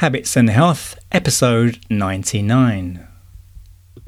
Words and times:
Habits 0.00 0.36
and 0.36 0.50
Health, 0.50 0.98
episode 1.10 1.78
99. 1.88 3.08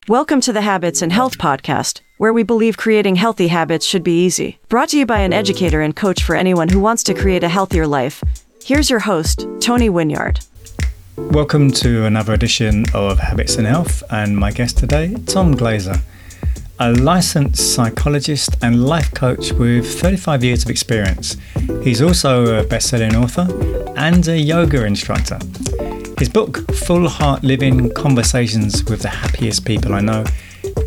Welcome 0.07 0.43
to 0.43 0.53
the 0.53 0.61
Habits 0.61 1.01
and 1.01 1.11
Health 1.11 1.39
Podcast, 1.39 2.03
where 2.19 2.35
we 2.35 2.43
believe 2.43 2.77
creating 2.77 3.17
healthy 3.17 3.49
habits 3.49 3.87
should 3.87 4.05
be 4.05 4.23
easy. 4.27 4.59
Brought 4.69 4.91
to 4.91 4.99
you 4.99 5.07
by 5.07 5.21
an 5.21 5.33
educator 5.33 5.81
and 5.81 5.97
coach 5.97 6.23
for 6.23 6.37
anyone 6.37 6.69
who 6.69 6.79
wants 6.79 7.03
to 7.05 7.15
create 7.15 7.43
a 7.43 7.49
healthier 7.49 7.87
life. 7.87 8.23
Here's 8.63 8.91
your 8.91 8.99
host, 8.99 9.47
Tony 9.61 9.89
Winyard. 9.89 10.47
Welcome 11.17 11.71
to 11.73 12.05
another 12.05 12.35
edition 12.35 12.85
of 12.93 13.19
Habits 13.19 13.57
and 13.57 13.67
Health, 13.67 14.03
and 14.11 14.37
my 14.37 14.51
guest 14.51 14.77
today, 14.77 15.15
Tom 15.25 15.55
Glazer, 15.55 16.03
a 16.81 16.93
licensed 16.93 17.75
psychologist 17.75 18.57
and 18.63 18.87
life 18.87 19.13
coach 19.13 19.53
with 19.53 19.85
35 20.01 20.45
years 20.45 20.65
of 20.65 20.71
experience. 20.71 21.37
He's 21.83 22.01
also 22.01 22.61
a 22.61 22.65
best 22.65 22.89
selling 22.89 23.17
author 23.17 23.49
and 23.97 24.27
a 24.29 24.39
yoga 24.39 24.85
instructor. 24.85 25.39
His 26.19 26.29
book, 26.29 26.71
Full 26.73 27.09
Heart 27.09 27.43
Living 27.43 27.93
Conversations 27.95 28.85
with 28.85 29.03
the 29.03 29.09
Happiest 29.09 29.65
People 29.65 29.95
I 29.95 30.01
Know, 30.01 30.25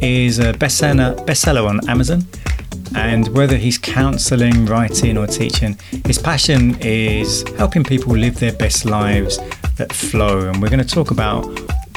is 0.02 0.40
a 0.40 0.54
bestseller, 0.54 1.16
bestseller 1.26 1.68
on 1.68 1.88
Amazon. 1.90 2.26
And 2.96 3.28
whether 3.30 3.58
he's 3.58 3.78
counseling, 3.78 4.66
writing, 4.66 5.18
or 5.18 5.28
teaching, 5.28 5.78
his 6.06 6.18
passion 6.18 6.78
is 6.82 7.44
helping 7.58 7.84
people 7.84 8.14
live 8.14 8.40
their 8.40 8.54
best 8.54 8.86
lives 8.86 9.40
that 9.78 9.92
flow. 9.92 10.50
And 10.50 10.62
we're 10.62 10.70
going 10.70 10.86
to 10.86 10.96
talk 10.96 11.12
about 11.12 11.46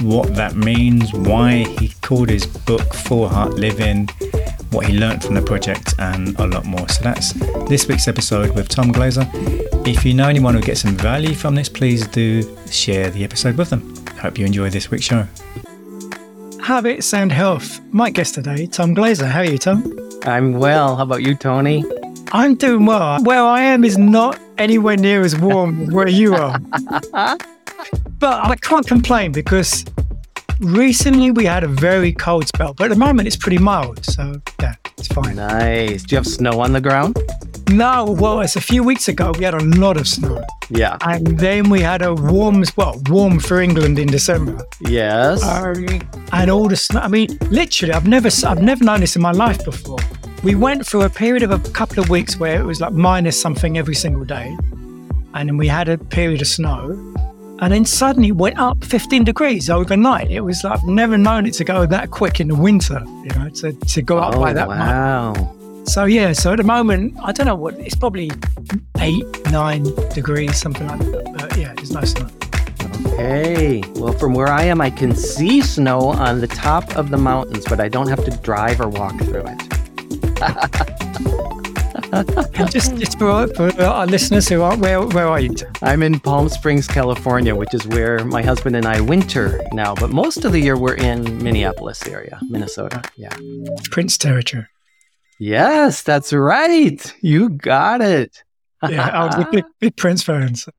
what 0.01 0.34
that 0.34 0.57
means, 0.57 1.12
why 1.12 1.65
he 1.79 1.89
called 2.03 2.29
his 2.29 2.47
book 2.47 2.93
Full 2.95 3.29
Heart 3.29 3.55
Living, 3.55 4.09
what 4.70 4.87
he 4.87 4.98
learned 4.98 5.23
from 5.23 5.34
the 5.34 5.43
project, 5.43 5.95
and 5.98 6.39
a 6.39 6.47
lot 6.47 6.65
more. 6.65 6.89
So 6.89 7.03
that's 7.03 7.33
this 7.69 7.87
week's 7.89 8.09
episode 8.09 8.55
with 8.55 8.69
Tom 8.69 8.93
Glazer. 8.93 9.29
If 9.87 10.05
you 10.05 10.15
know 10.15 10.29
anyone 10.29 10.55
who 10.55 10.61
gets 10.61 10.80
some 10.80 10.97
value 10.97 11.34
from 11.34 11.55
this, 11.55 11.69
please 11.69 12.07
do 12.09 12.43
share 12.70 13.11
the 13.11 13.25
episode 13.25 13.57
with 13.57 13.70
them. 13.70 13.95
Hope 14.20 14.39
you 14.39 14.47
enjoy 14.47 14.70
this 14.70 14.91
week's 14.91 15.05
show. 15.05 15.27
Habits 16.62 17.12
and 17.12 17.31
health. 17.31 17.81
My 17.92 18.11
guest 18.11 18.34
today, 18.34 18.67
Tom 18.67 18.95
Glazer. 18.95 19.28
How 19.28 19.41
are 19.41 19.45
you, 19.45 19.59
Tom? 19.59 19.84
I'm 20.25 20.55
well. 20.55 20.97
How 20.97 21.03
about 21.03 21.22
you, 21.22 21.34
Tony? 21.34 21.84
I'm 22.33 22.55
doing 22.55 22.87
well. 22.87 23.22
Where 23.22 23.42
I 23.42 23.61
am 23.61 23.84
is 23.84 23.98
not 23.98 24.41
anywhere 24.59 24.97
near 24.97 25.20
as 25.20 25.39
warm 25.39 25.87
where 25.92 26.09
you 26.09 26.34
are. 26.34 26.59
but 28.19 28.44
I 28.44 28.56
can't 28.56 28.86
complain 28.86 29.33
because 29.33 29.84
recently 30.61 31.30
we 31.30 31.44
had 31.44 31.64
a 31.64 31.69
very 31.69 32.12
cold 32.12 32.48
spell, 32.48 32.75
but 32.75 32.84
at 32.84 32.91
the 32.91 32.97
moment 32.97 33.27
it's 33.27 33.36
pretty 33.36 33.58
mild. 33.58 34.05
So, 34.05 34.41
yeah, 34.61 34.75
it's 34.97 35.08
fine. 35.08 35.36
Nice. 35.36 36.03
Do 36.03 36.14
you 36.14 36.19
have 36.19 36.27
snow 36.27 36.61
on 36.61 36.72
the 36.72 36.81
ground? 36.81 37.19
No, 37.70 38.05
well, 38.19 38.41
it's 38.41 38.56
a 38.56 38.61
few 38.61 38.83
weeks 38.83 39.08
ago 39.08 39.33
we 39.39 39.44
had 39.44 39.55
a 39.55 39.64
lot 39.64 39.97
of 39.97 40.06
snow. 40.06 40.44
Yeah. 40.70 40.98
And 41.03 41.39
then 41.39 41.70
we 41.70 41.81
had 41.81 42.03
a 42.03 42.14
warm, 42.14 42.62
well, 42.77 43.00
warm 43.08 43.39
for 43.41 43.61
England 43.61 43.98
in 43.98 44.09
December. 44.09 44.64
Yes. 44.81 45.42
Um, 45.42 45.86
and 46.33 46.50
all 46.50 46.69
the 46.69 46.77
snow. 46.77 47.00
I 47.00 47.09
mean, 47.09 47.38
literally, 47.50 47.92
I've 47.94 48.06
never, 48.06 48.28
I've 48.47 48.62
never 48.62 48.84
known 48.84 49.00
this 49.00 49.16
in 49.16 49.22
my 49.22 49.33
life 49.33 49.64
before. 49.64 49.98
We 50.42 50.55
went 50.55 50.86
through 50.86 51.03
a 51.03 51.11
period 51.11 51.42
of 51.42 51.50
a 51.50 51.59
couple 51.70 52.03
of 52.03 52.11
weeks 52.11 52.36
where 52.36 52.61
it 52.61 52.64
was 52.64 52.81
like 52.81 52.92
minus 52.92 53.41
something 53.41 53.78
every 53.78 53.94
single 53.94 54.25
day, 54.25 54.55
and 55.33 55.48
then 55.48 55.56
we 55.56 55.66
had 55.66 55.88
a 55.88 55.97
period 55.97 56.42
of 56.42 56.48
snow, 56.48 57.14
and 57.60 57.72
then 57.72 57.84
suddenly 57.84 58.28
it 58.28 58.36
went 58.36 58.58
up 58.58 58.83
15 58.84 59.24
degrees 59.24 59.70
overnight. 59.70 60.30
It 60.30 60.41
was 60.41 60.64
like 60.64 60.78
I've 60.78 60.86
never 60.86 61.16
known 61.16 61.47
it 61.47 61.55
to 61.55 61.64
go 61.64 61.86
that 61.86 62.10
quick 62.10 62.41
in 62.41 62.48
the 62.48 62.55
winter. 62.55 63.00
You 63.05 63.30
know, 63.38 63.48
to 63.50 63.72
to 63.72 64.02
go 64.02 64.19
up 64.19 64.34
oh, 64.34 64.41
by 64.41 64.52
that 64.52 64.69
wow. 64.69 65.33
much. 65.33 65.88
So 65.88 66.06
yeah, 66.06 66.32
so 66.32 66.52
at 66.52 66.56
the 66.56 66.64
moment, 66.64 67.14
I 67.22 67.32
don't 67.32 67.47
know 67.47 67.55
what 67.55 67.75
it's 67.75 67.94
probably 67.94 68.30
eight, 68.98 69.27
nine 69.50 69.84
degrees, 70.14 70.56
something 70.56 70.86
like 70.86 71.00
that. 71.00 71.34
But 71.36 71.56
yeah, 71.56 71.75
it's 71.78 71.91
nice 71.91 72.14
enough. 72.14 72.32
Okay. 73.06 73.82
Well, 73.94 74.12
from 74.12 74.34
where 74.34 74.48
I 74.48 74.64
am, 74.64 74.80
I 74.80 74.91
can 74.91 75.14
see 75.14 75.60
snow 75.60 76.00
on 76.00 76.41
the 76.41 76.47
top 76.47 76.97
of 76.97 77.10
the 77.10 77.19
mountains, 77.19 77.64
but 77.69 77.80
I 77.80 77.88
don't 77.88 78.08
have 78.08 78.25
to 78.25 78.30
drive 78.38 78.80
or 78.80 78.88
walk 78.88 79.19
through 79.19 79.44
it. 79.47 81.60
And 82.14 82.70
just, 82.70 82.97
just 82.97 83.19
for, 83.19 83.48
for 83.48 83.72
our 83.82 84.06
listeners 84.06 84.48
who 84.48 84.62
aren't, 84.62 84.80
where, 84.80 85.00
where 85.02 85.26
are 85.26 85.41
you? 85.41 85.54
I'm 85.82 86.02
in 86.02 86.20
Palm 86.20 86.48
Springs, 86.48 86.86
California, 86.86 87.54
which 87.56 87.75
is 87.75 87.86
where 87.88 88.25
my 88.25 88.42
husband 88.42 88.76
and 88.76 88.86
I 88.86 89.00
winter 89.00 89.60
now. 89.72 89.94
But 89.97 90.10
most 90.10 90.44
of 90.44 90.52
the 90.52 90.60
year, 90.60 90.76
we're 90.76 90.94
in 90.94 91.42
Minneapolis 91.42 92.06
area, 92.06 92.38
Minnesota. 92.42 93.02
Yeah. 93.16 93.34
Prince 93.91 94.16
territory. 94.16 94.66
Yes, 95.41 96.02
that's 96.02 96.32
right. 96.32 97.14
You 97.20 97.48
got 97.50 98.00
it. 98.00 98.42
Yeah, 98.91 99.08
I 99.08 99.25
was 99.25 99.34
a 99.36 99.48
big, 99.50 99.64
big 99.81 99.96
Prince 99.96 100.22
fan. 100.22 100.54
So. 100.56 100.70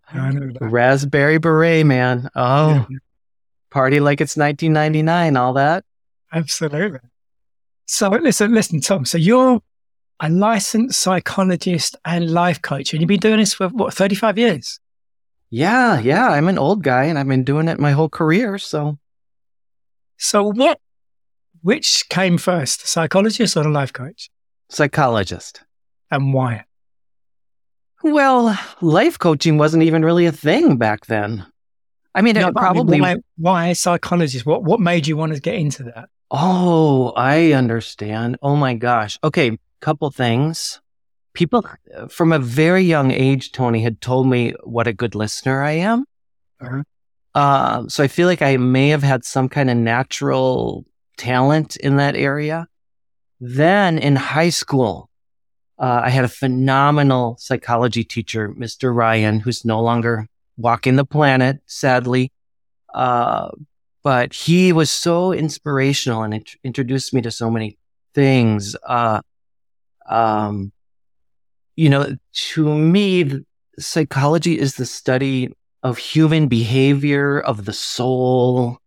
Raspberry 0.61 1.39
beret, 1.39 1.87
man. 1.87 2.29
Oh, 2.35 2.85
Yeah, 2.87 2.97
party 3.71 3.99
like 3.99 4.21
it's 4.21 4.37
1999, 4.37 5.35
all 5.35 5.53
that. 5.53 5.83
absolutely. 6.31 6.99
So 7.87 8.09
listen, 8.09 8.53
listen, 8.53 8.79
Tom. 8.81 9.05
So 9.05 9.17
you're 9.17 9.59
a 10.19 10.29
licensed 10.29 10.99
psychologist 11.01 11.95
and 12.05 12.31
life 12.31 12.61
coach, 12.61 12.93
and 12.93 13.01
you've 13.01 13.07
been 13.07 13.19
doing 13.19 13.37
this 13.39 13.53
for 13.53 13.67
what, 13.69 13.93
35 13.93 14.37
years? 14.37 14.79
Yeah, 15.49 15.99
yeah. 15.99 16.29
I'm 16.29 16.47
an 16.47 16.57
old 16.57 16.83
guy 16.83 17.03
and 17.05 17.17
I've 17.19 17.27
been 17.27 17.43
doing 17.43 17.67
it 17.67 17.79
my 17.79 17.91
whole 17.91 18.09
career. 18.09 18.57
So, 18.57 18.97
So 20.17 20.51
what? 20.51 20.79
Which 21.61 22.05
came 22.09 22.37
first, 22.37 22.81
the 22.81 22.87
psychologist 22.87 23.57
or 23.57 23.63
the 23.63 23.69
life 23.69 23.91
coach, 23.93 24.29
psychologist. 24.69 25.63
and 26.11 26.33
why? 26.33 26.65
Well, 28.03 28.57
life 28.81 29.17
coaching 29.17 29.57
wasn't 29.57 29.83
even 29.83 30.03
really 30.05 30.25
a 30.27 30.31
thing 30.31 30.77
back 30.77 31.07
then. 31.07 31.45
I 32.13 32.21
mean, 32.21 32.35
No, 32.35 32.49
it 32.49 32.53
but 32.53 32.61
I 32.63 32.73
mean, 32.73 32.73
probably. 32.75 33.01
why, 33.01 33.15
why 33.37 33.73
psychologist? 33.73 34.45
What 34.45 34.63
what 34.63 34.79
made 34.79 35.07
you 35.07 35.17
want 35.17 35.33
to 35.33 35.41
get 35.41 35.55
into 35.55 35.83
that? 35.83 36.09
Oh, 36.31 37.11
I 37.15 37.53
understand. 37.53 38.37
Oh 38.41 38.55
my 38.55 38.73
gosh. 38.75 39.17
Okay, 39.23 39.57
couple 39.81 40.09
things. 40.11 40.81
People 41.33 41.65
uh, 41.95 42.07
from 42.07 42.31
a 42.31 42.39
very 42.39 42.83
young 42.83 43.11
age, 43.11 43.51
Tony 43.51 43.81
had 43.81 44.01
told 44.01 44.27
me 44.27 44.53
what 44.63 44.87
a 44.87 44.93
good 44.93 45.15
listener 45.15 45.61
I 45.61 45.71
am. 45.71 46.05
Uh-huh. 46.61 46.83
Uh, 47.33 47.87
so 47.89 48.03
I 48.03 48.07
feel 48.07 48.27
like 48.27 48.41
I 48.41 48.55
may 48.57 48.89
have 48.89 49.03
had 49.03 49.25
some 49.25 49.49
kind 49.49 49.69
of 49.69 49.75
natural 49.75 50.85
talent 51.17 51.75
in 51.75 51.97
that 51.97 52.15
area. 52.15 52.67
Then 53.41 53.97
in 53.97 54.15
high 54.15 54.49
school, 54.49 55.09
uh, 55.77 56.01
I 56.05 56.09
had 56.09 56.23
a 56.23 56.29
phenomenal 56.29 57.35
psychology 57.39 58.05
teacher, 58.05 58.49
Mr. 58.49 58.95
Ryan, 58.95 59.41
who's 59.41 59.65
no 59.65 59.81
longer 59.81 60.27
walking 60.55 60.95
the 60.95 61.05
planet, 61.05 61.57
sadly. 61.65 62.31
Uh, 62.93 63.49
but 64.03 64.33
he 64.33 64.71
was 64.71 64.89
so 64.89 65.33
inspirational 65.33 66.23
and 66.23 66.35
int- 66.35 66.55
introduced 66.63 67.13
me 67.13 67.21
to 67.21 67.31
so 67.31 67.49
many 67.49 67.77
things. 68.13 68.75
Um, 70.09 70.71
you 71.75 71.89
know, 71.89 72.15
to 72.33 72.77
me, 72.77 73.45
psychology 73.77 74.57
is 74.57 74.75
the 74.75 74.85
study 74.85 75.53
of 75.83 75.97
human 75.97 76.47
behavior, 76.47 77.39
of 77.39 77.65
the 77.65 77.73
soul, 77.73 78.79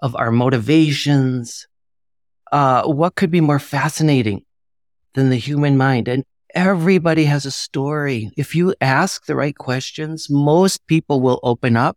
of 0.00 0.14
our 0.16 0.30
motivations. 0.30 1.66
Uh, 2.52 2.82
what 2.84 3.14
could 3.14 3.30
be 3.30 3.40
more 3.40 3.58
fascinating 3.58 4.44
than 5.14 5.30
the 5.30 5.36
human 5.36 5.76
mind? 5.76 6.08
And 6.08 6.24
everybody 6.54 7.24
has 7.24 7.46
a 7.46 7.50
story. 7.50 8.30
If 8.36 8.54
you 8.54 8.74
ask 8.80 9.26
the 9.26 9.36
right 9.36 9.56
questions, 9.56 10.28
most 10.28 10.86
people 10.86 11.20
will 11.20 11.40
open 11.42 11.76
up 11.76 11.96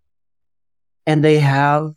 and 1.06 1.24
they 1.24 1.40
have 1.40 1.96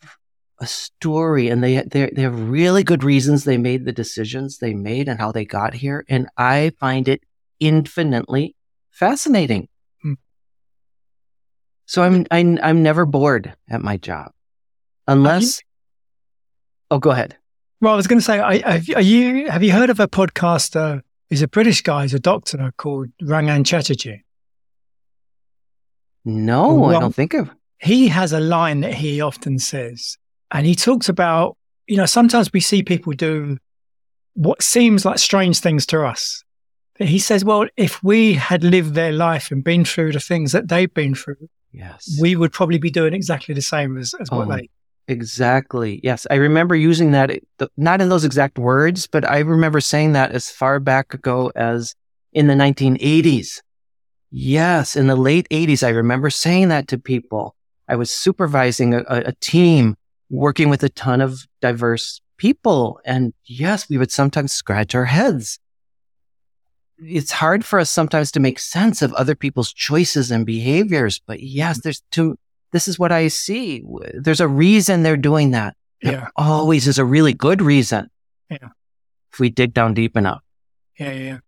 a 0.61 0.67
story 0.67 1.49
and 1.49 1.65
they, 1.65 1.83
they, 1.83 2.11
they 2.11 2.23
have 2.23 2.51
really 2.51 2.85
good 2.85 3.03
reasons 3.03 3.45
they 3.45 3.57
made 3.59 3.85
the 3.87 3.93
decisions 3.93 4.59
they 4.59 4.75
made 4.75 5.09
and 5.09 5.19
how 5.19 5.33
they 5.33 5.45
got 5.45 5.73
here. 5.75 6.05
And 6.09 6.29
I 6.37 6.73
find 6.79 7.09
it 7.09 7.23
infinitely 7.59 8.55
fascinating. 8.91 9.69
Hmm. 10.03 10.15
So 11.87 12.03
I'm, 12.03 12.27
I'm, 12.31 12.59
I'm 12.63 12.83
never 12.83 13.07
bored 13.07 13.55
at 13.71 13.81
my 13.81 13.97
job 13.97 14.33
unless, 15.09 15.63
oh, 16.91 16.99
go 16.99 17.11
ahead. 17.11 17.37
Well, 17.81 17.95
I 17.95 17.97
was 17.97 18.07
going 18.07 18.19
to 18.19 18.25
say, 18.25 18.39
I- 18.39 18.73
have 18.73 18.87
you- 18.87 18.95
are 18.97 19.01
you 19.01 19.51
have 19.51 19.63
you 19.63 19.73
heard 19.73 19.89
of 19.89 19.99
a 20.01 20.07
podcaster? 20.09 21.01
He's 21.31 21.41
a 21.41 21.49
British 21.49 21.81
guy. 21.83 22.03
He's 22.03 22.13
a 22.13 22.19
doctor 22.21 22.73
called 22.77 23.09
Rangan 23.23 23.65
Chatterjee. 23.65 24.25
No, 26.25 26.85
I 26.85 27.01
don't 27.01 27.15
think 27.15 27.35
of. 27.35 27.51
He 27.79 28.09
has 28.09 28.33
a 28.35 28.41
line 28.41 28.81
that 28.83 28.93
he 28.95 29.21
often 29.23 29.59
says, 29.59 30.19
and 30.53 30.67
he 30.67 30.75
talks 30.75 31.09
about, 31.09 31.57
you 31.87 31.97
know, 31.97 32.07
sometimes 32.07 32.53
we 32.53 32.61
see 32.61 32.83
people 32.83 33.13
do 33.13 33.59
what 34.35 34.63
seems 34.63 35.05
like 35.05 35.19
strange 35.19 35.59
things 35.61 35.85
to 35.87 36.05
us. 36.05 36.43
But 36.99 37.09
he 37.09 37.19
says, 37.19 37.45
well, 37.45 37.67
if 37.77 38.03
we 38.03 38.35
had 38.35 38.63
lived 38.63 38.95
their 38.95 39.13
life 39.13 39.51
and 39.51 39.65
been 39.65 39.85
through 39.85 40.13
the 40.13 40.21
things 40.21 40.53
that 40.53 40.69
they've 40.69 40.93
been 40.93 41.15
through, 41.15 41.49
Yes. 41.73 42.19
we 42.21 42.35
would 42.37 42.53
probably 42.53 42.79
be 42.79 42.91
doing 42.91 43.15
exactly 43.15 43.55
the 43.55 43.63
same 43.63 43.97
as, 43.97 44.13
as 44.21 44.31
what 44.31 44.49
Oh, 44.49 44.57
they. 44.57 44.69
Exactly. 45.09 46.01
Yes. 46.05 46.27
I 46.31 46.35
remember 46.35 46.75
using 46.77 47.11
that, 47.13 47.31
not 47.77 48.01
in 48.01 48.09
those 48.09 48.25
exact 48.25 48.59
words, 48.59 49.07
but 49.07 49.29
I 49.29 49.39
remember 49.41 49.81
saying 49.81 50.13
that 50.13 50.33
as 50.33 50.51
far 50.51 50.79
back 50.81 51.15
ago 51.15 51.51
as 51.57 51.95
in 52.33 52.47
the 52.47 52.55
1980s. 52.55 53.61
Yes. 54.31 54.95
In 54.97 55.07
the 55.09 55.17
late 55.17 55.49
80s, 55.51 55.85
I 55.85 55.91
remember 55.91 56.31
saying 56.31 56.69
that 56.69 56.87
to 56.89 56.99
people. 56.99 57.57
I 57.89 57.97
was 57.97 58.11
supervising 58.11 58.95
a, 58.95 59.03
a 59.09 59.33
team 59.41 59.97
working 60.31 60.69
with 60.71 60.83
a 60.83 60.89
ton 60.89 61.21
of 61.21 61.47
diverse 61.61 62.21
people. 62.37 63.01
And 63.05 63.35
yes, 63.45 63.89
we 63.91 63.99
would 63.99 64.11
sometimes 64.11 64.53
scratch 64.53 64.95
our 64.95 65.05
heads. 65.05 65.59
It's 66.99 67.33
hard 67.33 67.65
for 67.65 67.79
us 67.79 67.91
sometimes 67.91 68.31
to 68.33 68.41
make 68.41 68.59
sense 68.59 69.03
of 69.03 69.13
other 69.15 69.35
people's 69.35 69.73
choices 69.73 70.31
and 70.31 70.47
behaviors. 70.47 71.21
But 71.27 71.41
yes, 71.41 71.79
mm-hmm. 71.79 71.81
there's 71.85 72.03
two. 72.11 72.39
This 72.73 72.89
is 72.89 72.99
what 72.99 73.11
I 73.11 73.29
see. 73.29 73.83
There's 74.15 74.41
a 74.41 74.49
reason 74.49 75.03
they're 75.03 75.17
doing 75.17 75.51
that. 75.51 75.77
Yeah. 76.03 76.11
There 76.11 76.31
always 76.37 76.87
is 76.87 76.99
a 76.99 77.05
really 77.05 77.35
good 77.35 77.61
reason. 77.61 78.09
Yeah. 78.49 78.69
If 79.33 79.41
we 79.41 79.51
dig 79.51 79.75
down 79.75 79.95
deep 79.95 80.17
enough. 80.17 80.43
Yeah, 80.99 81.13
yeah, 81.13 81.23
yeah. 81.23 81.39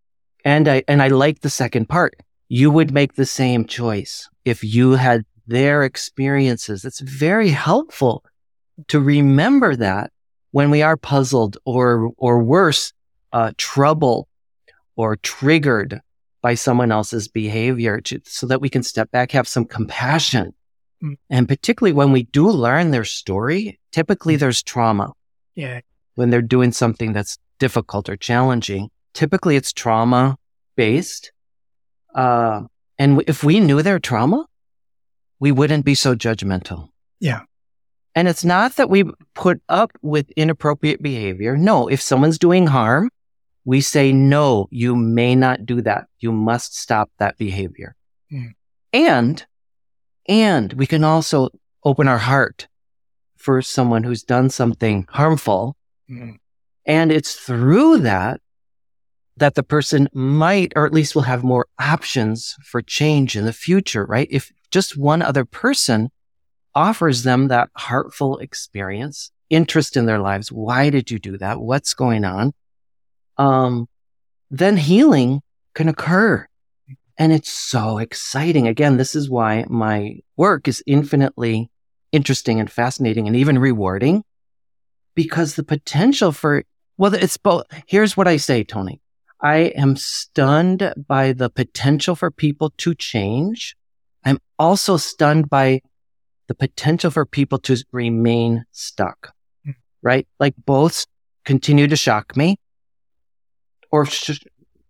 And 0.44 0.68
I 0.68 0.82
and 0.88 1.00
I 1.02 1.08
like 1.08 1.40
the 1.40 1.50
second 1.50 1.88
part. 1.88 2.14
You 2.48 2.70
would 2.70 2.92
make 2.92 3.14
the 3.14 3.26
same 3.26 3.64
choice 3.66 4.28
if 4.44 4.64
you 4.64 4.92
had 4.92 5.24
their 5.46 5.84
experiences. 5.84 6.84
It's 6.84 7.00
very 7.00 7.50
helpful 7.50 8.24
to 8.88 9.00
remember 9.00 9.76
that 9.76 10.10
when 10.50 10.70
we 10.70 10.82
are 10.82 10.96
puzzled 10.96 11.56
or 11.64 12.10
or 12.16 12.42
worse, 12.42 12.92
uh, 13.32 13.52
troubled 13.56 14.26
or 14.96 15.16
triggered 15.16 16.00
by 16.42 16.54
someone 16.54 16.90
else's 16.92 17.28
behavior, 17.28 18.00
to, 18.00 18.20
so 18.24 18.46
that 18.46 18.60
we 18.60 18.68
can 18.68 18.82
step 18.82 19.10
back, 19.10 19.30
have 19.32 19.46
some 19.48 19.64
compassion, 19.64 20.52
Mm. 21.02 21.16
and 21.30 21.48
particularly 21.48 21.92
when 21.92 22.12
we 22.12 22.22
do 22.24 22.48
learn 22.48 22.90
their 22.92 23.04
story. 23.04 23.80
Typically, 23.90 24.36
there's 24.36 24.62
trauma 24.62 25.12
Yeah. 25.54 25.80
when 26.14 26.30
they're 26.30 26.42
doing 26.42 26.70
something 26.72 27.12
that's 27.12 27.38
difficult 27.58 28.08
or 28.08 28.16
challenging. 28.16 28.88
Typically, 29.14 29.56
it's 29.56 29.72
trauma 29.72 30.36
based. 30.76 31.32
Uh, 32.14 32.62
and 32.98 33.12
w- 33.18 33.24
if 33.26 33.42
we 33.42 33.58
knew 33.60 33.82
their 33.82 33.98
trauma, 33.98 34.46
we 35.40 35.50
wouldn't 35.50 35.84
be 35.84 35.94
so 35.94 36.14
judgmental. 36.14 36.88
Yeah. 37.20 37.40
And 38.14 38.28
it's 38.28 38.44
not 38.44 38.76
that 38.76 38.90
we 38.90 39.04
put 39.34 39.62
up 39.68 39.92
with 40.02 40.30
inappropriate 40.32 41.02
behavior. 41.02 41.56
No, 41.56 41.88
if 41.88 42.02
someone's 42.02 42.38
doing 42.38 42.66
harm, 42.66 43.10
we 43.64 43.80
say, 43.80 44.12
no, 44.12 44.68
you 44.70 44.94
may 44.96 45.34
not 45.34 45.64
do 45.64 45.80
that. 45.82 46.06
You 46.18 46.32
must 46.32 46.76
stop 46.76 47.10
that 47.18 47.38
behavior. 47.38 47.96
Mm. 48.30 48.54
And, 48.92 49.46
and 50.28 50.72
we 50.74 50.86
can 50.86 51.04
also 51.04 51.50
open 51.84 52.06
our 52.08 52.18
heart 52.18 52.68
for 53.36 53.62
someone 53.62 54.04
who's 54.04 54.22
done 54.22 54.50
something 54.50 55.06
harmful 55.10 55.76
Mm. 56.10 56.38
and 56.84 57.12
it's 57.12 57.34
through 57.34 57.98
that 57.98 58.40
that 59.36 59.54
the 59.54 59.62
person 59.62 60.08
might, 60.12 60.72
or 60.76 60.84
at 60.84 60.92
least 60.92 61.14
will 61.14 61.22
have 61.22 61.42
more 61.42 61.66
options 61.80 62.54
for 62.62 62.82
change 62.82 63.34
in 63.36 63.46
the 63.46 63.52
future, 63.52 64.04
right? 64.04 64.28
If 64.30 64.52
just 64.70 64.96
one 64.96 65.22
other 65.22 65.44
person 65.44 66.10
offers 66.74 67.22
them 67.22 67.48
that 67.48 67.70
heartful 67.76 68.38
experience, 68.38 69.30
interest 69.50 69.96
in 69.96 70.06
their 70.06 70.18
lives. 70.18 70.50
Why 70.50 70.90
did 70.90 71.10
you 71.10 71.18
do 71.18 71.38
that? 71.38 71.60
What's 71.60 71.94
going 71.94 72.24
on? 72.24 72.52
Um, 73.36 73.88
then 74.50 74.76
healing 74.76 75.40
can 75.74 75.88
occur. 75.88 76.46
And 77.18 77.32
it's 77.32 77.52
so 77.52 77.98
exciting. 77.98 78.66
Again, 78.66 78.96
this 78.96 79.14
is 79.14 79.28
why 79.28 79.64
my 79.68 80.20
work 80.36 80.66
is 80.68 80.82
infinitely 80.86 81.70
interesting 82.10 82.60
and 82.60 82.70
fascinating 82.70 83.26
and 83.26 83.36
even 83.36 83.58
rewarding 83.58 84.24
because 85.14 85.54
the 85.54 85.64
potential 85.64 86.32
for, 86.32 86.64
well, 86.96 87.14
it's 87.14 87.36
both. 87.36 87.64
Here's 87.86 88.16
what 88.16 88.28
I 88.28 88.36
say, 88.36 88.64
Tony. 88.64 89.00
I 89.40 89.72
am 89.76 89.96
stunned 89.96 90.94
by 91.08 91.32
the 91.32 91.50
potential 91.50 92.14
for 92.14 92.30
people 92.30 92.70
to 92.78 92.94
change. 92.94 93.76
I'm 94.24 94.38
also 94.58 94.96
stunned 94.96 95.50
by 95.50 95.82
the 96.52 96.66
potential 96.68 97.10
for 97.10 97.24
people 97.24 97.58
to 97.58 97.76
remain 97.92 98.64
stuck, 98.72 99.32
Mm. 99.66 99.74
right? 100.02 100.26
Like 100.38 100.54
both 100.66 101.06
continue 101.46 101.86
to 101.88 101.96
shock 101.96 102.36
me 102.36 102.58
or 103.90 104.04
sh- 104.06 104.44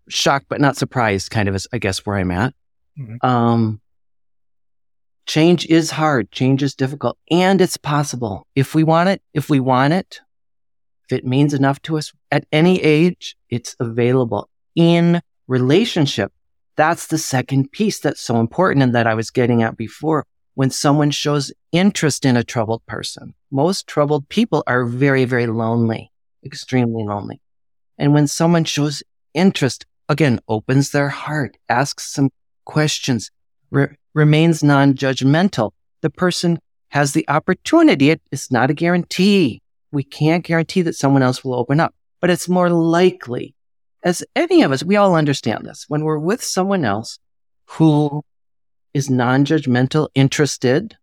shocked, 0.09 0.47
but 0.49 0.61
not 0.61 0.77
surprised 0.77 1.31
kind 1.31 1.49
of 1.49 1.55
is, 1.55 1.69
I 1.73 1.79
guess, 1.79 2.05
where 2.05 2.17
I'm 2.17 2.33
at. 2.33 2.53
Mhm. 2.99 3.23
Um, 3.25 3.81
change 5.27 5.67
is 5.67 5.93
hard. 5.93 6.31
Change 6.33 6.63
is 6.65 6.75
difficult 6.75 7.17
and 7.31 7.61
it's 7.61 7.77
possible. 7.77 8.47
If 8.57 8.75
we 8.75 8.83
want 8.83 9.09
it, 9.09 9.23
if 9.33 9.49
we 9.49 9.61
want 9.61 9.93
it, 9.93 10.21
if 11.09 11.19
it 11.19 11.25
means 11.25 11.55
enough 11.55 11.81
to 11.83 11.97
us 11.97 12.13
at 12.33 12.45
any 12.51 12.83
age, 12.83 13.37
it's 13.51 13.77
available 13.79 14.49
in 14.75 15.21
relationship. 15.47 16.33
That's 16.77 17.07
the 17.07 17.19
second 17.19 17.71
piece 17.71 18.01
that's 18.01 18.21
so 18.21 18.41
important 18.41 18.83
and 18.83 18.95
that 18.95 19.07
I 19.07 19.15
was 19.15 19.31
getting 19.31 19.63
at 19.63 19.77
before. 19.77 20.27
When 20.55 20.71
someone 20.71 21.11
shows 21.11 21.51
interest 21.73 22.25
in 22.25 22.37
a 22.37 22.45
troubled 22.45 22.85
person, 22.87 23.35
most 23.51 23.87
troubled 23.87 24.29
people 24.29 24.63
are 24.67 24.85
very, 24.85 25.25
very 25.25 25.47
lonely, 25.47 26.13
extremely 26.45 27.05
lonely. 27.05 27.41
And 27.97 28.13
when 28.13 28.27
someone 28.27 28.65
shows 28.65 29.03
interest, 29.33 29.87
again, 30.09 30.41
opens 30.49 30.91
their 30.91 31.09
heart, 31.09 31.57
asks 31.69 32.13
some 32.13 32.31
questions, 32.67 33.31
re- 33.71 33.97
remains 34.15 34.63
non-judgmental, 34.63 35.71
the 36.03 36.11
person 36.11 36.59
has 36.89 37.13
the 37.13 37.25
opportunity. 37.29 38.11
It, 38.11 38.21
it's 38.31 38.51
not 38.51 38.71
a 38.71 38.75
guarantee. 38.75 39.63
We 39.91 40.05
can't 40.05 40.45
guarantee 40.45 40.83
that 40.83 40.97
someone 40.97 41.23
else 41.23 41.43
will 41.43 41.55
open 41.55 41.81
up, 41.81 41.95
but 42.21 42.29
it's 42.29 42.49
more 42.49 42.69
likely. 42.69 43.55
As 44.03 44.23
any 44.37 44.63
of 44.63 44.73
us, 44.73 44.85
we 44.85 44.97
all 44.97 45.15
understand 45.15 45.65
this. 45.65 45.87
When 45.89 46.03
we're 46.03 46.19
with 46.19 46.43
someone 46.43 46.85
else 46.85 47.19
who 47.65 48.23
is 48.95 49.11
non-judgmental, 49.11 50.09
interested, 50.15 50.97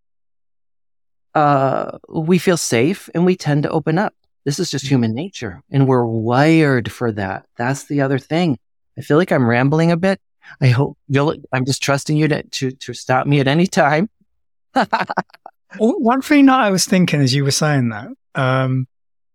uh, 1.35 1.97
we 2.07 2.37
feel 2.37 2.57
safe 2.57 3.09
and 3.13 3.25
we 3.25 3.35
tend 3.35 3.63
to 3.63 3.69
open 3.69 3.97
up. 3.97 4.13
This 4.45 4.59
is 4.59 4.71
just 4.71 4.87
human 4.87 5.13
nature 5.13 5.61
and 5.69 5.87
we're 5.87 6.05
wired 6.05 6.91
for 6.91 7.11
that. 7.11 7.45
That's 7.57 7.85
the 7.85 8.01
other 8.01 8.19
thing. 8.19 8.57
I 8.97 9.01
feel 9.01 9.17
like 9.17 9.31
I'm 9.31 9.47
rambling 9.47 9.91
a 9.91 9.97
bit. 9.97 10.19
I 10.61 10.69
hope 10.69 10.97
you'll, 11.07 11.35
I'm 11.51 11.65
just 11.65 11.83
trusting 11.83 12.17
you 12.17 12.27
to, 12.27 12.43
to, 12.43 12.71
to 12.71 12.93
stop 12.93 13.27
me 13.27 13.39
at 13.39 13.47
any 13.47 13.67
time. 13.67 14.09
One 15.77 16.21
thing 16.21 16.47
that 16.47 16.59
I 16.59 16.71
was 16.71 16.85
thinking 16.85 17.21
as 17.21 17.33
you 17.33 17.43
were 17.43 17.51
saying 17.51 17.89
that, 17.89 18.07
um, 18.35 18.87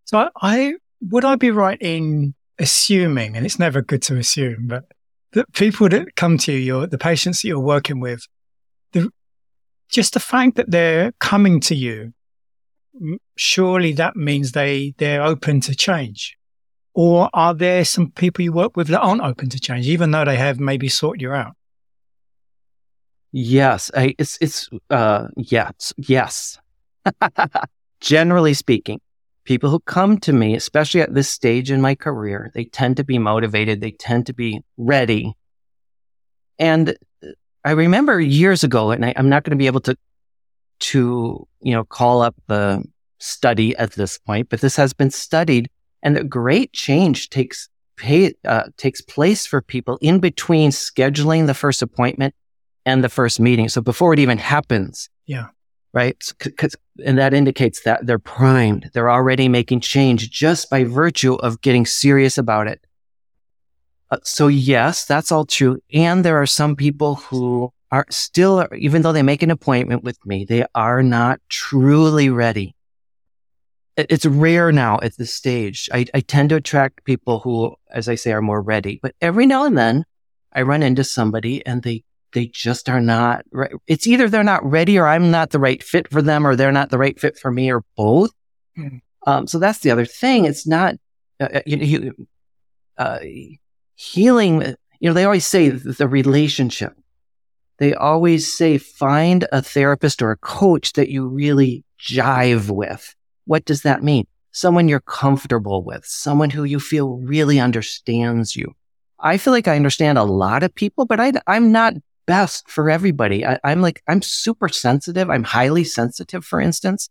so 0.04 0.18
I, 0.18 0.28
I 0.42 0.74
would 1.10 1.24
I 1.24 1.36
be 1.36 1.50
right 1.50 1.78
in 1.80 2.34
assuming, 2.58 3.36
and 3.36 3.46
it's 3.46 3.58
never 3.58 3.82
good 3.82 4.02
to 4.02 4.16
assume, 4.16 4.66
but 4.66 4.84
that 5.32 5.52
people 5.52 5.88
that 5.88 6.16
come 6.16 6.38
to 6.38 6.52
you, 6.52 6.58
your, 6.58 6.86
the 6.86 6.98
patients 6.98 7.42
that 7.42 7.48
you're 7.48 7.60
working 7.60 8.00
with, 8.00 8.26
the, 8.94 9.10
just 9.90 10.14
the 10.14 10.20
fact 10.20 10.56
that 10.56 10.70
they're 10.70 11.12
coming 11.20 11.60
to 11.60 11.74
you, 11.74 12.14
surely 13.36 13.92
that 13.92 14.16
means 14.16 14.52
they 14.52 14.94
they're 14.98 15.22
open 15.22 15.60
to 15.62 15.74
change. 15.74 16.36
Or 16.94 17.28
are 17.34 17.54
there 17.54 17.84
some 17.84 18.12
people 18.12 18.44
you 18.44 18.52
work 18.52 18.76
with 18.76 18.86
that 18.88 19.00
aren't 19.00 19.22
open 19.22 19.48
to 19.50 19.60
change, 19.60 19.88
even 19.88 20.12
though 20.12 20.24
they 20.24 20.36
have 20.36 20.60
maybe 20.60 20.88
sought 20.88 21.20
you 21.20 21.32
out? 21.32 21.54
Yes, 23.32 23.90
I, 23.94 24.14
it's 24.18 24.38
it's 24.40 24.70
uh 24.90 25.26
yes 25.36 25.92
yes. 25.96 26.58
Generally 28.00 28.54
speaking, 28.54 29.00
people 29.44 29.70
who 29.70 29.80
come 29.80 30.18
to 30.18 30.32
me, 30.32 30.54
especially 30.54 31.00
at 31.00 31.14
this 31.14 31.28
stage 31.28 31.70
in 31.70 31.80
my 31.80 31.94
career, 31.94 32.50
they 32.54 32.64
tend 32.64 32.96
to 32.98 33.04
be 33.04 33.18
motivated. 33.18 33.80
They 33.80 33.92
tend 33.92 34.26
to 34.26 34.34
be 34.34 34.60
ready. 34.76 35.34
And 36.58 36.96
I 37.64 37.70
remember 37.72 38.20
years 38.20 38.62
ago, 38.64 38.90
and 38.90 39.04
I, 39.04 39.14
I'm 39.16 39.28
not 39.28 39.44
going 39.44 39.52
to 39.56 39.56
be 39.56 39.66
able 39.66 39.80
to 39.80 39.96
to 40.80 41.46
you 41.62 41.72
know 41.72 41.84
call 41.84 42.20
up 42.22 42.34
the 42.46 42.84
study 43.18 43.76
at 43.76 43.92
this 43.92 44.18
point, 44.18 44.48
but 44.50 44.60
this 44.60 44.76
has 44.76 44.92
been 44.92 45.10
studied, 45.10 45.70
and 46.02 46.16
the 46.16 46.24
great 46.24 46.72
change 46.72 47.30
takes 47.30 47.68
pay, 47.96 48.34
uh, 48.44 48.64
takes 48.76 49.00
place 49.00 49.46
for 49.46 49.62
people 49.62 49.98
in 50.00 50.18
between 50.18 50.70
scheduling 50.70 51.46
the 51.46 51.54
first 51.54 51.80
appointment 51.80 52.34
and 52.84 53.02
the 53.02 53.08
first 53.08 53.40
meeting. 53.40 53.68
So 53.68 53.80
before 53.80 54.12
it 54.12 54.18
even 54.18 54.36
happens. 54.38 55.08
Yeah. 55.26 55.46
Right. 55.94 56.16
So, 56.22 56.34
c- 56.42 56.50
'cause- 56.50 56.74
and 57.06 57.16
that 57.18 57.32
indicates 57.32 57.82
that 57.84 58.04
they're 58.04 58.18
primed. 58.18 58.90
They're 58.92 59.10
already 59.10 59.48
making 59.48 59.80
change 59.80 60.28
just 60.30 60.68
by 60.68 60.82
virtue 60.84 61.34
of 61.34 61.60
getting 61.62 61.86
serious 61.86 62.36
about 62.36 62.66
it. 62.66 62.84
Uh, 64.10 64.18
so 64.22 64.48
yes, 64.48 65.04
that's 65.04 65.32
all 65.32 65.44
true. 65.44 65.78
And 65.92 66.24
there 66.24 66.40
are 66.40 66.46
some 66.46 66.76
people 66.76 67.16
who 67.16 67.72
are 67.90 68.06
still, 68.10 68.66
even 68.76 69.02
though 69.02 69.12
they 69.12 69.22
make 69.22 69.42
an 69.42 69.50
appointment 69.50 70.02
with 70.04 70.18
me, 70.26 70.44
they 70.44 70.64
are 70.74 71.02
not 71.02 71.40
truly 71.48 72.28
ready. 72.28 72.74
It's 73.96 74.26
rare 74.26 74.72
now 74.72 74.98
at 75.02 75.16
this 75.16 75.32
stage. 75.32 75.88
I, 75.92 76.04
I 76.12 76.20
tend 76.20 76.48
to 76.50 76.56
attract 76.56 77.04
people 77.04 77.38
who, 77.38 77.76
as 77.92 78.08
I 78.08 78.16
say, 78.16 78.32
are 78.32 78.42
more 78.42 78.60
ready. 78.60 78.98
But 79.00 79.14
every 79.20 79.46
now 79.46 79.64
and 79.64 79.78
then 79.78 80.04
I 80.52 80.62
run 80.62 80.82
into 80.82 81.04
somebody 81.04 81.64
and 81.64 81.82
they 81.82 82.02
they 82.32 82.46
just 82.46 82.88
are 82.88 83.00
not 83.00 83.44
right. 83.52 83.70
It's 83.86 84.08
either 84.08 84.28
they're 84.28 84.42
not 84.42 84.68
ready 84.68 84.98
or 84.98 85.06
I'm 85.06 85.30
not 85.30 85.50
the 85.50 85.60
right 85.60 85.80
fit 85.80 86.10
for 86.10 86.20
them 86.20 86.44
or 86.44 86.56
they're 86.56 86.72
not 86.72 86.90
the 86.90 86.98
right 86.98 87.18
fit 87.18 87.38
for 87.38 87.52
me 87.52 87.70
or 87.70 87.84
both. 87.96 88.32
Mhm. 88.76 89.02
Um, 89.24 89.46
so 89.46 89.60
that's 89.60 89.78
the 89.78 89.92
other 89.92 90.04
thing. 90.04 90.44
It's 90.44 90.66
not, 90.66 90.96
uh, 91.38 91.48
uh, 91.54 91.60
you 91.64 91.76
know, 91.76 91.84
you- 91.84 92.26
uh, 92.98 93.18
healing. 93.94 94.74
You 95.00 95.10
know, 95.10 95.12
they 95.12 95.24
always 95.24 95.46
say 95.46 95.68
the, 95.68 96.08
relationship. 96.08 96.94
they 97.78 97.94
always 97.94 98.52
say 98.52 98.78
find 98.78 99.46
a 99.52 99.62
therapist 99.62 100.22
or 100.22 100.30
a 100.30 100.36
coach 100.36 100.94
that 100.94 101.08
you 101.08 101.26
really 101.26 101.84
jive 102.00 102.70
with. 102.70 103.14
What 103.46 103.64
does 103.64 103.82
that 103.82 104.02
mean? 104.02 104.26
Someone 104.52 104.88
you're 104.88 105.00
comfortable 105.00 105.82
with, 105.82 106.04
someone 106.04 106.50
who 106.50 106.64
you 106.64 106.78
feel 106.78 107.16
really 107.18 107.58
understands 107.58 108.54
you. 108.54 108.74
I 109.18 109.38
feel 109.38 109.52
like 109.52 109.68
I 109.68 109.76
understand 109.76 110.18
a 110.18 110.24
lot 110.24 110.62
of 110.62 110.74
people, 110.74 111.06
but 111.06 111.18
I, 111.18 111.32
am 111.46 111.72
not 111.72 111.94
best 112.26 112.68
for 112.70 112.90
everybody. 112.90 113.44
I, 113.44 113.58
I'm 113.64 113.82
like, 113.82 114.02
I'm 114.08 114.22
super 114.22 114.68
sensitive. 114.68 115.30
I'm 115.30 115.44
highly 115.44 115.84
sensitive, 115.84 116.44
for 116.44 116.60
instance. 116.60 117.08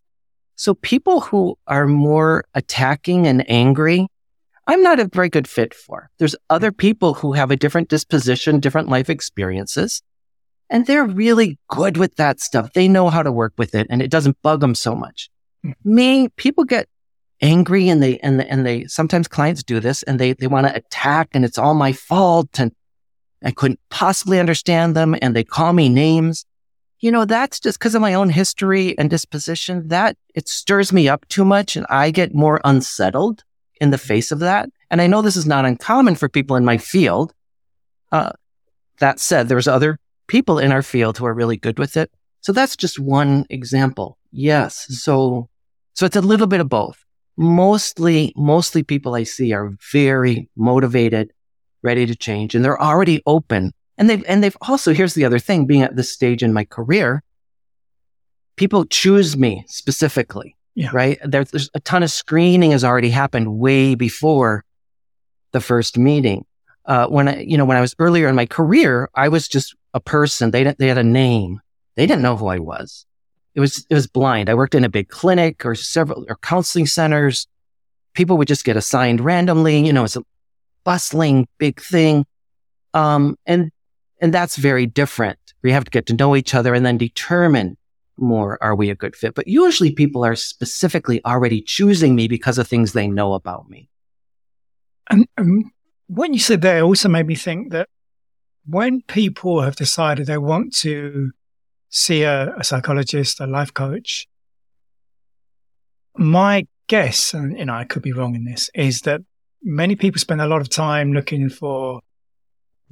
So 0.55 0.75
people 0.75 1.21
who 1.21 1.57
are 1.67 1.87
more 1.87 2.45
attacking 2.53 3.25
and 3.27 3.49
angry, 3.49 4.07
I'm 4.67 4.81
not 4.81 4.99
a 4.99 5.09
very 5.11 5.29
good 5.29 5.47
fit 5.47 5.73
for. 5.73 6.09
There's 6.19 6.35
other 6.49 6.71
people 6.71 7.15
who 7.15 7.33
have 7.33 7.51
a 7.51 7.55
different 7.55 7.89
disposition, 7.89 8.59
different 8.59 8.89
life 8.89 9.09
experiences, 9.09 10.01
and 10.69 10.85
they're 10.85 11.05
really 11.05 11.57
good 11.67 11.97
with 11.97 12.15
that 12.15 12.39
stuff. 12.39 12.71
They 12.73 12.87
know 12.87 13.09
how 13.09 13.23
to 13.23 13.31
work 13.31 13.53
with 13.57 13.75
it 13.75 13.87
and 13.89 14.01
it 14.01 14.09
doesn't 14.09 14.41
bug 14.41 14.61
them 14.61 14.75
so 14.75 14.95
much. 14.95 15.29
Mm. 15.65 15.73
Me, 15.83 16.29
people 16.29 16.63
get 16.63 16.87
angry 17.41 17.89
and 17.89 18.01
they, 18.01 18.19
and, 18.19 18.41
and 18.41 18.65
they, 18.65 18.85
sometimes 18.85 19.27
clients 19.27 19.63
do 19.63 19.79
this 19.79 20.03
and 20.03 20.19
they, 20.19 20.33
they 20.33 20.47
want 20.47 20.67
to 20.67 20.75
attack 20.75 21.29
and 21.33 21.43
it's 21.43 21.57
all 21.57 21.73
my 21.73 21.91
fault 21.91 22.59
and 22.59 22.71
I 23.43 23.51
couldn't 23.51 23.81
possibly 23.89 24.39
understand 24.39 24.95
them 24.95 25.15
and 25.21 25.35
they 25.35 25.43
call 25.43 25.73
me 25.73 25.89
names 25.89 26.45
you 27.03 27.11
know, 27.11 27.25
that's 27.25 27.59
just 27.59 27.77
because 27.77 27.95
of 27.95 28.01
my 28.01 28.13
own 28.13 28.29
history 28.29 28.97
and 28.97 29.09
disposition 29.09 29.89
that 29.89 30.15
it 30.33 30.47
stirs 30.47 30.93
me 30.93 31.09
up 31.09 31.27
too 31.27 31.43
much 31.43 31.75
and 31.75 31.85
I 31.89 32.11
get 32.11 32.33
more 32.33 32.61
unsettled 32.63 33.43
in 33.83 33.91
the 33.91 33.97
face 33.97 34.31
of 34.31 34.39
that. 34.39 34.69
And 34.89 35.01
I 35.01 35.07
know 35.07 35.21
this 35.21 35.35
is 35.35 35.45
not 35.45 35.65
uncommon 35.65 36.15
for 36.15 36.29
people 36.29 36.55
in 36.55 36.65
my 36.65 36.77
field. 36.77 37.33
Uh, 38.11 38.31
that 38.99 39.19
said, 39.19 39.49
there's 39.49 39.67
other 39.67 39.99
people 40.27 40.57
in 40.57 40.71
our 40.71 40.81
field 40.81 41.17
who 41.17 41.25
are 41.25 41.33
really 41.33 41.57
good 41.57 41.77
with 41.77 41.97
it. 41.97 42.09
So 42.41 42.53
that's 42.53 42.75
just 42.75 42.97
one 42.97 43.45
example. 43.49 44.17
Yes. 44.31 44.87
So, 45.03 45.49
so 45.93 46.05
it's 46.05 46.15
a 46.15 46.21
little 46.21 46.47
bit 46.47 46.61
of 46.61 46.69
both. 46.69 47.03
Mostly, 47.35 48.31
mostly 48.35 48.83
people 48.83 49.15
I 49.15 49.23
see 49.23 49.53
are 49.53 49.73
very 49.91 50.49
motivated, 50.55 51.33
ready 51.81 52.05
to 52.05 52.15
change, 52.15 52.55
and 52.55 52.63
they're 52.63 52.81
already 52.81 53.21
open 53.25 53.73
and 53.97 54.09
they've, 54.09 54.23
and 54.27 54.43
they've 54.43 54.57
also, 54.61 54.93
here's 54.93 55.13
the 55.13 55.25
other 55.25 55.39
thing, 55.39 55.65
being 55.65 55.83
at 55.83 55.95
this 55.95 56.11
stage 56.11 56.41
in 56.41 56.53
my 56.53 56.65
career, 56.65 57.23
people 58.55 58.85
choose 58.85 59.37
me 59.37 59.65
specifically, 59.67 60.55
yeah. 60.75 60.89
right? 60.93 61.19
There's, 61.23 61.51
there's 61.51 61.69
a 61.73 61.79
ton 61.79 62.03
of 62.03 62.11
screening 62.11 62.71
has 62.71 62.83
already 62.83 63.09
happened 63.09 63.59
way 63.59 63.95
before 63.95 64.63
the 65.51 65.61
first 65.61 65.97
meeting. 65.97 66.45
Uh, 66.85 67.07
when 67.07 67.27
I, 67.27 67.41
you 67.41 67.57
know, 67.57 67.65
when 67.65 67.77
I 67.77 67.81
was 67.81 67.95
earlier 67.99 68.27
in 68.27 68.35
my 68.35 68.45
career, 68.45 69.09
I 69.15 69.29
was 69.29 69.47
just 69.47 69.75
a 69.93 69.99
person. 69.99 70.51
They 70.51 70.63
didn't, 70.63 70.79
they 70.79 70.87
had 70.87 70.97
a 70.97 71.03
name. 71.03 71.61
They 71.95 72.05
didn't 72.05 72.23
know 72.23 72.35
who 72.35 72.47
I 72.47 72.59
was. 72.59 73.05
It 73.55 73.59
was, 73.59 73.85
it 73.89 73.93
was 73.93 74.07
blind. 74.07 74.49
I 74.49 74.55
worked 74.55 74.75
in 74.75 74.83
a 74.83 74.89
big 74.89 75.09
clinic 75.09 75.65
or 75.65 75.75
several 75.75 76.25
or 76.27 76.37
counseling 76.37 76.87
centers. 76.87 77.47
People 78.13 78.37
would 78.37 78.47
just 78.47 78.65
get 78.65 78.75
assigned 78.75 79.21
randomly. 79.21 79.85
You 79.85 79.93
know, 79.93 80.03
it's 80.03 80.15
a 80.15 80.23
bustling 80.83 81.47
big 81.57 81.79
thing. 81.81 82.25
Um, 82.93 83.37
and 83.45 83.71
and 84.21 84.33
that's 84.33 84.55
very 84.55 84.85
different. 84.85 85.37
We 85.63 85.71
have 85.71 85.83
to 85.83 85.91
get 85.91 86.05
to 86.07 86.13
know 86.13 86.35
each 86.35 86.55
other 86.55 86.73
and 86.73 86.85
then 86.85 86.97
determine 86.97 87.77
more, 88.17 88.61
are 88.61 88.75
we 88.75 88.89
a 88.89 88.95
good 88.95 89.15
fit? 89.15 89.35
But 89.35 89.47
usually 89.47 89.91
people 89.91 90.23
are 90.25 90.35
specifically 90.35 91.23
already 91.25 91.61
choosing 91.61 92.15
me 92.15 92.27
because 92.27 92.57
of 92.57 92.67
things 92.67 92.93
they 92.93 93.07
know 93.07 93.33
about 93.33 93.69
me. 93.69 93.89
And 95.09 95.27
um, 95.37 95.71
what 96.07 96.33
you 96.33 96.39
said 96.39 96.61
there 96.61 96.83
also 96.83 97.09
made 97.09 97.27
me 97.27 97.35
think 97.35 97.71
that 97.71 97.89
when 98.65 99.01
people 99.01 99.61
have 99.61 99.75
decided 99.75 100.27
they 100.27 100.37
want 100.37 100.73
to 100.77 101.31
see 101.89 102.23
a, 102.23 102.55
a 102.55 102.63
psychologist, 102.63 103.39
a 103.39 103.47
life 103.47 103.73
coach, 103.73 104.27
my 106.15 106.67
guess, 106.87 107.33
and 107.33 107.57
you 107.57 107.65
know, 107.65 107.73
I 107.73 107.83
could 107.83 108.01
be 108.01 108.13
wrong 108.13 108.35
in 108.35 108.45
this, 108.45 108.69
is 108.73 109.01
that 109.01 109.21
many 109.63 109.95
people 109.95 110.19
spend 110.19 110.41
a 110.41 110.47
lot 110.47 110.61
of 110.61 110.69
time 110.69 111.13
looking 111.13 111.49
for 111.49 112.01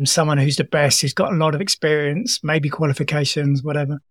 someone 0.03 0.37
who's 0.37 0.55
the 0.55 0.63
best, 0.63 1.01
who's 1.01 1.13
got 1.13 1.31
a 1.31 1.35
lot 1.35 1.53
of 1.53 1.61
experience, 1.61 2.39
maybe 2.43 2.69
qualifications, 2.69 3.63
whatever. 3.63 4.01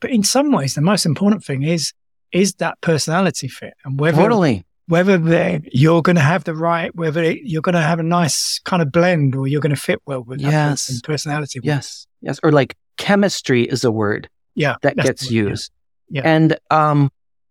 But 0.00 0.10
in 0.10 0.22
some 0.22 0.52
ways, 0.52 0.74
the 0.74 0.80
most 0.80 1.06
important 1.06 1.44
thing 1.44 1.62
is 1.62 1.92
is 2.30 2.54
that 2.54 2.78
personality 2.82 3.48
fit 3.48 3.72
and 3.84 3.98
whether 3.98 4.18
totally 4.18 4.64
whether 4.86 5.60
you're 5.70 6.00
going 6.00 6.16
to 6.16 6.22
have 6.22 6.44
the 6.44 6.54
right, 6.54 6.94
whether 6.94 7.22
it, 7.22 7.40
you're 7.42 7.62
going 7.62 7.74
to 7.74 7.80
have 7.80 8.00
a 8.00 8.02
nice 8.02 8.58
kind 8.64 8.80
of 8.80 8.90
blend 8.90 9.36
or 9.36 9.46
you're 9.46 9.60
going 9.60 9.74
to 9.74 9.80
fit 9.80 10.00
well 10.06 10.22
with 10.22 10.40
yes. 10.40 10.86
that 10.86 11.04
personality. 11.04 11.60
Yes, 11.62 12.06
yes, 12.22 12.40
or 12.42 12.52
like 12.52 12.74
chemistry 12.96 13.64
is 13.64 13.84
a 13.84 13.90
word. 13.90 14.28
Yeah, 14.54 14.76
that 14.82 14.96
gets 14.96 15.30
used. 15.30 15.70
Yeah. 16.08 16.22
yeah. 16.22 16.30
and 16.34 16.58
um, 16.70 17.10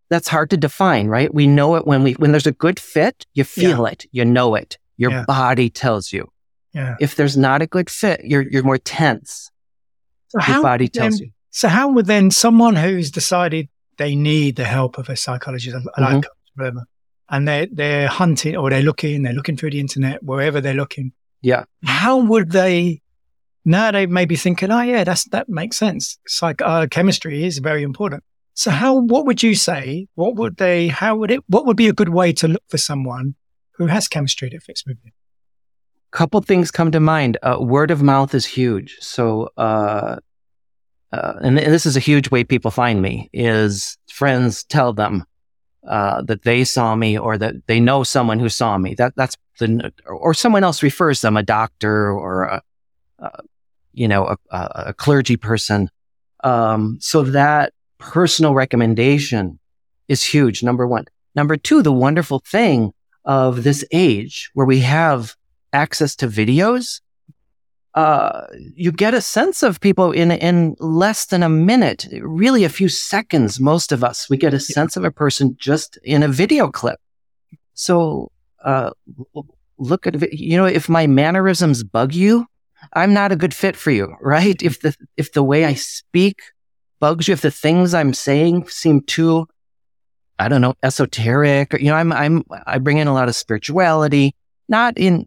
that's 0.09 0.27
hard 0.27 0.49
to 0.49 0.57
define, 0.57 1.07
right? 1.07 1.31
We 1.33 1.47
know 1.47 1.75
it 1.75 1.85
when 1.85 2.03
we 2.03 2.13
when 2.13 2.31
there's 2.31 2.47
a 2.47 2.51
good 2.51 2.79
fit, 2.79 3.25
you 3.33 3.43
feel 3.43 3.83
yeah. 3.83 3.91
it, 3.91 4.05
you 4.11 4.25
know 4.25 4.55
it, 4.55 4.77
your 4.97 5.11
yeah. 5.11 5.25
body 5.25 5.69
tells 5.69 6.11
you. 6.11 6.31
Yeah. 6.73 6.95
If 6.99 7.15
there's 7.15 7.37
not 7.37 7.61
a 7.61 7.67
good 7.67 7.89
fit, 7.89 8.21
you're 8.23 8.41
you're 8.49 8.63
more 8.63 8.77
tense. 8.77 9.51
So 10.29 10.39
Your 10.47 10.61
body 10.61 10.87
tells 10.87 11.19
then, 11.19 11.27
you. 11.27 11.31
So 11.57 11.69
how 11.69 11.89
would 11.89 12.05
then 12.05 12.29
someone 12.29 12.75
who's 12.75 13.09
decided 13.09 13.67
they 13.97 14.15
need 14.15 14.57
the 14.57 14.63
help 14.63 14.99
of 14.99 15.09
a 15.09 15.15
psychologist, 15.15 15.75
a 15.75 15.79
mm-hmm. 15.79 16.03
life 16.03 16.23
coach, 16.55 16.85
and 17.29 17.47
they're 17.47 17.65
they're 17.71 18.07
hunting 18.07 18.55
or 18.55 18.69
they're 18.69 18.83
looking, 18.83 19.23
they're 19.23 19.33
looking 19.33 19.57
through 19.57 19.71
the 19.71 19.79
internet, 19.79 20.21
wherever 20.21 20.61
they're 20.61 20.75
looking. 20.75 21.13
Yeah. 21.41 21.63
How 21.83 22.17
would 22.17 22.51
they 22.51 23.01
now 23.65 23.89
they 23.89 24.05
may 24.05 24.25
be 24.25 24.35
thinking, 24.35 24.69
oh 24.69 24.81
yeah, 24.81 25.03
that's 25.03 25.23
that 25.29 25.49
makes 25.49 25.77
sense. 25.77 26.19
Like 26.43 26.61
uh, 26.61 26.85
chemistry 26.91 27.43
is 27.43 27.57
very 27.57 27.81
important. 27.81 28.23
So 28.53 28.69
how 28.69 28.93
what 28.93 29.25
would 29.25 29.41
you 29.41 29.55
say? 29.55 30.07
What 30.13 30.35
would 30.35 30.57
they 30.57 30.89
how 30.89 31.15
would 31.15 31.31
it 31.31 31.39
what 31.47 31.65
would 31.65 31.75
be 31.75 31.87
a 31.87 31.93
good 31.93 32.09
way 32.09 32.33
to 32.33 32.47
look 32.47 32.63
for 32.67 32.77
someone 32.77 33.33
who 33.71 33.87
has 33.87 34.07
chemistry 34.07 34.49
that 34.49 34.61
fits 34.61 34.85
with 34.85 34.97
you? 35.03 35.11
couple 36.11 36.41
things 36.41 36.71
come 36.71 36.91
to 36.91 36.99
mind. 36.99 37.37
Uh, 37.43 37.57
word 37.59 37.91
of 37.91 38.01
mouth 38.01 38.33
is 38.33 38.45
huge. 38.45 38.97
So, 39.01 39.49
uh, 39.57 40.17
uh, 41.11 41.33
and, 41.41 41.57
this 41.57 41.85
is 41.85 41.95
a 41.95 42.01
huge 42.01 42.31
way 42.31 42.43
people 42.43 42.71
find 42.71 43.01
me 43.01 43.29
is 43.33 43.97
friends 44.09 44.63
tell 44.65 44.93
them, 44.93 45.23
uh, 45.87 46.21
that 46.23 46.43
they 46.43 46.63
saw 46.63 46.95
me 46.95 47.17
or 47.17 47.37
that 47.37 47.55
they 47.67 47.79
know 47.79 48.03
someone 48.03 48.39
who 48.39 48.49
saw 48.49 48.77
me. 48.77 48.93
That, 48.95 49.13
that's 49.15 49.37
the, 49.59 49.91
or 50.05 50.33
someone 50.33 50.63
else 50.63 50.83
refers 50.83 51.21
them, 51.21 51.37
a 51.37 51.43
doctor 51.43 52.11
or 52.11 52.43
a, 52.43 52.61
you 53.93 54.07
know, 54.07 54.35
a, 54.51 54.57
a 54.87 54.93
clergy 54.93 55.37
person. 55.37 55.89
Um, 56.43 56.97
so 56.99 57.23
that 57.23 57.73
personal 57.97 58.53
recommendation 58.53 59.59
is 60.07 60.23
huge. 60.23 60.61
Number 60.61 60.85
one. 60.85 61.05
Number 61.35 61.57
two, 61.57 61.81
the 61.81 61.91
wonderful 61.91 62.39
thing 62.39 62.93
of 63.25 63.63
this 63.63 63.83
age 63.91 64.49
where 64.53 64.65
we 64.65 64.79
have 64.79 65.35
access 65.73 66.15
to 66.17 66.27
videos, 66.27 67.01
uh, 67.97 68.45
you 68.75 68.91
get 68.91 69.15
a 69.15 69.21
sense 69.21 69.63
of 69.63 69.81
people 69.81 70.11
in 70.11 70.29
in 70.29 70.75
less 70.77 71.25
than 71.25 71.41
a 71.41 71.49
minute, 71.49 72.05
really 72.21 72.63
a 72.63 72.69
few 72.69 72.89
seconds. 72.89 73.59
Most 73.59 73.91
of 73.91 74.03
us, 74.03 74.29
we 74.29 74.37
get 74.37 74.53
a 74.53 74.59
sense 74.59 74.97
of 74.97 75.03
a 75.03 75.09
person 75.09 75.55
just 75.59 75.97
in 76.03 76.21
a 76.21 76.27
video 76.27 76.69
clip. 76.69 76.99
So, 77.73 78.31
uh, 78.63 78.91
look 79.79 80.05
at 80.05 80.31
you 80.31 80.57
know 80.57 80.65
if 80.65 80.87
my 80.87 81.07
mannerisms 81.07 81.83
bug 81.83 82.13
you, 82.13 82.45
I'm 82.93 83.15
not 83.15 83.31
a 83.31 83.35
good 83.35 83.55
fit 83.55 83.75
for 83.75 83.89
you, 83.89 84.15
right? 84.21 84.61
If 84.61 84.81
the 84.81 84.95
if 85.17 85.31
the 85.31 85.41
way 85.41 85.65
I 85.65 85.73
speak 85.73 86.37
bugs 86.99 87.27
you, 87.27 87.33
if 87.33 87.41
the 87.41 87.49
things 87.49 87.95
I'm 87.95 88.13
saying 88.13 88.67
seem 88.67 89.01
too, 89.01 89.47
I 90.37 90.49
don't 90.49 90.61
know, 90.61 90.75
esoteric, 90.83 91.73
or, 91.73 91.79
you 91.79 91.89
know, 91.89 91.95
I'm 91.95 92.13
I'm 92.13 92.43
I 92.67 92.77
bring 92.77 92.99
in 92.99 93.07
a 93.07 93.13
lot 93.15 93.27
of 93.27 93.35
spirituality, 93.35 94.35
not 94.69 94.99
in 94.99 95.25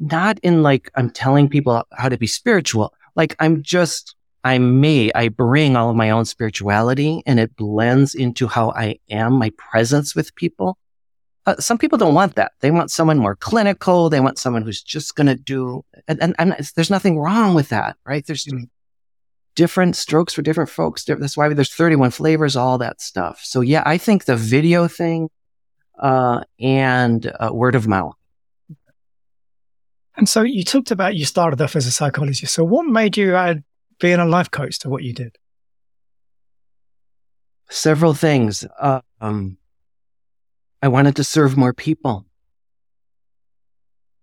not 0.00 0.38
in 0.40 0.62
like 0.62 0.90
I'm 0.94 1.10
telling 1.10 1.48
people 1.48 1.84
how 1.92 2.08
to 2.08 2.18
be 2.18 2.26
spiritual. 2.26 2.94
Like 3.16 3.36
I'm 3.40 3.62
just, 3.62 4.14
I'm 4.44 4.80
me. 4.80 5.12
I 5.14 5.28
bring 5.28 5.76
all 5.76 5.90
of 5.90 5.96
my 5.96 6.10
own 6.10 6.24
spirituality 6.24 7.22
and 7.26 7.40
it 7.40 7.56
blends 7.56 8.14
into 8.14 8.46
how 8.46 8.70
I 8.70 8.98
am, 9.10 9.34
my 9.34 9.50
presence 9.56 10.14
with 10.14 10.34
people. 10.34 10.78
Uh, 11.46 11.56
some 11.56 11.78
people 11.78 11.96
don't 11.96 12.14
want 12.14 12.34
that. 12.34 12.52
They 12.60 12.70
want 12.70 12.90
someone 12.90 13.18
more 13.18 13.36
clinical. 13.36 14.10
They 14.10 14.20
want 14.20 14.38
someone 14.38 14.62
who's 14.62 14.82
just 14.82 15.14
going 15.14 15.28
to 15.28 15.34
do, 15.34 15.82
and, 16.06 16.22
and, 16.22 16.34
and, 16.38 16.54
there's 16.76 16.90
nothing 16.90 17.18
wrong 17.18 17.54
with 17.54 17.70
that, 17.70 17.96
right? 18.04 18.26
There's 18.26 18.44
mm-hmm. 18.44 18.64
different 19.54 19.96
strokes 19.96 20.34
for 20.34 20.42
different 20.42 20.68
folks. 20.68 21.04
That's 21.04 21.38
why 21.38 21.48
there's 21.48 21.72
31 21.72 22.10
flavors, 22.10 22.54
all 22.54 22.76
that 22.78 23.00
stuff. 23.00 23.40
So 23.42 23.62
yeah, 23.62 23.82
I 23.86 23.96
think 23.96 24.26
the 24.26 24.36
video 24.36 24.88
thing, 24.88 25.30
uh, 25.98 26.42
and 26.60 27.32
uh, 27.40 27.48
word 27.50 27.74
of 27.74 27.88
mouth 27.88 28.17
and 30.18 30.28
so 30.28 30.42
you 30.42 30.62
talked 30.62 30.90
about 30.90 31.16
you 31.16 31.24
started 31.24 31.62
off 31.62 31.76
as 31.76 31.86
a 31.86 31.90
psychologist. 31.90 32.52
So 32.52 32.64
what 32.64 32.86
made 32.86 33.16
you 33.16 33.34
add 33.34 33.64
being 33.98 34.18
a 34.18 34.26
life 34.26 34.50
coach 34.50 34.78
to 34.80 34.90
what 34.90 35.02
you 35.02 35.14
did? 35.14 35.38
Several 37.70 38.12
things. 38.12 38.66
Uh, 38.78 39.00
um, 39.20 39.56
I 40.82 40.88
wanted 40.88 41.16
to 41.16 41.24
serve 41.24 41.56
more 41.56 41.72
people 41.72 42.26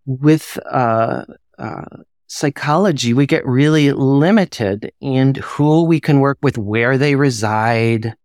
with 0.06 0.60
uh, 0.72 1.25
uh, 1.58 1.86
psychology, 2.28 3.14
we 3.14 3.25
get 3.25 3.46
really 3.46 3.92
limited 3.92 4.92
in 5.02 5.36
who 5.36 5.84
we 5.84 6.00
can 6.00 6.20
work 6.20 6.38
with, 6.42 6.58
where 6.58 6.98
they 6.98 7.16
reside, 7.16 8.16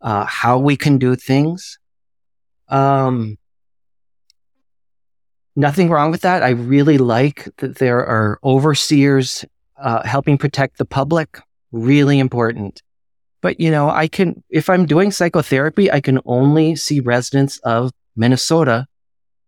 uh, 0.00 0.24
how 0.24 0.58
we 0.58 0.76
can 0.76 0.98
do 0.98 1.16
things. 1.16 1.78
Um, 2.68 3.36
nothing 5.56 5.88
wrong 5.90 6.10
with 6.10 6.22
that. 6.22 6.42
I 6.42 6.50
really 6.50 6.98
like 6.98 7.48
that 7.58 7.76
there 7.78 8.04
are 8.04 8.38
overseers 8.42 9.44
uh, 9.76 10.02
helping 10.06 10.38
protect 10.38 10.78
the 10.78 10.84
public. 10.84 11.40
Really 11.72 12.18
important. 12.18 12.82
But 13.40 13.60
you 13.60 13.70
know, 13.70 13.90
I 13.90 14.08
can 14.08 14.42
if 14.48 14.70
I'm 14.70 14.86
doing 14.86 15.10
psychotherapy, 15.10 15.90
I 15.90 16.00
can 16.00 16.18
only 16.24 16.76
see 16.76 17.00
residents 17.00 17.58
of 17.58 17.90
Minnesota 18.16 18.86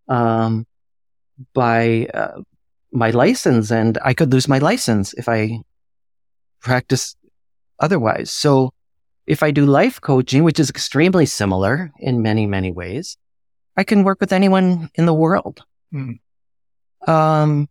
um, 0.08 0.66
by 1.54 2.08
uh, 2.12 2.42
my 2.92 3.10
license, 3.10 3.70
and 3.70 3.98
I 4.04 4.12
could 4.12 4.32
lose 4.32 4.48
my 4.48 4.58
license 4.58 5.14
if 5.14 5.28
I 5.28 5.60
practice 6.60 7.16
otherwise. 7.78 8.30
So 8.30 8.72
if 9.26 9.42
I 9.42 9.50
do 9.50 9.64
life 9.64 10.00
coaching, 10.00 10.44
which 10.44 10.60
is 10.60 10.70
extremely 10.70 11.26
similar 11.26 11.92
in 11.98 12.22
many, 12.22 12.46
many 12.46 12.72
ways, 12.72 13.16
I 13.76 13.84
can 13.84 14.04
work 14.04 14.20
with 14.20 14.32
anyone 14.32 14.90
in 14.94 15.06
the 15.06 15.14
world. 15.14 15.64
Mm. 15.92 16.18
Um, 17.06 17.68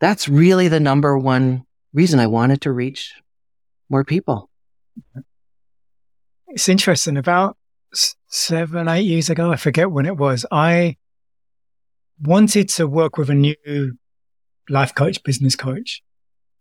that's 0.00 0.28
really 0.28 0.68
the 0.68 0.80
number 0.80 1.16
one 1.18 1.64
reason 1.92 2.20
I 2.20 2.26
wanted 2.26 2.60
to 2.62 2.72
reach 2.72 3.14
more 3.88 4.04
people. 4.04 4.50
It's 6.48 6.68
interesting. 6.68 7.16
About 7.16 7.56
seven, 8.28 8.88
eight 8.88 9.06
years 9.06 9.30
ago, 9.30 9.52
I 9.52 9.56
forget 9.56 9.90
when 9.90 10.06
it 10.06 10.16
was, 10.16 10.44
I 10.50 10.96
wanted 12.22 12.68
to 12.70 12.86
work 12.86 13.16
with 13.16 13.30
a 13.30 13.34
new 13.34 13.96
life 14.68 14.94
coach, 14.94 15.22
business 15.22 15.56
coach. 15.56 16.02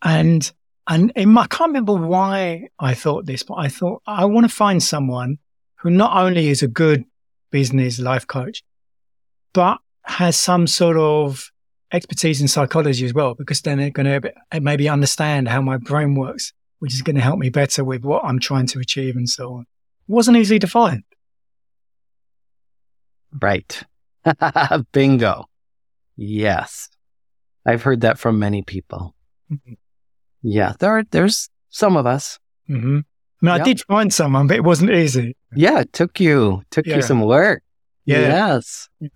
And 0.01 0.51
and 0.87 1.11
my, 1.15 1.41
I 1.41 1.47
can't 1.47 1.69
remember 1.69 1.93
why 1.93 2.67
I 2.77 2.93
thought 2.93 3.25
this, 3.25 3.41
but 3.43 3.55
I 3.55 3.69
thought 3.69 4.03
I 4.05 4.25
want 4.25 4.45
to 4.47 4.55
find 4.55 4.83
someone 4.83 5.39
who 5.79 5.89
not 5.89 6.15
only 6.15 6.47
is 6.49 6.61
a 6.61 6.67
good 6.67 7.05
business 7.51 7.99
life 7.99 8.27
coach, 8.27 8.63
but 9.53 9.79
has 10.05 10.37
some 10.37 10.67
sort 10.67 10.97
of 10.97 11.51
expertise 11.91 12.41
in 12.41 12.47
psychology 12.47 13.05
as 13.05 13.13
well, 13.13 13.35
because 13.35 13.61
then 13.61 13.77
they're 13.77 13.89
going 13.89 14.21
to 14.21 14.59
maybe 14.59 14.89
understand 14.89 15.47
how 15.47 15.61
my 15.61 15.77
brain 15.77 16.15
works, 16.15 16.53
which 16.79 16.93
is 16.93 17.01
going 17.01 17.15
to 17.15 17.21
help 17.21 17.39
me 17.39 17.49
better 17.49 17.83
with 17.83 18.03
what 18.03 18.23
I'm 18.23 18.39
trying 18.39 18.67
to 18.67 18.79
achieve 18.79 19.15
and 19.15 19.29
so 19.29 19.53
on. 19.53 19.61
It 19.61 20.11
wasn't 20.11 20.37
easy 20.37 20.59
to 20.59 20.67
find. 20.67 21.03
Right. 23.41 23.83
Bingo. 24.91 25.45
Yes. 26.15 26.89
I've 27.65 27.81
heard 27.81 28.01
that 28.01 28.19
from 28.19 28.39
many 28.39 28.61
people. 28.61 29.15
Mm-hmm. 29.51 29.73
Yeah, 30.43 30.73
there 30.79 30.91
are, 30.91 31.03
there's 31.09 31.49
some 31.69 31.97
of 31.97 32.05
us. 32.05 32.39
Mm-hmm. 32.69 32.99
I 33.41 33.45
mean, 33.45 33.55
yep. 33.55 33.61
I 33.61 33.63
did 33.63 33.81
find 33.81 34.13
someone, 34.13 34.47
but 34.47 34.57
it 34.57 34.63
wasn't 34.63 34.91
easy. 34.91 35.35
Yeah, 35.55 35.81
it 35.81 35.91
took 35.91 36.19
you 36.19 36.63
took 36.69 36.85
yeah. 36.85 36.97
you 36.97 37.01
some 37.01 37.21
work. 37.21 37.63
Yeah. 38.05 38.19
Yes. 38.19 38.89
Yeah. 38.99 39.09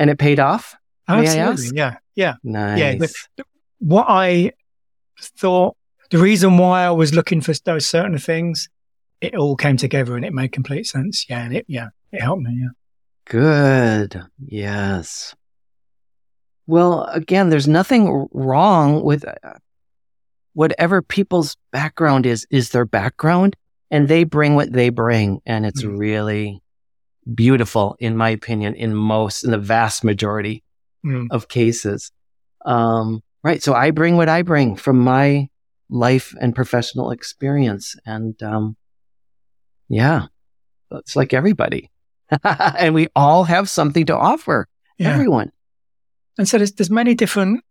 And 0.00 0.08
it 0.08 0.18
paid 0.18 0.40
off. 0.40 0.74
Absolutely. 1.06 1.76
Yeah. 1.76 1.98
Yeah. 2.14 2.34
Nice. 2.42 3.28
Yeah. 3.36 3.44
What 3.80 4.06
I 4.08 4.52
thought, 5.20 5.76
the 6.10 6.16
reason 6.18 6.56
why 6.56 6.84
I 6.84 6.90
was 6.90 7.14
looking 7.14 7.42
for 7.42 7.52
those 7.66 7.86
certain 7.86 8.16
things, 8.16 8.70
it 9.20 9.34
all 9.34 9.56
came 9.56 9.76
together 9.76 10.16
and 10.16 10.24
it 10.24 10.32
made 10.32 10.52
complete 10.52 10.86
sense. 10.86 11.26
Yeah. 11.28 11.44
And 11.44 11.54
it, 11.54 11.66
yeah, 11.68 11.88
it 12.12 12.22
helped 12.22 12.42
me. 12.42 12.62
Yeah. 12.62 12.68
Good. 13.26 14.24
Yes. 14.42 15.34
Well, 16.66 17.04
again, 17.04 17.50
there's 17.50 17.68
nothing 17.68 18.26
wrong 18.32 19.02
with 19.02 19.26
uh, 19.26 19.52
whatever 20.54 21.02
people's 21.02 21.58
background 21.72 22.24
is, 22.24 22.46
is 22.50 22.70
their 22.70 22.86
background 22.86 23.54
and 23.90 24.08
they 24.08 24.24
bring 24.24 24.54
what 24.54 24.72
they 24.72 24.88
bring. 24.88 25.42
And 25.44 25.66
it's 25.66 25.82
mm. 25.82 25.98
really 25.98 26.62
beautiful, 27.34 27.96
in 27.98 28.16
my 28.16 28.30
opinion, 28.30 28.74
in 28.74 28.94
most, 28.94 29.44
in 29.44 29.50
the 29.50 29.58
vast 29.58 30.04
majority 30.04 30.62
mm. 31.04 31.26
of 31.30 31.48
cases. 31.48 32.12
Um, 32.64 33.22
right. 33.42 33.62
So 33.62 33.74
I 33.74 33.90
bring 33.90 34.16
what 34.16 34.28
I 34.28 34.42
bring 34.42 34.76
from 34.76 34.98
my 34.98 35.48
life 35.88 36.34
and 36.40 36.54
professional 36.54 37.10
experience. 37.10 37.96
And, 38.06 38.40
um, 38.42 38.76
yeah, 39.88 40.26
it's 40.92 41.16
like 41.16 41.34
everybody. 41.34 41.90
and 42.44 42.94
we 42.94 43.08
all 43.16 43.44
have 43.44 43.68
something 43.68 44.06
to 44.06 44.16
offer. 44.16 44.68
Yeah. 44.98 45.12
Everyone. 45.12 45.50
And 46.38 46.48
so 46.48 46.58
there's, 46.58 46.72
there's 46.72 46.90
many 46.90 47.14
different 47.14 47.64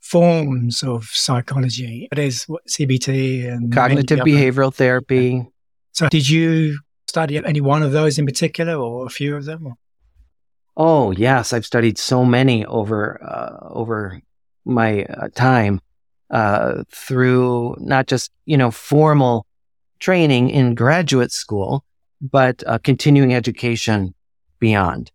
forms 0.00 0.82
of 0.82 1.04
psychology. 1.04 2.08
It 2.12 2.18
is 2.18 2.44
what 2.44 2.66
CBT 2.66 3.46
and 3.50 3.72
cognitive 3.72 4.20
behavioral 4.20 4.72
therapy. 4.72 5.46
So 5.92 6.08
did 6.08 6.28
you 6.28 6.78
study 7.16 7.40
any 7.42 7.62
one 7.62 7.82
of 7.82 7.92
those 7.92 8.18
in 8.18 8.26
particular 8.26 8.74
or 8.74 9.06
a 9.06 9.08
few 9.08 9.34
of 9.36 9.46
them? 9.46 9.66
Or? 9.68 9.74
Oh, 10.76 11.12
yes. 11.12 11.54
I've 11.54 11.64
studied 11.64 11.96
so 11.96 12.26
many 12.26 12.66
over, 12.66 13.18
uh, 13.24 13.68
over 13.70 14.20
my 14.66 15.04
uh, 15.04 15.28
time, 15.34 15.80
uh, 16.30 16.84
through 16.90 17.76
not 17.80 18.06
just, 18.06 18.30
you 18.44 18.58
know, 18.58 18.70
formal 18.70 19.46
training 19.98 20.50
in 20.50 20.74
graduate 20.74 21.32
school, 21.32 21.84
but 22.20 22.62
uh, 22.66 22.76
continuing 22.84 23.32
education 23.32 24.14
beyond. 24.58 25.10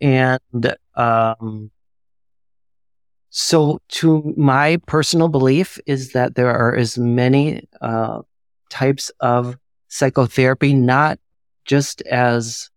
And, 0.00 0.74
um, 0.96 1.70
so, 3.30 3.80
to 4.00 4.34
my 4.36 4.78
personal 4.86 5.28
belief 5.28 5.78
is 5.86 6.12
that 6.12 6.34
there 6.34 6.50
are 6.50 6.74
as 6.74 6.98
many 6.98 7.68
uh, 7.80 8.22
types 8.70 9.12
of 9.20 9.56
psychotherapy, 9.88 10.72
not 10.74 11.20
just 11.68 12.02
as 12.02 12.70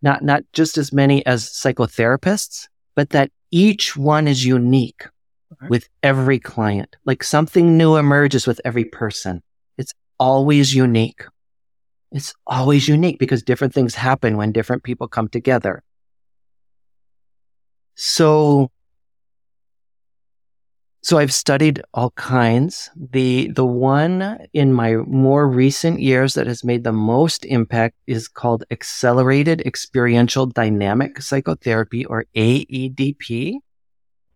not 0.00 0.22
not 0.22 0.42
just 0.54 0.78
as 0.78 0.92
many 0.92 1.26
as 1.26 1.44
psychotherapists, 1.44 2.68
but 2.94 3.10
that 3.10 3.30
each 3.50 3.96
one 3.96 4.26
is 4.26 4.46
unique 4.46 5.06
okay. 5.52 5.66
with 5.68 5.88
every 6.02 6.38
client. 6.38 6.96
Like 7.04 7.22
something 7.22 7.76
new 7.76 7.96
emerges 7.96 8.46
with 8.46 8.60
every 8.64 8.84
person. 8.84 9.42
It's 9.76 9.92
always 10.18 10.74
unique. 10.74 11.24
It's 12.12 12.34
always 12.46 12.88
unique 12.88 13.18
because 13.18 13.42
different 13.42 13.74
things 13.74 13.94
happen 13.94 14.36
when 14.36 14.52
different 14.52 14.84
people 14.84 15.08
come 15.08 15.28
together. 15.28 15.82
So 17.96 18.70
so 21.06 21.18
I've 21.18 21.32
studied 21.32 21.80
all 21.94 22.10
kinds. 22.10 22.90
The 22.96 23.48
the 23.54 23.64
one 23.64 24.38
in 24.52 24.72
my 24.72 24.96
more 25.06 25.46
recent 25.46 26.00
years 26.00 26.34
that 26.34 26.48
has 26.48 26.64
made 26.64 26.82
the 26.82 26.92
most 26.92 27.44
impact 27.44 27.94
is 28.08 28.26
called 28.26 28.64
accelerated 28.72 29.60
experiential 29.60 30.46
dynamic 30.46 31.22
psychotherapy 31.22 32.04
or 32.06 32.24
AEDP. 32.34 33.54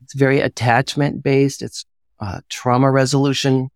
It's 0.05 0.15
very 0.15 0.39
attachment 0.39 1.25
based. 1.25 1.61
It's 1.61 1.85
uh, 2.21 2.39
trauma 2.49 2.93
resolution 2.93 3.71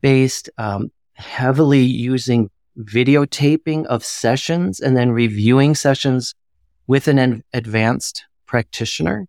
based, 0.00 0.48
um, 0.56 0.90
heavily 1.12 1.82
using 1.82 2.48
videotaping 2.78 3.84
of 3.88 4.02
sessions 4.02 4.80
and 4.80 4.96
then 4.96 5.12
reviewing 5.12 5.74
sessions 5.74 6.34
with 6.86 7.08
an 7.08 7.44
advanced 7.52 8.24
practitioner. 8.46 9.26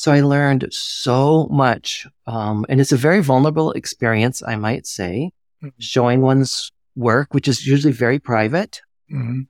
So 0.00 0.12
I 0.12 0.22
learned 0.22 0.66
so 0.70 1.46
much. 1.50 2.06
Um, 2.26 2.64
and 2.70 2.80
it's 2.80 2.90
a 2.90 2.96
very 2.96 3.20
vulnerable 3.20 3.72
experience, 3.72 4.42
I 4.42 4.56
might 4.56 4.86
say, 4.86 5.30
mm-hmm. 5.62 5.68
showing 5.78 6.22
one's 6.22 6.72
work, 6.96 7.34
which 7.34 7.46
is 7.46 7.66
usually 7.66 7.92
very 7.92 8.18
private 8.18 8.80
mm-hmm. 9.12 9.40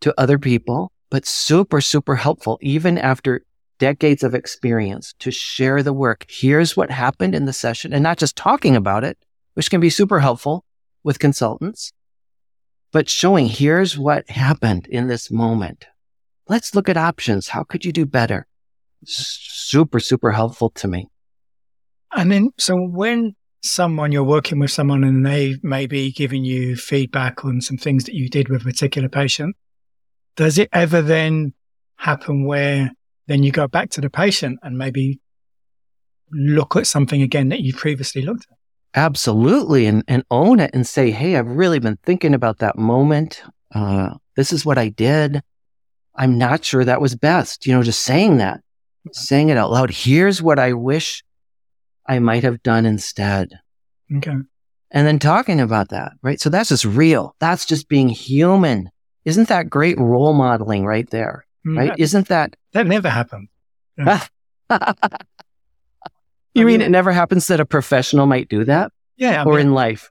to 0.00 0.14
other 0.18 0.38
people, 0.38 0.90
but 1.10 1.26
super, 1.26 1.82
super 1.82 2.16
helpful, 2.16 2.58
even 2.62 2.96
after 2.96 3.42
decades 3.78 4.22
of 4.22 4.34
experience 4.34 5.12
to 5.18 5.30
share 5.30 5.82
the 5.82 5.92
work. 5.92 6.24
Here's 6.30 6.74
what 6.74 6.90
happened 6.90 7.34
in 7.34 7.44
the 7.44 7.52
session 7.52 7.92
and 7.92 8.02
not 8.02 8.16
just 8.16 8.36
talking 8.36 8.76
about 8.76 9.04
it, 9.04 9.18
which 9.52 9.68
can 9.68 9.82
be 9.82 9.90
super 9.90 10.20
helpful 10.20 10.64
with 11.04 11.18
consultants, 11.18 11.92
but 12.90 13.10
showing 13.10 13.48
here's 13.48 13.98
what 13.98 14.30
happened 14.30 14.86
in 14.86 15.08
this 15.08 15.30
moment. 15.30 15.84
Let's 16.48 16.74
look 16.74 16.88
at 16.88 16.96
options. 16.96 17.48
How 17.48 17.64
could 17.64 17.84
you 17.84 17.92
do 17.92 18.06
better? 18.06 18.46
Super, 19.04 20.00
super 20.00 20.32
helpful 20.32 20.70
to 20.70 20.88
me. 20.88 21.08
And 22.12 22.30
then, 22.30 22.50
so 22.58 22.76
when 22.76 23.34
someone 23.62 24.10
you're 24.10 24.24
working 24.24 24.58
with 24.58 24.70
someone 24.70 25.04
and 25.04 25.24
they 25.24 25.56
may 25.62 25.86
be 25.86 26.10
giving 26.12 26.44
you 26.44 26.76
feedback 26.76 27.44
on 27.44 27.60
some 27.60 27.76
things 27.76 28.04
that 28.04 28.14
you 28.14 28.28
did 28.28 28.48
with 28.48 28.62
a 28.62 28.64
particular 28.64 29.08
patient, 29.08 29.56
does 30.36 30.58
it 30.58 30.68
ever 30.72 31.02
then 31.02 31.52
happen 31.96 32.44
where 32.44 32.90
then 33.26 33.42
you 33.42 33.52
go 33.52 33.68
back 33.68 33.90
to 33.90 34.00
the 34.00 34.10
patient 34.10 34.58
and 34.62 34.78
maybe 34.78 35.20
look 36.32 36.76
at 36.76 36.86
something 36.86 37.22
again 37.22 37.48
that 37.50 37.60
you 37.60 37.74
previously 37.74 38.22
looked 38.22 38.46
at? 38.50 38.56
Absolutely. 38.94 39.86
And, 39.86 40.02
and 40.08 40.24
own 40.30 40.58
it 40.58 40.70
and 40.74 40.86
say, 40.86 41.10
Hey, 41.10 41.36
I've 41.36 41.46
really 41.46 41.78
been 41.78 41.98
thinking 42.02 42.34
about 42.34 42.58
that 42.58 42.76
moment. 42.76 43.42
Uh, 43.72 44.14
this 44.34 44.52
is 44.52 44.66
what 44.66 44.78
I 44.78 44.88
did. 44.88 45.42
I'm 46.16 46.38
not 46.38 46.64
sure 46.64 46.84
that 46.84 47.00
was 47.00 47.14
best. 47.14 47.66
You 47.66 47.74
know, 47.74 47.82
just 47.82 48.02
saying 48.02 48.38
that 48.38 48.60
saying 49.12 49.48
it 49.48 49.56
out 49.56 49.70
loud. 49.70 49.90
Here's 49.90 50.42
what 50.42 50.58
I 50.58 50.72
wish 50.72 51.22
I 52.06 52.18
might 52.18 52.42
have 52.42 52.62
done 52.62 52.86
instead. 52.86 53.58
Okay. 54.16 54.34
And 54.92 55.06
then 55.06 55.18
talking 55.18 55.60
about 55.60 55.90
that, 55.90 56.12
right? 56.22 56.40
So 56.40 56.50
that's 56.50 56.68
just 56.70 56.84
real. 56.84 57.36
That's 57.38 57.64
just 57.64 57.88
being 57.88 58.08
human. 58.08 58.90
Isn't 59.24 59.48
that 59.48 59.70
great 59.70 59.98
role 59.98 60.32
modeling 60.32 60.84
right 60.84 61.08
there? 61.10 61.46
Mm, 61.66 61.76
Right? 61.78 61.88
That, 61.90 62.00
Isn't 62.00 62.28
that 62.28 62.56
that 62.72 62.86
never 62.86 63.08
happened. 63.10 63.48
you 66.54 66.64
mean 66.64 66.80
it 66.80 66.90
never 66.90 67.12
happens 67.12 67.46
that 67.48 67.60
a 67.60 67.66
professional 67.66 68.26
might 68.26 68.48
do 68.48 68.64
that 68.64 68.92
Yeah. 69.16 69.42
I 69.42 69.44
or 69.44 69.56
mean, 69.56 69.68
in 69.68 69.74
life? 69.74 70.10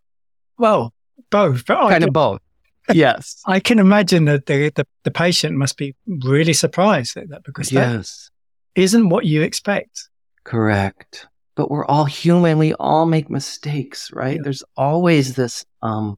well, 0.58 0.93
both. 1.32 1.65
But 1.65 1.89
Kind 1.89 2.04
of 2.04 2.13
both. 2.13 2.41
Yes. 2.93 3.39
I 3.45 3.60
can 3.60 3.78
imagine 3.78 4.25
that 4.25 4.47
the, 4.47 4.71
the, 4.73 4.84
the 5.04 5.12
patient 5.12 5.56
must 5.56 5.78
be 5.78 5.95
really 6.08 6.54
surprised 6.54 7.15
at 7.17 7.30
that 7.30 7.43
because 7.43 7.69
that 7.69 7.97
yes. 7.97 8.32
Isn't 8.80 9.10
what 9.10 9.26
you 9.26 9.42
expect. 9.42 10.10
Correct. 10.44 11.28
But 11.56 11.70
we're 11.70 11.86
all 11.86 12.06
human. 12.06 12.58
We 12.58 12.74
all 12.76 13.06
make 13.06 13.30
mistakes, 13.30 14.12
right? 14.13 14.38
Yeah. 14.38 14.42
There's 14.44 14.63
always 14.78 15.36
this, 15.36 15.65
um, 15.82 16.18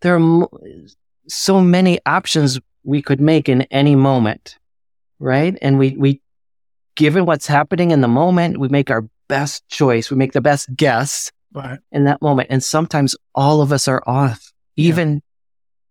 there 0.00 0.14
are 0.14 0.20
mo- 0.20 0.50
so 1.26 1.60
many 1.60 1.98
options 2.06 2.60
we 2.84 3.02
could 3.02 3.20
make 3.20 3.48
in 3.48 3.62
any 3.62 3.96
moment, 3.96 4.56
right? 5.18 5.58
And 5.60 5.78
we, 5.78 5.96
we, 5.96 6.20
given 6.94 7.26
what's 7.26 7.46
happening 7.46 7.90
in 7.90 8.00
the 8.00 8.08
moment, 8.08 8.58
we 8.58 8.68
make 8.68 8.90
our 8.90 9.04
best 9.28 9.66
choice. 9.68 10.10
We 10.10 10.16
make 10.16 10.32
the 10.32 10.40
best 10.40 10.74
guess 10.74 11.30
Right. 11.52 11.78
in 11.90 12.04
that 12.04 12.22
moment. 12.22 12.48
And 12.50 12.62
sometimes 12.62 13.16
all 13.34 13.60
of 13.60 13.72
us 13.72 13.88
are 13.88 14.02
off, 14.06 14.52
even 14.76 15.22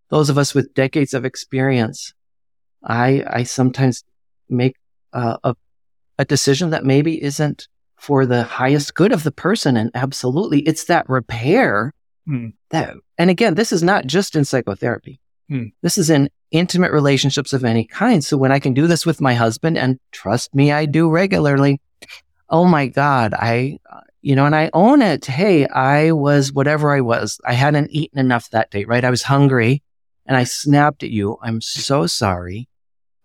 those 0.09 0.29
of 0.29 0.37
us 0.37 0.55
with 0.55 0.73
decades 0.73 1.13
of 1.13 1.25
experience. 1.25 2.13
I, 2.83 3.23
I 3.27 3.43
sometimes 3.43 4.03
make 4.49 4.75
uh, 5.13 5.37
a, 5.43 5.55
a 6.17 6.25
decision 6.25 6.69
that 6.71 6.83
maybe 6.85 7.21
isn't 7.23 7.67
for 7.97 8.25
the 8.25 8.43
highest 8.43 8.93
good 8.93 9.11
of 9.11 9.23
the 9.23 9.31
person. 9.31 9.75
And 9.77 9.91
absolutely, 9.93 10.61
it's 10.61 10.85
that 10.85 11.07
repair 11.09 11.93
Hmm. 12.27 12.47
that, 12.71 12.93
and 13.17 13.29
again, 13.29 13.55
this 13.55 13.71
is 13.71 13.81
not 13.81 14.05
just 14.05 14.35
in 14.35 14.43
psychotherapy. 14.43 15.21
Hmm. 15.47 15.67
This 15.81 15.97
is 15.97 16.09
in 16.09 16.29
intimate 16.51 16.91
relationships 16.91 17.53
of 17.53 17.63
any 17.63 17.85
kind. 17.85 18.21
So 18.21 18.35
when 18.35 18.51
I 18.51 18.59
can 18.59 18.73
do 18.73 18.85
this 18.85 19.05
with 19.05 19.21
my 19.21 19.33
husband, 19.33 19.77
and 19.77 19.97
trust 20.11 20.53
me, 20.53 20.73
I 20.73 20.85
do 20.87 21.09
regularly. 21.09 21.79
Oh 22.49 22.65
my 22.65 22.87
God, 22.87 23.33
I, 23.33 23.79
you 24.21 24.35
know, 24.35 24.45
and 24.45 24.55
I 24.55 24.69
own 24.73 25.01
it. 25.01 25.25
Hey, 25.25 25.67
I 25.67 26.11
was 26.11 26.51
whatever 26.51 26.93
I 26.93 26.99
was. 26.99 27.39
I 27.45 27.53
hadn't 27.53 27.91
eaten 27.91 28.19
enough 28.19 28.49
that 28.49 28.71
day, 28.71 28.83
right? 28.83 29.05
I 29.05 29.09
was 29.09 29.23
hungry 29.23 29.81
and 30.25 30.35
I 30.35 30.43
snapped 30.43 31.03
at 31.03 31.09
you. 31.09 31.37
I'm 31.41 31.61
so 31.61 32.07
sorry. 32.07 32.67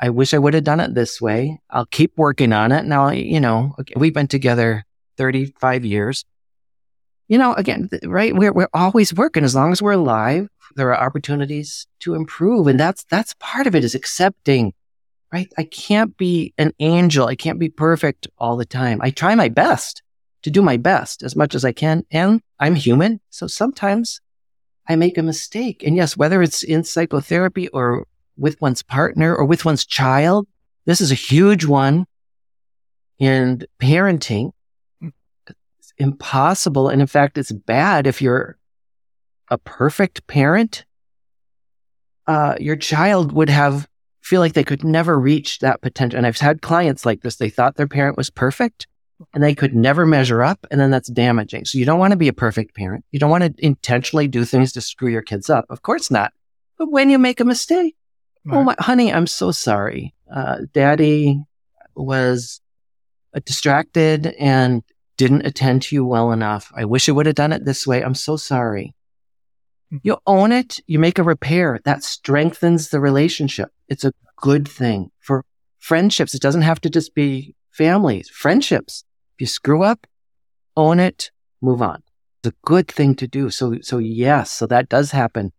I 0.03 0.09
wish 0.09 0.35
I 0.35 0.39
would 0.39 0.55
have 0.55 0.65
done 0.65 0.81
it 0.81 0.95
this 0.95 1.21
way. 1.21 1.61
I'll 1.71 1.87
keep 1.87 2.13
working 2.17 2.53
on 2.53 2.73
it. 2.73 2.85
Now, 2.85 3.11
you 3.11 3.39
know, 3.39 3.77
we've 3.95 4.13
been 4.13 4.27
together 4.27 4.85
35 5.17 5.85
years. 5.85 6.25
You 7.29 7.39
know, 7.39 7.55
again, 7.55 7.89
right? 8.03 8.35
We're, 8.35 8.53
we're 8.53 8.69
always 8.75 9.15
working 9.15 9.45
as 9.45 9.55
long 9.55 9.71
as 9.71 9.81
we're 9.81 9.93
alive. 9.93 10.49
There 10.75 10.93
are 10.93 11.01
opportunities 11.01 11.87
to 12.01 12.15
improve. 12.15 12.67
And 12.67 12.81
that's, 12.81 13.05
that's 13.05 13.37
part 13.39 13.69
of 13.69 13.77
it 13.77 13.85
is 13.85 13.95
accepting, 13.95 14.75
right? 15.33 15.53
I 15.57 15.63
can't 15.63 16.17
be 16.17 16.53
an 16.59 16.73
angel. 16.81 17.29
I 17.29 17.37
can't 17.37 17.61
be 17.61 17.69
perfect 17.69 18.27
all 18.39 18.57
the 18.57 18.67
time. 18.67 18.99
I 19.03 19.11
try 19.11 19.37
my 19.37 19.49
best 19.49 20.03
to 20.43 20.51
do 20.51 20.63
my 20.63 20.79
best 20.79 21.23
as 21.23 21.37
much 21.37 21.55
as 21.55 21.65
I 21.65 21.71
can. 21.71 22.05
And 22.11 22.43
I'm 22.59 22.75
human. 22.75 23.21
So 23.31 23.47
sometimes 23.47 24.21
I 24.89 24.97
make 24.97 25.17
a 25.17 25.23
mistake. 25.23 25.85
And 25.87 25.95
yes, 25.95 26.17
whether 26.17 26.43
it's 26.43 26.65
in 26.65 26.83
psychotherapy 26.83 27.69
or 27.69 28.09
with 28.37 28.61
one's 28.61 28.83
partner 28.83 29.35
or 29.35 29.45
with 29.45 29.65
one's 29.65 29.85
child, 29.85 30.47
this 30.87 31.01
is 31.01 31.13
a 31.13 31.17
huge 31.17 31.65
one 31.65 32.07
in 33.19 33.65
parenting. 33.81 34.53
It's 35.01 35.93
impossible. 35.99 36.89
And 36.89 37.01
in 37.01 37.07
fact, 37.07 37.39
it's 37.39 37.53
bad 37.53 38.07
if 38.07 38.21
you're 38.21 38.59
a 39.49 39.59
perfect 39.59 40.27
parent. 40.27 40.85
Uh, 42.27 42.57
your 42.59 42.77
child 42.77 43.33
would 43.33 43.51
have 43.51 43.89
feel 44.23 44.41
like 44.41 44.53
they 44.53 44.65
could 44.65 44.85
never 44.85 45.19
reach 45.19 45.59
that 45.59 45.83
potential. 45.83 46.17
And 46.17 46.27
I've 46.27 46.39
had 46.39 46.63
clients 46.63 47.05
like 47.05 47.23
this. 47.23 47.37
They 47.37 47.51
thought 47.51 47.77
their 47.77 47.89
parent 47.89 48.17
was 48.17 48.31
perfect 48.31 48.87
and 49.35 49.43
they 49.43 49.55
could 49.55 49.75
never 49.75 50.07
measure 50.07 50.43
up. 50.43 50.65
And 50.71 50.81
then 50.81 50.91
that's 50.91 51.11
damaging. 51.11 51.65
So 51.65 51.79
you 51.79 51.85
don't 51.85 51.99
want 51.99 52.13
to 52.13 52.17
be 52.17 52.29
a 52.29 52.33
perfect 52.33 52.75
parent. 52.75 53.05
You 53.11 53.19
don't 53.19 53.31
want 53.31 53.45
to 53.45 53.55
intentionally 53.65 54.29
do 54.29 54.45
things 54.45 54.73
to 54.73 54.81
screw 54.81 55.11
your 55.11 55.23
kids 55.23 55.51
up. 55.51 55.67
Of 55.69 55.83
course 55.83 56.11
not. 56.11 56.33
But 56.79 56.91
when 56.91 57.11
you 57.11 57.19
make 57.19 57.41
a 57.41 57.45
mistake, 57.45 57.97
oh 58.51 58.63
my, 58.63 58.75
honey, 58.79 59.13
I'm 59.13 59.27
so 59.27 59.51
sorry. 59.53 60.15
Uh, 60.33 60.59
daddy 60.73 61.43
was 61.95 62.61
uh, 63.35 63.41
distracted 63.45 64.27
and 64.39 64.83
didn't 65.17 65.47
attend 65.47 65.83
to 65.83 65.95
you 65.95 66.05
well 66.05 66.33
enough. 66.33 66.73
I 66.75 66.85
wish 66.85 67.09
I 67.09 67.13
would 67.13 67.27
have 67.27 67.35
done 67.35 67.53
it 67.53 67.65
this 67.65 67.87
way. 67.87 68.03
I'm 68.03 68.15
so 68.15 68.37
sorry. 68.37 68.95
Mhm. 69.93 70.01
You 70.03 70.17
own 70.27 70.53
it. 70.53 70.81
You 70.87 70.99
make 70.99 71.19
a 71.19 71.23
repair 71.23 71.79
that 71.85 72.03
strengthens 72.03 72.89
the 72.89 73.01
relationship. 73.01 73.71
It's 73.89 74.05
a 74.05 74.13
good 74.37 74.67
thing 74.67 75.11
for 75.21 75.45
friendships. 75.79 76.35
It 76.35 76.43
doesn't 76.43 76.63
have 76.63 76.81
to 76.81 76.91
just 76.91 77.15
be 77.15 77.55
families, 77.71 78.29
friendships. 78.31 79.05
If 79.37 79.43
you 79.43 79.47
screw 79.47 79.83
up, 79.83 80.07
own 80.77 80.99
it, 80.99 81.31
move 81.61 81.83
on. 81.83 82.03
It's 82.43 82.55
a 82.55 82.67
good 82.67 82.89
thing 82.89 83.15
to 83.17 83.27
do. 83.29 83.51
So, 83.51 83.77
so 83.83 83.99
yes, 83.99 84.51
so 84.51 84.67
that 84.67 84.89
does 84.89 85.11
happen. 85.13 85.53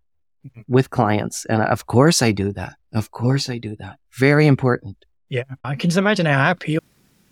With 0.68 0.90
clients. 0.90 1.46
And 1.46 1.62
of 1.62 1.86
course 1.88 2.22
I 2.22 2.32
do 2.32 2.52
that. 2.54 2.76
Of 2.94 3.12
course 3.12 3.50
I 3.50 3.58
do 3.58 3.76
that. 3.78 4.00
Very 4.18 4.48
important. 4.48 4.98
Yeah. 5.30 5.44
I 5.64 5.76
can 5.76 5.90
just 5.90 5.98
imagine 5.98 6.26
how 6.26 6.34
happy, 6.38 6.78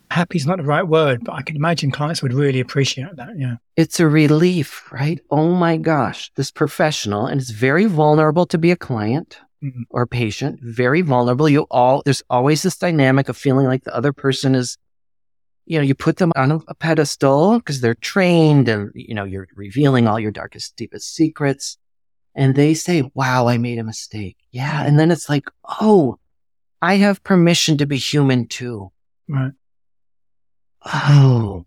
happy 0.09 0.37
is 0.37 0.47
not 0.47 0.57
the 0.57 0.63
right 0.63 0.87
word, 0.87 1.23
but 1.23 1.33
I 1.33 1.41
can 1.41 1.55
imagine 1.55 1.91
clients 1.91 2.21
would 2.23 2.33
really 2.33 2.59
appreciate 2.59 3.15
that. 3.15 3.29
Yeah. 3.37 3.55
It's 3.75 3.99
a 3.99 4.07
relief, 4.07 4.91
right? 4.91 5.19
Oh 5.29 5.53
my 5.53 5.77
gosh, 5.77 6.31
this 6.35 6.51
professional, 6.51 7.25
and 7.27 7.39
it's 7.39 7.51
very 7.51 7.85
vulnerable 7.85 8.45
to 8.47 8.57
be 8.57 8.71
a 8.71 8.75
client 8.75 9.39
Mhm. 9.63 9.83
or 9.91 10.07
patient, 10.07 10.59
very 10.63 11.01
vulnerable. 11.01 11.47
You 11.47 11.67
all, 11.69 12.01
there's 12.03 12.23
always 12.31 12.63
this 12.63 12.77
dynamic 12.77 13.29
of 13.29 13.37
feeling 13.37 13.67
like 13.67 13.83
the 13.83 13.95
other 13.95 14.11
person 14.11 14.55
is, 14.55 14.75
you 15.67 15.77
know, 15.77 15.83
you 15.83 15.93
put 15.93 16.17
them 16.17 16.31
on 16.35 16.51
a, 16.51 16.59
a 16.67 16.73
pedestal 16.73 17.59
because 17.59 17.79
they're 17.79 17.93
trained 17.93 18.67
and, 18.67 18.89
you 18.95 19.13
know, 19.13 19.23
you're 19.23 19.47
revealing 19.55 20.07
all 20.07 20.19
your 20.19 20.31
darkest, 20.31 20.75
deepest 20.77 21.13
secrets. 21.13 21.77
And 22.35 22.55
they 22.55 22.73
say, 22.73 23.09
wow, 23.13 23.47
I 23.47 23.57
made 23.57 23.77
a 23.79 23.83
mistake. 23.83 24.37
Yeah. 24.51 24.85
And 24.85 24.99
then 24.99 25.11
it's 25.11 25.27
like, 25.27 25.49
oh, 25.81 26.17
I 26.81 26.95
have 26.95 27.23
permission 27.23 27.77
to 27.77 27.85
be 27.85 27.97
human 27.97 28.47
too. 28.47 28.91
Right. 29.27 29.51
Oh, 30.85 31.65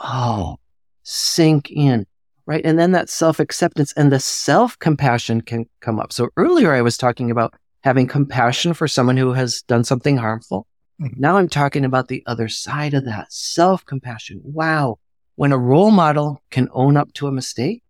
oh, 0.00 0.56
sink 1.02 1.70
in. 1.70 2.06
Right. 2.46 2.64
And 2.64 2.78
then 2.78 2.92
that 2.92 3.08
self 3.08 3.40
acceptance 3.40 3.92
and 3.96 4.12
the 4.12 4.20
self 4.20 4.78
compassion 4.78 5.40
can 5.40 5.66
come 5.80 5.98
up. 5.98 6.12
So 6.12 6.28
earlier 6.36 6.72
I 6.72 6.82
was 6.82 6.96
talking 6.98 7.30
about 7.30 7.54
having 7.82 8.06
compassion 8.06 8.74
for 8.74 8.86
someone 8.86 9.16
who 9.16 9.32
has 9.32 9.62
done 9.62 9.84
something 9.84 10.16
harmful. 10.18 10.66
Mhm. 11.00 11.16
Now 11.16 11.38
I'm 11.38 11.48
talking 11.48 11.84
about 11.84 12.08
the 12.08 12.22
other 12.26 12.48
side 12.48 12.94
of 12.94 13.04
that 13.06 13.32
self 13.32 13.84
compassion. 13.86 14.40
Wow. 14.44 14.98
When 15.36 15.52
a 15.52 15.58
role 15.58 15.90
model 15.90 16.42
can 16.50 16.68
own 16.72 16.96
up 16.96 17.12
to 17.14 17.26
a 17.26 17.32
mistake, 17.32 17.82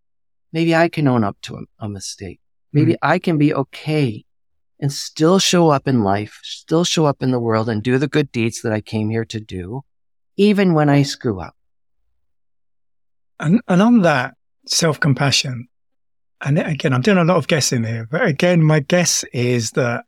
maybe 0.54 0.74
I 0.74 0.88
can 0.88 1.08
own 1.08 1.24
up 1.24 1.36
to 1.42 1.56
a, 1.56 1.62
a 1.80 1.88
mistake. 1.88 2.40
Maybe 2.72 2.92
mm-hmm. 2.92 3.10
I 3.10 3.18
can 3.18 3.36
be 3.36 3.52
okay 3.52 4.24
and 4.80 4.92
still 4.92 5.38
show 5.38 5.68
up 5.68 5.86
in 5.88 6.02
life, 6.02 6.38
still 6.42 6.84
show 6.84 7.06
up 7.06 7.22
in 7.22 7.32
the 7.32 7.40
world 7.40 7.68
and 7.68 7.82
do 7.82 7.98
the 7.98 8.08
good 8.08 8.30
deeds 8.32 8.62
that 8.62 8.72
I 8.72 8.80
came 8.80 9.10
here 9.10 9.24
to 9.26 9.40
do, 9.40 9.82
even 10.36 10.72
when 10.72 10.88
I 10.88 11.02
screw 11.02 11.40
up. 11.40 11.54
And, 13.40 13.60
and 13.66 13.82
on 13.82 14.02
that 14.02 14.34
self 14.66 15.00
compassion, 15.00 15.68
and 16.40 16.58
again, 16.58 16.92
I'm 16.92 17.02
doing 17.02 17.18
a 17.18 17.24
lot 17.24 17.36
of 17.36 17.48
guessing 17.48 17.84
here, 17.84 18.06
but 18.08 18.24
again, 18.24 18.62
my 18.62 18.80
guess 18.80 19.24
is 19.32 19.72
that 19.72 20.04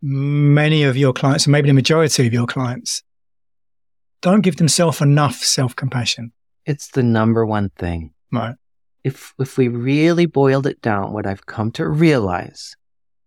many 0.00 0.84
of 0.84 0.96
your 0.96 1.12
clients, 1.12 1.46
or 1.46 1.50
maybe 1.50 1.68
the 1.68 1.74
majority 1.74 2.26
of 2.26 2.32
your 2.32 2.46
clients, 2.46 3.02
don't 4.22 4.40
give 4.40 4.56
themselves 4.56 5.02
enough 5.02 5.36
self 5.36 5.76
compassion. 5.76 6.32
It's 6.64 6.88
the 6.88 7.02
number 7.02 7.44
one 7.44 7.70
thing. 7.76 8.14
Right. 8.32 8.54
If, 9.06 9.34
if 9.38 9.56
we 9.56 9.68
really 9.68 10.26
boiled 10.26 10.66
it 10.66 10.82
down, 10.82 11.12
what 11.12 11.28
I've 11.28 11.46
come 11.46 11.70
to 11.78 11.86
realize 11.86 12.74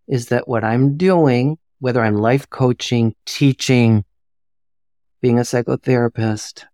is 0.10 0.28
that 0.28 0.46
what 0.46 0.66
I'm 0.66 0.98
doing, 0.98 1.58
whether 1.80 2.02
I'm 2.02 2.18
life 2.18 2.50
coaching, 2.50 3.16
teaching, 3.26 4.04
being 5.22 5.40
a 5.40 5.44
psychotherapist, 5.44 6.66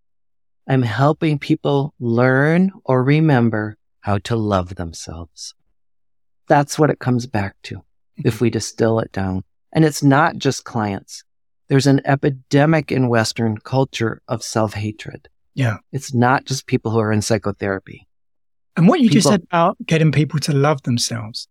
I'm 0.67 0.81
helping 0.81 1.37
people 1.37 1.93
learn 1.99 2.71
or 2.83 3.03
remember 3.03 3.77
how 3.99 4.17
to 4.23 4.35
love 4.35 4.73
themselves. 4.73 5.53
That's 6.47 6.79
what 6.79 6.89
it 6.89 6.97
comes 6.97 7.27
back 7.27 7.57
to 7.65 7.83
if 8.17 8.41
we 8.41 8.49
distill 8.49 8.99
it 9.01 9.11
down. 9.11 9.43
And 9.71 9.85
it's 9.85 10.01
not 10.01 10.37
just 10.37 10.63
clients. 10.63 11.23
There's 11.67 11.85
an 11.85 12.01
epidemic 12.05 12.91
in 12.91 13.07
Western 13.07 13.59
culture 13.59 14.23
of 14.27 14.41
self 14.41 14.73
hatred. 14.73 15.29
Yeah. 15.53 15.77
It's 15.91 16.11
not 16.11 16.45
just 16.45 16.65
people 16.65 16.89
who 16.89 16.97
are 16.97 17.11
in 17.11 17.21
psychotherapy. 17.21 18.07
And 18.77 18.87
what 18.87 18.99
you 18.99 19.09
just 19.09 19.27
said 19.27 19.43
about 19.43 19.77
getting 19.85 20.11
people 20.11 20.39
to 20.41 20.53
love 20.53 20.83
themselves, 20.83 21.47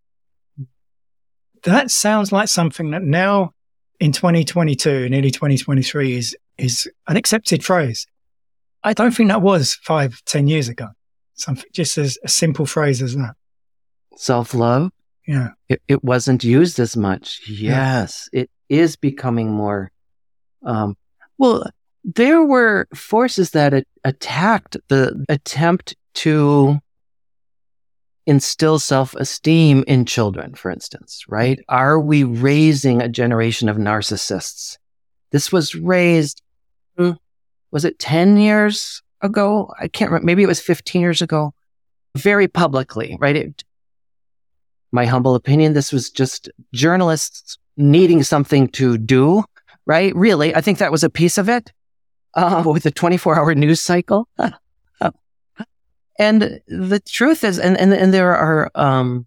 that 1.63 1.89
sounds 1.89 2.31
like 2.31 2.47
something 2.47 2.91
that 2.91 3.01
now 3.01 3.51
in 3.99 4.11
2022, 4.11 5.09
nearly 5.09 5.31
2023 5.31 6.13
is, 6.13 6.37
is 6.57 6.89
an 7.07 7.17
accepted 7.17 7.63
phrase. 7.63 8.05
I 8.83 8.93
don't 8.93 9.11
think 9.11 9.29
that 9.29 9.41
was 9.41 9.73
five, 9.73 10.21
ten 10.25 10.47
years 10.47 10.69
ago. 10.69 10.89
Something 11.33 11.65
just 11.73 11.97
as 11.97 12.17
a 12.23 12.27
simple 12.27 12.67
phrase 12.67 13.01
as 13.01 13.15
that. 13.15 13.33
Self 14.15 14.53
love. 14.53 14.91
Yeah. 15.27 15.49
It, 15.67 15.81
it 15.87 16.03
wasn't 16.03 16.43
used 16.43 16.79
as 16.79 16.95
much. 16.95 17.41
Yes, 17.49 18.29
it 18.31 18.49
is 18.69 18.95
becoming 18.95 19.49
more. 19.49 19.91
Um, 20.63 20.95
well, 21.39 21.63
there 22.03 22.43
were 22.43 22.87
forces 22.93 23.51
that 23.51 23.83
attacked 24.03 24.77
the 24.87 25.25
attempt 25.27 25.95
to 26.15 26.79
instill 28.25 28.79
self 28.79 29.15
esteem 29.15 29.83
in 29.87 30.05
children, 30.05 30.55
for 30.55 30.71
instance, 30.71 31.23
right? 31.27 31.59
Are 31.69 31.99
we 31.99 32.23
raising 32.23 33.01
a 33.01 33.09
generation 33.09 33.69
of 33.69 33.77
narcissists? 33.77 34.77
This 35.31 35.51
was 35.51 35.75
raised, 35.75 36.41
hmm, 36.97 37.11
was 37.71 37.85
it 37.85 37.99
10 37.99 38.37
years 38.37 39.01
ago? 39.21 39.73
I 39.79 39.87
can't 39.87 40.11
remember. 40.11 40.25
Maybe 40.25 40.43
it 40.43 40.47
was 40.47 40.61
15 40.61 41.01
years 41.01 41.21
ago. 41.21 41.53
Very 42.15 42.47
publicly, 42.47 43.17
right? 43.19 43.35
It, 43.35 43.63
my 44.91 45.05
humble 45.05 45.35
opinion, 45.35 45.73
this 45.73 45.91
was 45.91 46.09
just 46.09 46.49
journalists 46.73 47.57
needing 47.75 48.23
something 48.23 48.69
to 48.69 48.97
do, 48.97 49.43
right? 49.85 50.15
Really, 50.15 50.55
I 50.55 50.61
think 50.61 50.77
that 50.77 50.91
was 50.91 51.03
a 51.03 51.09
piece 51.09 51.37
of 51.37 51.49
it 51.49 51.73
uh, 52.33 52.63
with 52.73 52.83
the 52.83 52.91
24 52.91 53.37
hour 53.37 53.53
news 53.53 53.81
cycle. 53.81 54.27
and 56.17 56.61
the 56.67 57.01
truth 57.05 57.43
is, 57.43 57.59
and, 57.59 57.77
and, 57.77 57.93
and 57.93 58.13
there 58.13 58.35
are, 58.35 58.71
um, 58.75 59.25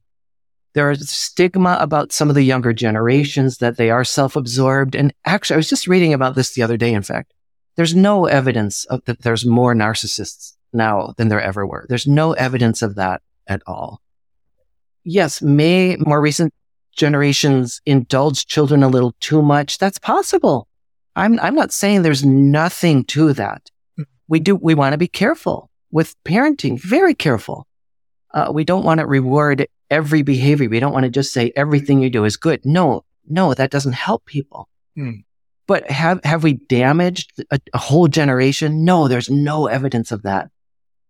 there 0.75 0.91
is 0.91 1.11
stigma 1.11 1.77
about 1.81 2.13
some 2.13 2.29
of 2.29 2.35
the 2.35 2.43
younger 2.43 2.73
generations 2.73 3.59
that 3.59 3.77
they 3.77 3.91
are 3.91 4.05
self-absorbed. 4.05 4.95
And 4.95 5.13
actually, 5.25 5.55
I 5.55 5.59
was 5.59 5.69
just 5.69 5.87
reading 5.87 6.15
about 6.15 6.35
this 6.35 6.55
the 6.55 6.63
other 6.63 6.77
day. 6.77 6.93
In 6.93 7.03
fact, 7.03 7.33
there's 7.77 7.95
no 7.95 8.27
evidence 8.27 8.85
of 8.87 9.05
that 9.07 9.23
there's 9.23 9.45
more 9.45 9.75
narcissists 9.75 10.55
now 10.73 11.15
than 11.17 11.29
there 11.29 11.41
ever 11.41 11.67
were. 11.67 11.87
There's 11.89 12.07
no 12.07 12.33
evidence 12.33 12.83
of 12.83 12.95
that 12.97 13.23
at 13.47 13.63
all. 13.67 14.01
Yes, 15.05 15.41
may 15.41 15.97
more 15.97 16.21
recent 16.21 16.53
generations 16.95 17.81
indulge 17.87 18.47
children 18.47 18.83
a 18.83 18.89
little 18.89 19.15
too 19.21 19.43
much. 19.43 19.79
That's 19.79 19.99
possible. 19.99 20.69
I'm, 21.17 21.41
I'm 21.41 21.55
not 21.55 21.73
saying 21.73 22.03
there's 22.03 22.25
nothing 22.25 23.05
to 23.07 23.33
that. 23.35 23.71
We 24.29 24.41
do, 24.41 24.57
we 24.57 24.75
want 24.75 24.93
to 24.93 24.99
be 24.99 25.09
careful 25.09 25.68
with 25.91 26.15
parenting, 26.25 26.81
very 26.81 27.15
careful. 27.15 27.67
Uh, 28.33 28.51
we 28.53 28.65
don't 28.65 28.85
want 28.85 29.01
to 29.01 29.07
reward 29.07 29.67
every 29.91 30.23
behavior. 30.23 30.69
We 30.69 30.81
don't 30.81 30.93
want 30.93 31.05
to 31.05 31.11
just 31.11 31.33
say 31.33 31.53
everything 31.57 32.01
you 32.01 32.11
do 32.11 32.25
is 32.25 32.37
good. 32.37 32.65
No, 32.65 33.05
no, 33.27 33.55
that 33.55 33.71
doesn't 33.71 33.95
help 33.95 34.25
people. 34.27 34.69
Hmm. 34.95 35.21
But 35.67 35.91
have, 35.91 36.23
have 36.25 36.43
we 36.43 36.55
damaged 36.55 37.33
a, 37.51 37.59
a, 37.75 37.79
whole 37.79 38.09
generation? 38.09 38.85
No, 38.85 39.07
there's 39.07 39.29
no 39.29 39.67
evidence 39.67 40.13
of 40.13 40.23
that 40.23 40.51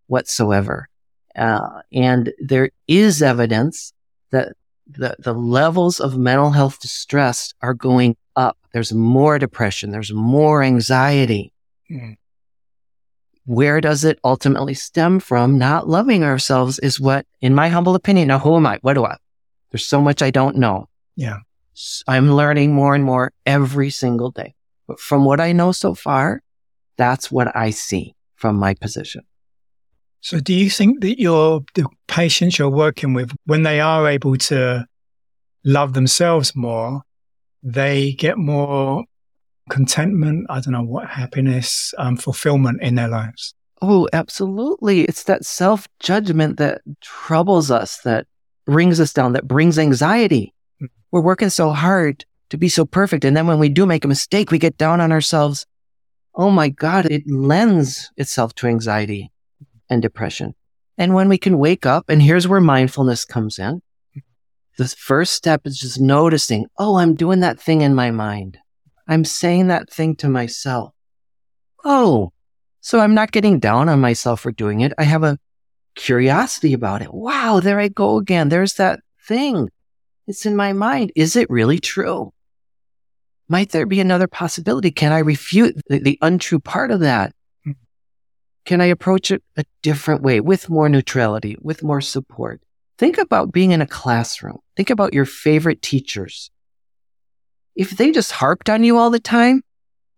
whatsoever. 0.07 0.89
Uh, 1.35 1.81
and 1.93 2.33
there 2.39 2.71
is 2.87 3.21
evidence 3.21 3.93
that 4.31 4.53
the, 4.87 5.15
the 5.19 5.33
levels 5.33 5.99
of 5.99 6.17
mental 6.17 6.51
health 6.51 6.79
distress 6.79 7.53
are 7.61 7.73
going 7.73 8.17
up. 8.35 8.57
There's 8.73 8.91
more 8.91 9.39
depression. 9.39 9.91
There's 9.91 10.11
more 10.11 10.61
anxiety. 10.61 11.53
Hmm. 11.87 12.13
Where 13.45 13.81
does 13.81 14.03
it 14.03 14.19
ultimately 14.23 14.73
stem 14.73 15.19
from? 15.19 15.57
Not 15.57 15.87
loving 15.87 16.23
ourselves 16.23 16.79
is 16.79 16.99
what, 16.99 17.25
in 17.41 17.55
my 17.55 17.69
humble 17.69 17.95
opinion, 17.95 18.27
now 18.27 18.39
who 18.39 18.55
am 18.55 18.67
I? 18.67 18.77
What 18.81 18.93
do 18.93 19.05
I? 19.05 19.17
There's 19.71 19.85
so 19.85 20.01
much 20.01 20.21
I 20.21 20.29
don't 20.31 20.57
know. 20.57 20.87
Yeah. 21.15 21.37
I'm 22.07 22.31
learning 22.31 22.73
more 22.73 22.93
and 22.93 23.03
more 23.03 23.31
every 23.45 23.89
single 23.89 24.31
day. 24.31 24.53
But 24.87 24.99
from 24.99 25.25
what 25.25 25.39
I 25.39 25.51
know 25.51 25.71
so 25.71 25.95
far, 25.95 26.41
that's 26.97 27.31
what 27.31 27.55
I 27.55 27.69
see 27.69 28.15
from 28.35 28.57
my 28.57 28.73
position. 28.73 29.23
So 30.21 30.39
do 30.39 30.53
you 30.53 30.69
think 30.69 31.01
that 31.01 31.19
your 31.19 31.61
the 31.75 31.87
patients 32.07 32.59
you're 32.59 32.69
working 32.69 33.13
with, 33.13 33.31
when 33.45 33.63
they 33.63 33.79
are 33.79 34.07
able 34.07 34.35
to 34.35 34.85
love 35.63 35.93
themselves 35.93 36.55
more, 36.55 37.03
they 37.63 38.13
get 38.13 38.37
more 38.37 39.05
contentment, 39.69 40.47
I 40.49 40.59
don't 40.59 40.73
know 40.73 40.83
what, 40.83 41.07
happiness, 41.07 41.93
um, 41.97 42.17
fulfillment 42.17 42.81
in 42.81 42.95
their 42.95 43.07
lives? 43.07 43.53
Oh, 43.81 44.09
absolutely. 44.11 45.03
It's 45.03 45.23
that 45.23 45.45
self 45.45 45.87
judgment 45.99 46.57
that 46.57 46.81
troubles 47.01 47.71
us, 47.71 47.99
that 48.01 48.27
brings 48.65 48.99
us 48.99 49.13
down, 49.13 49.33
that 49.33 49.47
brings 49.47 49.79
anxiety. 49.79 50.53
Mm-hmm. 50.75 50.87
We're 51.11 51.21
working 51.21 51.49
so 51.49 51.71
hard 51.71 52.25
to 52.49 52.57
be 52.57 52.69
so 52.69 52.85
perfect. 52.85 53.23
And 53.23 53.37
then 53.37 53.47
when 53.47 53.59
we 53.59 53.69
do 53.69 53.85
make 53.85 54.03
a 54.03 54.09
mistake, 54.09 54.51
we 54.51 54.59
get 54.59 54.77
down 54.77 54.99
on 55.01 55.11
ourselves. 55.11 55.65
Oh 56.35 56.51
my 56.51 56.69
God, 56.69 57.05
it 57.05 57.23
lends 57.27 58.11
itself 58.17 58.53
to 58.55 58.67
anxiety 58.67 59.31
and 59.89 60.01
depression. 60.01 60.55
And 60.97 61.13
when 61.13 61.29
we 61.29 61.37
can 61.37 61.57
wake 61.57 61.85
up, 61.85 62.09
and 62.09 62.21
here's 62.21 62.47
where 62.47 62.59
mindfulness 62.59 63.23
comes 63.25 63.57
in. 63.57 63.81
The 64.77 64.87
first 64.87 65.33
step 65.33 65.61
is 65.65 65.77
just 65.77 65.99
noticing, 65.99 66.67
oh, 66.77 66.97
I'm 66.97 67.15
doing 67.15 67.41
that 67.41 67.59
thing 67.59 67.81
in 67.81 67.93
my 67.95 68.11
mind. 68.11 68.57
I'm 69.09 69.25
saying 69.25 69.67
that 69.67 69.89
thing 69.89 70.15
to 70.17 70.29
myself. 70.29 70.93
Oh, 71.83 72.31
so 72.79 72.99
I'm 72.99 73.15
not 73.15 73.31
getting 73.31 73.59
down 73.59 73.89
on 73.89 73.99
myself 73.99 74.41
for 74.41 74.51
doing 74.51 74.81
it. 74.81 74.93
I 74.99 75.03
have 75.03 75.23
a 75.23 75.39
curiosity 75.95 76.73
about 76.73 77.01
it. 77.01 77.11
Wow, 77.11 77.59
there 77.59 77.79
I 77.79 77.87
go 77.87 78.17
again. 78.17 78.49
There's 78.49 78.75
that 78.75 78.99
thing. 79.27 79.69
It's 80.27 80.45
in 80.45 80.55
my 80.55 80.73
mind. 80.73 81.11
Is 81.15 81.35
it 81.35 81.49
really 81.49 81.79
true? 81.79 82.31
Might 83.47 83.71
there 83.71 83.87
be 83.87 83.99
another 83.99 84.27
possibility? 84.27 84.91
Can 84.91 85.11
I 85.11 85.19
refute 85.19 85.75
the, 85.87 85.97
the 85.97 86.19
untrue 86.21 86.59
part 86.59 86.91
of 86.91 86.99
that? 86.99 87.33
Hmm. 87.63 87.71
Can 88.65 88.79
I 88.79 88.85
approach 88.85 89.31
it 89.31 89.41
a 89.57 89.65
different 89.81 90.21
way 90.21 90.39
with 90.39 90.69
more 90.69 90.87
neutrality, 90.87 91.57
with 91.59 91.81
more 91.81 92.01
support? 92.01 92.61
Think 92.99 93.17
about 93.17 93.51
being 93.51 93.71
in 93.71 93.81
a 93.81 93.87
classroom. 93.87 94.59
Think 94.77 94.91
about 94.91 95.15
your 95.15 95.25
favorite 95.25 95.81
teachers. 95.81 96.51
If 97.79 97.91
they 97.91 98.11
just 98.11 98.33
harped 98.33 98.69
on 98.69 98.83
you 98.83 98.97
all 98.97 99.09
the 99.09 99.21
time, 99.21 99.63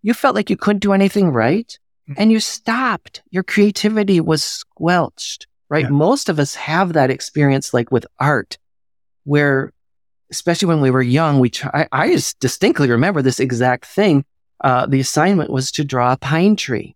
you 0.02 0.16
felt 0.16 0.34
like 0.34 0.50
you 0.50 0.58
couldn't 0.58 0.80
do 0.80 0.94
anything 0.94 1.30
right 1.30 1.78
and 2.18 2.32
you 2.32 2.40
stopped. 2.40 3.22
Your 3.30 3.44
creativity 3.44 4.20
was 4.20 4.44
squelched, 4.44 5.46
right? 5.70 5.84
Yeah. 5.84 5.90
Most 5.90 6.28
of 6.28 6.40
us 6.40 6.56
have 6.56 6.94
that 6.94 7.12
experience 7.12 7.72
like 7.72 7.92
with 7.92 8.08
art 8.20 8.58
where, 9.26 9.74
especially 10.32 10.70
when 10.70 10.82
we 10.82 10.90
were 10.90 11.04
young, 11.04 11.40
we 11.40 11.52
try, 11.52 11.88
I, 11.92 12.06
I 12.06 12.12
just 12.12 12.40
distinctly 12.40 12.90
remember 12.90 13.22
this 13.22 13.40
exact 13.40 13.86
thing. 13.86 14.26
Uh, 14.64 14.88
the 14.88 15.00
assignment 15.00 15.52
was 15.52 15.72
to 15.74 15.84
draw 15.84 16.14
a 16.14 16.18
pine 16.18 16.56
tree. 16.56 16.96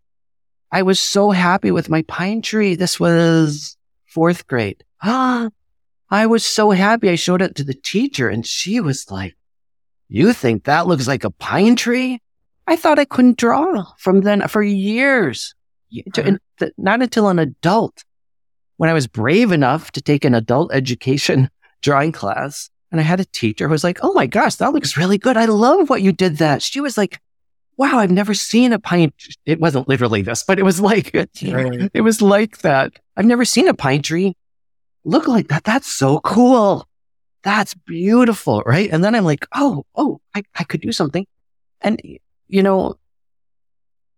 I 0.72 0.82
was 0.82 1.00
so 1.00 1.30
happy 1.30 1.70
with 1.70 1.90
my 1.90 2.02
pine 2.08 2.42
tree. 2.42 2.74
This 2.74 3.00
was 3.00 3.78
fourth 4.08 4.48
grade. 4.48 4.84
Ah, 5.04 5.50
I 6.10 6.26
was 6.26 6.44
so 6.44 6.72
happy. 6.72 7.10
I 7.10 7.16
showed 7.18 7.44
it 7.44 7.54
to 7.58 7.64
the 7.64 7.76
teacher 7.76 8.30
and 8.30 8.44
she 8.44 8.80
was 8.80 9.12
like, 9.12 9.36
you 10.08 10.34
think 10.34 10.64
that 10.64 10.88
looks 10.88 11.08
like 11.08 11.24
a 11.24 11.32
pine 11.32 11.76
tree? 11.76 12.20
I 12.68 12.76
thought 12.76 13.00
I 13.00 13.06
couldn't 13.06 13.38
draw 13.38 13.86
from 13.98 14.22
then 14.22 14.48
for 14.48 14.62
years. 14.62 15.54
To, 16.14 16.40
not 16.78 17.02
until 17.02 17.30
an 17.30 17.40
adult, 17.40 18.04
when 18.78 18.90
I 18.90 18.94
was 18.94 19.08
brave 19.08 19.52
enough 19.52 19.92
to 19.92 20.02
take 20.02 20.26
an 20.26 20.34
adult 20.34 20.74
education 20.74 21.50
drawing 21.82 22.12
class. 22.12 22.70
And 22.92 23.00
I 23.00 23.04
had 23.04 23.20
a 23.20 23.26
teacher 23.26 23.68
who 23.68 23.72
was 23.72 23.84
like, 23.84 24.00
Oh 24.02 24.14
my 24.14 24.26
gosh, 24.26 24.56
that 24.56 24.74
looks 24.74 24.98
really 24.98 25.18
good. 25.18 25.38
I 25.38 25.46
love 25.46 25.90
what 25.90 26.02
you 26.02 26.12
did 26.12 26.38
that. 26.38 26.62
She 26.62 26.82
was 26.82 26.98
like, 26.98 27.20
Wow, 27.78 28.00
I've 28.00 28.12
never 28.12 28.34
seen 28.34 28.72
a 28.74 28.80
pine. 28.80 29.12
It 29.46 29.60
wasn't 29.60 29.90
literally 29.90 30.22
this, 30.22 30.44
but 30.44 30.60
it 30.60 30.64
was 30.64 30.80
like, 30.80 31.12
it 31.42 32.02
was 32.02 32.22
like 32.22 32.60
that. 32.60 32.94
I've 33.18 33.26
never 33.26 33.44
seen 33.44 33.68
a 33.68 33.74
pine 33.74 34.02
tree 34.02 34.36
look 35.04 35.28
like 35.28 35.50
that. 35.50 35.64
That's 35.64 35.92
so 35.92 36.20
cool. 36.20 36.88
That's 37.46 37.76
beautiful. 37.76 38.64
Right. 38.66 38.90
And 38.92 39.04
then 39.04 39.14
I'm 39.14 39.24
like, 39.24 39.46
Oh, 39.54 39.86
oh, 39.96 40.20
I, 40.34 40.44
I 40.56 40.64
could 40.64 40.82
do 40.82 40.92
something. 40.92 41.28
And, 41.80 42.02
you 42.48 42.64
know, 42.64 42.96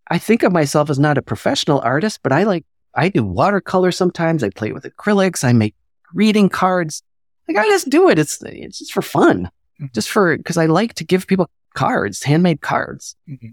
I 0.09 0.17
think 0.17 0.43
of 0.43 0.53
myself 0.53 0.89
as 0.89 0.97
not 0.97 1.17
a 1.17 1.21
professional 1.21 1.81
artist, 1.81 2.21
but 2.23 2.31
I 2.31 2.43
like, 2.43 2.65
I 2.95 3.09
do 3.09 3.25
watercolor 3.25 3.91
sometimes. 3.91 4.43
I 4.43 4.49
play 4.49 4.71
with 4.71 4.85
acrylics. 4.85 5.43
I 5.43 5.51
make 5.51 5.75
greeting 6.03 6.47
cards. 6.47 7.03
Like 7.49 7.57
I 7.57 7.65
just 7.65 7.89
do 7.89 8.09
it. 8.09 8.17
It's, 8.17 8.41
it's 8.43 8.79
just 8.79 8.93
for 8.93 9.01
fun, 9.01 9.51
just 9.93 10.09
for, 10.09 10.37
cause 10.37 10.57
I 10.57 10.67
like 10.67 10.93
to 10.95 11.03
give 11.03 11.27
people 11.27 11.49
cards, 11.75 12.23
handmade 12.23 12.61
cards. 12.61 13.17
Mm-hmm. 13.29 13.49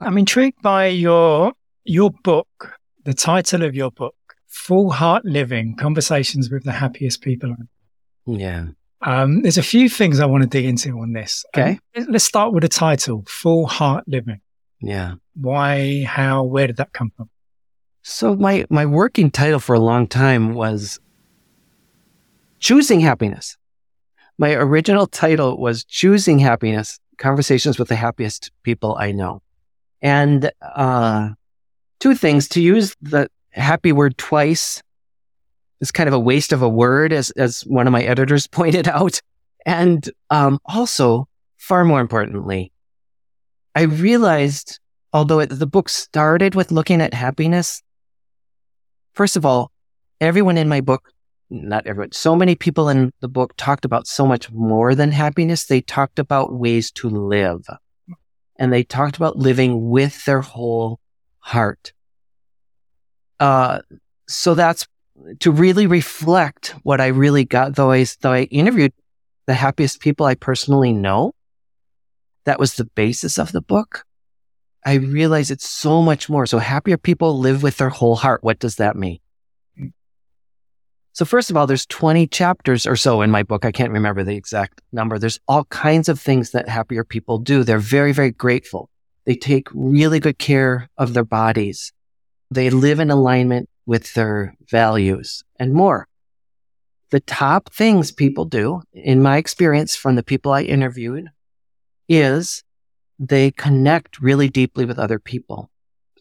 I'm 0.00 0.16
intrigued 0.16 0.62
by 0.62 0.86
your 0.86 1.52
your 1.84 2.10
book, 2.10 2.78
the 3.04 3.12
title 3.12 3.64
of 3.64 3.74
your 3.74 3.90
book, 3.90 4.14
Full 4.46 4.90
Heart 4.90 5.26
Living: 5.26 5.76
Conversations 5.76 6.50
with 6.50 6.64
the 6.64 6.72
Happiest 6.72 7.20
People. 7.20 7.54
Yeah. 8.26 8.66
Um, 9.02 9.42
there's 9.42 9.58
a 9.58 9.62
few 9.62 9.88
things 9.88 10.20
I 10.20 10.26
want 10.26 10.42
to 10.42 10.48
dig 10.48 10.66
into 10.66 10.90
on 10.98 11.12
this. 11.12 11.44
Okay. 11.56 11.78
Um, 11.96 12.06
let's 12.10 12.24
start 12.24 12.52
with 12.52 12.62
the 12.62 12.68
title, 12.68 13.24
Full 13.26 13.66
Heart 13.66 14.04
Living. 14.06 14.40
Yeah. 14.80 15.14
Why, 15.34 16.04
how, 16.04 16.44
where 16.44 16.66
did 16.66 16.76
that 16.76 16.92
come 16.92 17.10
from? 17.16 17.30
So 18.02 18.34
my 18.34 18.64
my 18.70 18.86
working 18.86 19.30
title 19.30 19.58
for 19.58 19.74
a 19.74 19.80
long 19.80 20.06
time 20.06 20.54
was 20.54 20.98
Choosing 22.58 23.00
Happiness. 23.00 23.56
My 24.38 24.54
original 24.54 25.06
title 25.06 25.58
was 25.58 25.84
Choosing 25.84 26.38
Happiness: 26.38 26.98
Conversations 27.18 27.78
with 27.78 27.88
the 27.88 27.96
Happiest 27.96 28.52
People 28.62 28.96
I 28.98 29.12
Know. 29.12 29.42
And 30.00 30.50
uh, 30.62 31.30
two 31.98 32.14
things 32.14 32.48
to 32.50 32.62
use 32.62 32.96
the 33.02 33.28
happy 33.50 33.92
word 33.92 34.16
twice 34.16 34.82
is 35.80 35.90
kind 35.90 36.08
of 36.08 36.14
a 36.14 36.18
waste 36.18 36.52
of 36.52 36.62
a 36.62 36.68
word, 36.68 37.12
as, 37.12 37.30
as 37.32 37.62
one 37.62 37.86
of 37.86 37.92
my 37.92 38.02
editors 38.02 38.46
pointed 38.60 38.88
out. 38.88 39.20
And 39.66 40.08
um, 40.30 40.58
also, 40.64 41.28
far 41.58 41.84
more 41.84 42.00
importantly, 42.00 42.72
I 43.74 43.82
realized, 43.82 44.80
although 45.12 45.40
it, 45.40 45.46
the 45.46 45.66
book 45.66 45.88
started 45.88 46.54
with 46.54 46.72
looking 46.72 47.00
at 47.00 47.14
happiness, 47.14 47.82
first 49.12 49.36
of 49.36 49.44
all, 49.44 49.70
everyone 50.20 50.56
in 50.56 50.68
my 50.68 50.80
book, 50.80 51.10
not 51.50 51.86
everyone, 51.86 52.12
so 52.12 52.34
many 52.34 52.54
people 52.54 52.88
in 52.88 53.12
the 53.20 53.28
book 53.28 53.54
talked 53.56 53.84
about 53.84 54.06
so 54.06 54.26
much 54.26 54.50
more 54.50 54.94
than 54.94 55.12
happiness. 55.12 55.66
They 55.66 55.80
talked 55.80 56.18
about 56.18 56.52
ways 56.52 56.90
to 56.92 57.08
live 57.08 57.66
and 58.60 58.70
they 58.72 58.84
talked 58.84 59.16
about 59.16 59.38
living 59.38 59.88
with 59.88 60.24
their 60.26 60.42
whole 60.42 61.00
heart. 61.38 61.92
Uh, 63.40 63.80
so 64.28 64.54
that's 64.54 64.86
to 65.40 65.50
really 65.50 65.86
reflect 65.86 66.74
what 66.82 67.00
I 67.00 67.08
really 67.08 67.44
got, 67.44 67.76
though 67.76 67.90
I, 67.90 68.06
though 68.20 68.32
I 68.32 68.42
interviewed 68.44 68.92
the 69.46 69.54
happiest 69.54 70.00
people 70.00 70.26
I 70.26 70.34
personally 70.34 70.92
know. 70.92 71.32
That 72.44 72.58
was 72.58 72.74
the 72.74 72.84
basis 72.84 73.38
of 73.38 73.52
the 73.52 73.60
book. 73.60 74.04
I 74.84 74.94
realized 74.94 75.50
it's 75.50 75.68
so 75.68 76.02
much 76.02 76.28
more. 76.28 76.46
So 76.46 76.58
happier 76.58 76.96
people 76.96 77.38
live 77.38 77.62
with 77.62 77.76
their 77.76 77.90
whole 77.90 78.16
heart. 78.16 78.42
What 78.42 78.58
does 78.58 78.76
that 78.76 78.96
mean? 78.96 79.18
So 81.12 81.24
first 81.24 81.50
of 81.50 81.56
all, 81.56 81.66
there's 81.66 81.86
20 81.86 82.28
chapters 82.28 82.86
or 82.86 82.96
so 82.96 83.20
in 83.22 83.30
my 83.30 83.42
book. 83.42 83.64
I 83.64 83.72
can't 83.72 83.92
remember 83.92 84.22
the 84.22 84.36
exact 84.36 84.80
number. 84.92 85.18
There's 85.18 85.40
all 85.48 85.64
kinds 85.64 86.08
of 86.08 86.20
things 86.20 86.52
that 86.52 86.68
happier 86.68 87.04
people 87.04 87.38
do. 87.38 87.64
They're 87.64 87.78
very, 87.78 88.12
very 88.12 88.30
grateful. 88.30 88.88
They 89.26 89.34
take 89.34 89.68
really 89.72 90.20
good 90.20 90.38
care 90.38 90.88
of 90.96 91.12
their 91.12 91.24
bodies. 91.24 91.92
They 92.50 92.70
live 92.70 93.00
in 93.00 93.10
alignment 93.10 93.68
with 93.86 94.14
their 94.14 94.54
values 94.68 95.42
and 95.58 95.72
more. 95.72 96.06
The 97.10 97.20
top 97.20 97.72
things 97.72 98.12
people 98.12 98.44
do, 98.44 98.82
in 98.92 99.22
my 99.22 99.36
experience 99.36 99.96
from 99.96 100.14
the 100.14 100.22
people 100.22 100.52
I 100.52 100.62
interviewed, 100.62 101.28
is 102.08 102.62
they 103.18 103.50
connect 103.50 104.20
really 104.20 104.48
deeply 104.48 104.84
with 104.84 104.98
other 104.98 105.18
people. 105.18 105.70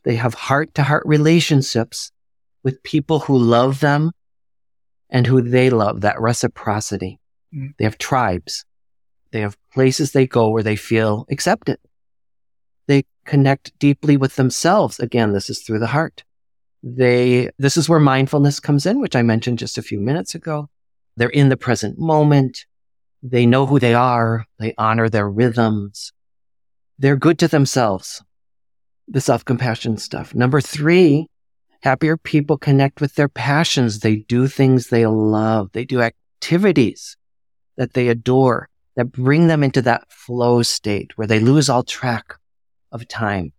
They 0.04 0.16
have 0.16 0.34
heart 0.34 0.74
to 0.76 0.84
heart 0.84 1.04
relationships 1.06 2.12
with 2.64 2.84
people 2.84 3.20
who 3.20 3.38
love 3.38 3.80
them 3.80 4.12
and 5.10 5.28
who 5.28 5.42
they 5.42 5.70
love, 5.70 6.02
that 6.02 6.20
reciprocity. 6.20 7.20
Mm. 7.54 7.74
They 7.78 7.86
have 7.86 7.98
tribes. 7.98 8.66
They 9.32 9.42
have 9.42 9.58
places 9.72 10.12
they 10.12 10.28
go 10.28 10.50
where 10.50 10.64
they 10.64 10.76
feel 10.76 11.26
accepted. 11.30 11.78
They 12.88 13.04
connect 13.26 13.78
deeply 13.80 14.18
with 14.18 14.36
themselves. 14.36 15.00
Again, 15.00 15.34
this 15.34 15.50
is 15.50 15.62
through 15.62 15.80
the 15.80 15.88
heart. 15.88 16.24
They, 16.82 17.50
this 17.58 17.78
is 17.78 17.90
where 17.90 18.00
mindfulness 18.00 18.60
comes 18.60 18.86
in, 18.86 19.02
which 19.02 19.16
I 19.16 19.22
mentioned 19.22 19.60
just 19.60 19.78
a 19.78 19.84
few 19.84 20.00
minutes 20.00 20.36
ago. 20.36 20.70
They're 21.18 21.30
in 21.30 21.50
the 21.50 21.58
present 21.58 22.00
moment. 22.00 22.66
They 23.22 23.46
know 23.46 23.66
who 23.66 23.80
they 23.80 23.94
are. 23.94 24.46
They 24.60 24.74
honor 24.78 25.10
their 25.10 25.30
rhythms. 25.30 26.14
They're 26.98 27.18
good 27.18 27.40
to 27.40 27.48
themselves. 27.48 28.24
The 29.08 29.22
self-compassion 29.22 29.98
stuff. 29.98 30.34
Number 30.34 30.62
three, 30.62 31.28
Happier 31.82 32.18
people 32.18 32.58
connect 32.58 33.00
with 33.00 33.16
their 33.16 33.30
passions. 33.30 34.00
They 34.00 34.18
do 34.18 34.48
things 34.48 34.88
they 34.88 35.06
love. 35.06 35.72
They 35.72 35.86
do 35.86 36.02
activities 36.02 37.16
that 37.78 37.94
they 37.94 38.10
adore 38.10 38.68
that 38.98 39.14
bring 39.14 39.48
them 39.48 39.64
into 39.64 39.82
that 39.84 40.12
flow 40.12 40.62
state 40.62 41.18
where 41.18 41.28
they 41.28 41.40
lose 41.40 41.70
all 41.70 41.84
track 41.84 42.36
of 42.92 43.08
time. 43.08 43.54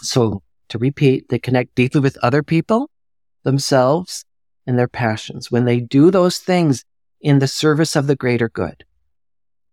So 0.00 0.42
to 0.68 0.78
repeat, 0.78 1.28
they 1.28 1.38
connect 1.38 1.74
deeply 1.74 2.00
with 2.00 2.18
other 2.18 2.42
people, 2.42 2.90
themselves, 3.44 4.24
and 4.66 4.78
their 4.78 4.88
passions. 4.88 5.50
When 5.50 5.64
they 5.64 5.80
do 5.80 6.10
those 6.10 6.38
things 6.38 6.84
in 7.20 7.38
the 7.38 7.48
service 7.48 7.96
of 7.96 8.06
the 8.06 8.16
greater 8.16 8.48
good, 8.48 8.84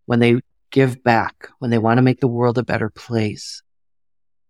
when 0.05 0.19
they 0.19 0.39
give 0.71 1.03
back, 1.03 1.49
when 1.59 1.71
they 1.71 1.77
want 1.77 1.97
to 1.97 2.03
make 2.03 2.19
the 2.19 2.27
world 2.27 2.57
a 2.57 2.63
better 2.63 2.89
place, 2.89 3.61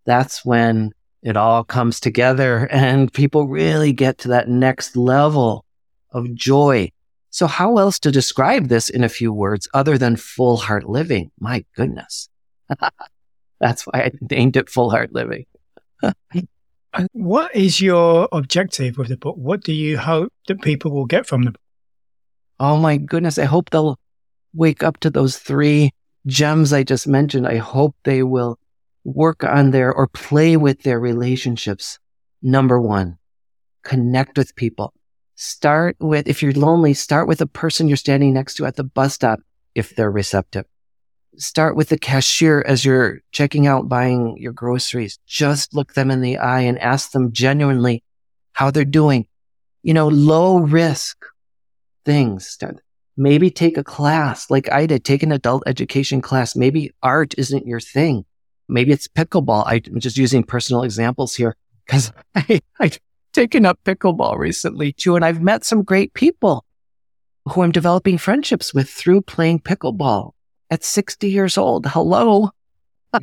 that's 0.05 0.45
when 0.45 0.91
it 1.21 1.35
all 1.35 1.63
comes 1.63 1.99
together 1.99 2.67
and 2.71 3.11
people 3.11 3.47
really 3.47 3.91
get 3.91 4.19
to 4.19 4.27
that 4.29 4.47
next 4.47 4.95
level 4.95 5.65
of 6.11 6.33
joy. 6.33 6.91
So 7.31 7.47
how 7.47 7.77
else 7.77 7.99
to 7.99 8.11
describe 8.11 8.69
this 8.69 8.89
in 8.89 9.03
a 9.03 9.09
few 9.09 9.33
words 9.33 9.67
other 9.73 9.97
than 9.97 10.15
full 10.15 10.57
heart 10.57 10.87
living? 10.87 11.31
My 11.39 11.65
goodness. 11.75 12.29
That's 13.59 13.83
why 13.83 13.99
I 14.01 14.11
named 14.29 14.55
it 14.55 14.69
full 14.69 14.89
heart 14.89 15.13
living. 15.13 15.45
What 17.11 17.55
is 17.55 17.81
your 17.81 18.27
objective 18.31 18.97
with 18.97 19.09
the 19.09 19.17
book? 19.17 19.35
What 19.37 19.63
do 19.63 19.73
you 19.73 19.97
hope 19.97 20.31
that 20.47 20.61
people 20.61 20.91
will 20.91 21.05
get 21.05 21.25
from 21.25 21.43
the 21.43 21.51
book? 21.51 21.61
Oh 22.59 22.77
my 22.77 22.97
goodness. 22.97 23.37
I 23.37 23.45
hope 23.45 23.69
they'll 23.69 23.99
wake 24.53 24.83
up 24.83 24.99
to 25.01 25.09
those 25.09 25.37
three 25.37 25.91
gems 26.25 26.71
I 26.71 26.83
just 26.83 27.07
mentioned. 27.07 27.47
I 27.47 27.57
hope 27.57 27.95
they 28.03 28.23
will 28.23 28.57
work 29.03 29.43
on 29.43 29.71
their 29.71 29.93
or 29.93 30.07
play 30.07 30.57
with 30.57 30.83
their 30.83 30.99
relationships. 30.99 31.99
Number 32.41 32.79
one, 32.79 33.17
connect 33.83 34.37
with 34.37 34.55
people. 34.55 34.93
Start 35.35 35.97
with, 35.99 36.27
if 36.27 36.41
you're 36.41 36.53
lonely, 36.53 36.93
start 36.93 37.27
with 37.27 37.41
a 37.41 37.47
person 37.47 37.87
you're 37.87 37.97
standing 37.97 38.33
next 38.33 38.55
to 38.55 38.65
at 38.65 38.77
the 38.77 38.83
bus 38.83 39.15
stop 39.15 39.39
if 39.75 39.95
they're 39.95 40.11
receptive. 40.11 40.65
Start 41.37 41.75
with 41.75 41.89
the 41.89 41.97
cashier 41.97 42.63
as 42.65 42.85
you're 42.85 43.19
checking 43.31 43.67
out 43.67 43.89
buying 43.89 44.37
your 44.37 44.53
groceries. 44.53 45.19
Just 45.25 45.73
look 45.73 45.93
them 45.93 46.11
in 46.11 46.21
the 46.21 46.37
eye 46.37 46.61
and 46.61 46.79
ask 46.79 47.11
them 47.11 47.31
genuinely 47.31 48.03
how 48.53 48.71
they're 48.71 48.85
doing. 48.85 49.27
You 49.83 49.93
know, 49.93 50.07
low 50.07 50.59
risk 50.59 51.25
things. 52.05 52.57
Maybe 53.17 53.49
take 53.49 53.77
a 53.77 53.83
class 53.83 54.49
like 54.49 54.71
I 54.71 54.85
did, 54.85 55.03
take 55.03 55.23
an 55.23 55.31
adult 55.31 55.63
education 55.65 56.21
class. 56.21 56.55
Maybe 56.55 56.91
art 57.01 57.33
isn't 57.37 57.67
your 57.67 57.79
thing. 57.79 58.25
Maybe 58.67 58.91
it's 58.91 59.07
pickleball. 59.07 59.63
I'm 59.65 59.99
just 59.99 60.17
using 60.17 60.43
personal 60.43 60.83
examples 60.83 61.35
here 61.35 61.55
because 61.85 62.11
I, 62.35 62.61
I've 62.79 62.99
taken 63.33 63.65
up 63.65 63.79
pickleball 63.83 64.37
recently 64.37 64.91
too. 64.91 65.15
And 65.15 65.25
I've 65.25 65.41
met 65.41 65.63
some 65.65 65.83
great 65.83 66.13
people 66.13 66.65
who 67.49 67.61
I'm 67.61 67.71
developing 67.71 68.17
friendships 68.17 68.73
with 68.73 68.89
through 68.89 69.21
playing 69.21 69.59
pickleball 69.59 70.31
at 70.69 70.83
60 70.83 71.29
years 71.29 71.57
old. 71.57 71.85
Hello. 71.87 72.49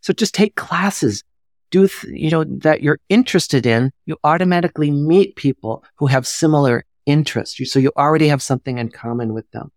so 0.00 0.12
just 0.12 0.34
take 0.34 0.54
classes. 0.54 1.24
Do, 1.70 1.88
th- 1.88 2.12
you 2.12 2.30
know, 2.30 2.44
that 2.44 2.82
you're 2.82 2.98
interested 3.08 3.64
in. 3.66 3.92
You 4.04 4.16
automatically 4.24 4.90
meet 4.90 5.36
people 5.36 5.84
who 5.96 6.06
have 6.06 6.26
similar 6.26 6.84
interests. 7.06 7.58
So 7.72 7.78
you 7.78 7.92
already 7.96 8.28
have 8.28 8.42
something 8.42 8.78
in 8.78 8.90
common 8.90 9.32
with 9.32 9.50
them. 9.52 9.72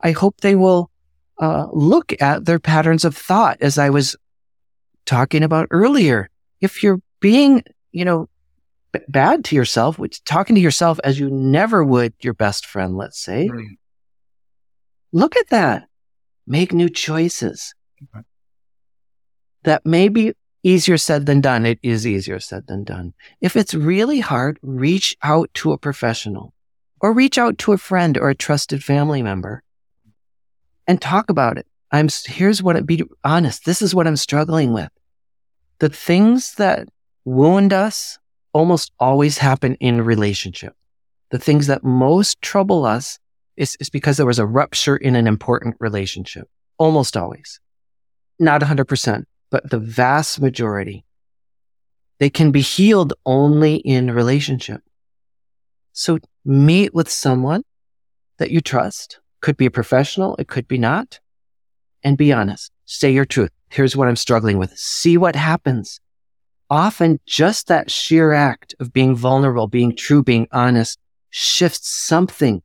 I 0.00 0.12
hope 0.12 0.40
they 0.40 0.54
will 0.54 0.90
uh, 1.40 1.66
look 1.72 2.20
at 2.22 2.44
their 2.44 2.60
patterns 2.60 3.04
of 3.04 3.16
thought, 3.16 3.58
as 3.60 3.78
I 3.78 3.90
was 3.90 4.16
talking 5.06 5.42
about 5.42 5.68
earlier. 5.70 6.30
If 6.60 6.82
you're 6.82 7.00
being, 7.20 7.64
you 7.92 8.04
know, 8.04 8.28
b- 8.92 9.00
bad 9.08 9.44
to 9.46 9.56
yourself, 9.56 9.98
which 9.98 10.22
talking 10.24 10.54
to 10.54 10.62
yourself 10.62 11.00
as 11.04 11.18
you 11.18 11.30
never 11.30 11.82
would 11.82 12.14
your 12.20 12.34
best 12.34 12.66
friend, 12.66 12.96
let's 12.96 13.18
say, 13.18 13.50
look 15.14 15.36
at 15.36 15.48
that. 15.48 15.88
Make 16.46 16.74
new 16.74 16.90
choices. 16.90 17.74
Okay. 18.02 18.24
That 19.62 19.86
may 19.86 20.08
be 20.08 20.34
easier 20.62 20.98
said 20.98 21.24
than 21.24 21.40
done. 21.40 21.64
It 21.64 21.78
is 21.82 22.06
easier 22.06 22.40
said 22.40 22.66
than 22.66 22.84
done. 22.84 23.14
If 23.40 23.56
it's 23.56 23.72
really 23.72 24.20
hard, 24.20 24.58
reach 24.62 25.16
out 25.22 25.48
to 25.54 25.72
a 25.72 25.78
professional 25.78 26.52
or 27.00 27.12
reach 27.12 27.38
out 27.38 27.56
to 27.58 27.72
a 27.72 27.78
friend 27.78 28.18
or 28.18 28.28
a 28.28 28.34
trusted 28.34 28.84
family 28.84 29.22
member 29.22 29.62
and 30.86 31.00
talk 31.00 31.30
about 31.30 31.56
it. 31.56 31.66
I'm 31.90 32.08
here's 32.26 32.62
what 32.62 32.76
it 32.76 32.86
be 32.86 33.04
honest. 33.22 33.64
This 33.64 33.80
is 33.80 33.94
what 33.94 34.06
I'm 34.06 34.16
struggling 34.16 34.72
with. 34.72 34.90
The 35.78 35.88
things 35.88 36.54
that 36.54 36.88
wound 37.24 37.72
us 37.72 38.18
almost 38.52 38.92
always 38.98 39.38
happen 39.38 39.76
in 39.76 40.00
relationship. 40.02 40.74
The 41.30 41.38
things 41.38 41.68
that 41.68 41.84
most 41.84 42.40
trouble 42.42 42.84
us 42.84 43.18
is 43.56 43.76
because 43.92 44.16
there 44.16 44.26
was 44.26 44.38
a 44.38 44.46
rupture 44.46 44.96
in 44.96 45.16
an 45.16 45.26
important 45.26 45.76
relationship. 45.80 46.48
Almost 46.78 47.16
always. 47.16 47.60
Not 48.38 48.60
100%, 48.60 49.24
but 49.50 49.70
the 49.70 49.78
vast 49.78 50.40
majority. 50.40 51.04
They 52.18 52.30
can 52.30 52.50
be 52.50 52.60
healed 52.60 53.12
only 53.24 53.76
in 53.76 54.10
relationship. 54.10 54.80
So 55.92 56.18
meet 56.44 56.92
with 56.94 57.08
someone 57.08 57.62
that 58.38 58.50
you 58.50 58.60
trust 58.60 59.20
could 59.40 59.56
be 59.56 59.66
a 59.66 59.70
professional. 59.70 60.34
It 60.36 60.48
could 60.48 60.66
be 60.66 60.78
not. 60.78 61.20
And 62.02 62.18
be 62.18 62.32
honest. 62.32 62.72
Say 62.86 63.12
your 63.12 63.24
truth. 63.24 63.50
Here's 63.70 63.96
what 63.96 64.08
I'm 64.08 64.16
struggling 64.16 64.58
with. 64.58 64.76
See 64.76 65.16
what 65.16 65.36
happens. 65.36 66.00
Often 66.70 67.20
just 67.26 67.68
that 67.68 67.90
sheer 67.90 68.32
act 68.32 68.74
of 68.80 68.92
being 68.92 69.14
vulnerable, 69.14 69.68
being 69.68 69.94
true, 69.94 70.22
being 70.22 70.48
honest 70.50 70.98
shifts 71.30 71.88
something 71.88 72.62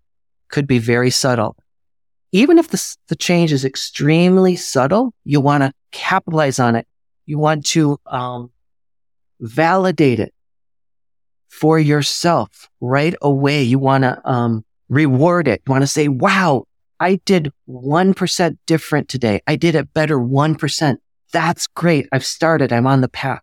could 0.50 0.68
be 0.68 0.80
very 0.80 1.10
subtle. 1.10 1.56
Even 2.32 2.58
if 2.58 2.68
the, 2.68 2.95
the 3.08 3.16
change 3.16 3.52
is 3.52 3.66
extremely 3.66 4.56
subtle, 4.56 5.14
you 5.24 5.41
want 5.41 5.64
to 5.64 5.74
capitalize 5.91 6.60
on 6.60 6.76
it. 6.76 6.88
You 7.26 7.39
want 7.39 7.66
to, 7.68 8.00
um, 8.06 8.52
validate 9.39 10.20
it 10.20 10.34
for 11.47 11.80
yourself 11.80 12.70
right 12.82 13.16
away. 13.22 13.64
You 13.64 13.80
want 13.80 14.04
to, 14.04 14.22
um, 14.30 14.66
reward 14.89 15.47
it. 15.47 15.62
You 15.66 15.72
want 15.72 15.84
to 15.84 15.88
say, 15.88 16.08
wow, 16.08 16.66
I 17.00 17.16
did 17.26 17.52
1% 17.70 18.58
different 18.66 19.08
today. 19.08 19.41
I 19.47 19.56
did 19.56 19.76
it 19.76 19.93
better 19.93 20.18
1%. 20.18 20.97
That's 21.32 21.68
great. 21.68 22.08
I've 22.12 22.26
started. 22.26 22.74
I'm 22.74 22.88
on 22.88 23.02
the 23.02 23.08
path. 23.08 23.41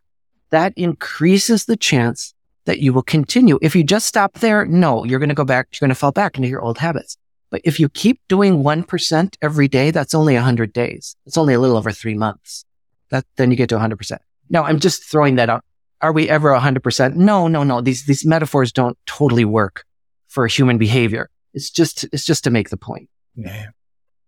That 0.51 0.73
increases 0.77 1.65
the 1.65 1.77
chance 1.77 2.35
that 2.67 2.81
you 2.81 2.93
will 2.93 3.03
continue. 3.03 3.59
If 3.62 3.75
you 3.75 3.83
just 3.83 4.07
stop 4.07 4.35
there, 4.35 4.67
no, 4.67 5.05
you're 5.05 5.19
going 5.19 5.31
to 5.31 5.35
go 5.35 5.45
back. 5.45 5.69
You're 5.73 5.87
going 5.87 5.95
to 5.95 5.99
fall 5.99 6.12
back 6.12 6.37
into 6.37 6.49
your 6.49 6.61
old 6.61 6.79
habits. 6.79 7.17
But 7.51 7.62
if 7.64 7.81
you 7.81 7.89
keep 7.89 8.21
doing 8.29 8.62
1% 8.62 9.37
every 9.41 9.69
day, 9.69 9.91
that's 9.91 10.14
only 10.14 10.35
100 10.35 10.73
days. 10.73 11.17
It's 11.27 11.39
only 11.39 11.55
a 11.55 11.61
little 11.61 11.77
over 11.77 11.93
three 11.93 12.14
months. 12.14 12.64
That, 13.11 13.25
then 13.37 13.51
you 13.51 13.57
get 13.57 13.69
to 13.71 13.77
100%. 13.77 14.19
Now 14.51 14.64
I'm 14.64 14.81
just 14.81 15.05
throwing 15.05 15.37
that 15.37 15.49
out. 15.49 15.64
Are 16.03 16.12
we 16.12 16.29
ever 16.29 16.51
100%? 16.51 17.14
No, 17.14 17.49
no, 17.49 17.62
no. 17.62 17.81
These, 17.81 18.05
these 18.07 18.27
metaphors 18.27 18.73
don't 18.73 18.99
totally 19.07 19.45
work 19.45 19.85
for 20.29 20.47
human 20.47 20.77
behavior. 20.77 21.31
It's 21.55 21.71
just, 21.71 22.05
it's 22.12 22.25
just 22.25 22.45
to 22.45 22.51
make 22.51 22.69
the 22.71 22.77
point. 22.77 23.09
Yeah. 23.37 23.69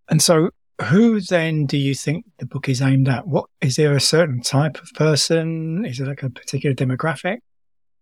And 0.08 0.22
so 0.22 0.50
who 0.82 1.20
then 1.20 1.66
do 1.66 1.76
you 1.76 1.94
think 1.94 2.24
the 2.38 2.46
book 2.46 2.68
is 2.68 2.80
aimed 2.80 3.08
at? 3.08 3.26
What 3.26 3.46
is 3.60 3.76
there 3.76 3.94
a 3.94 4.00
certain 4.00 4.40
type 4.40 4.78
of 4.80 4.90
person? 4.94 5.84
Is 5.84 6.00
it 6.00 6.06
like 6.06 6.22
a 6.22 6.30
particular 6.30 6.74
demographic? 6.74 7.38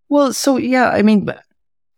Well, 0.08 0.32
so 0.32 0.56
yeah, 0.56 0.90
I 0.90 1.02
mean, 1.02 1.28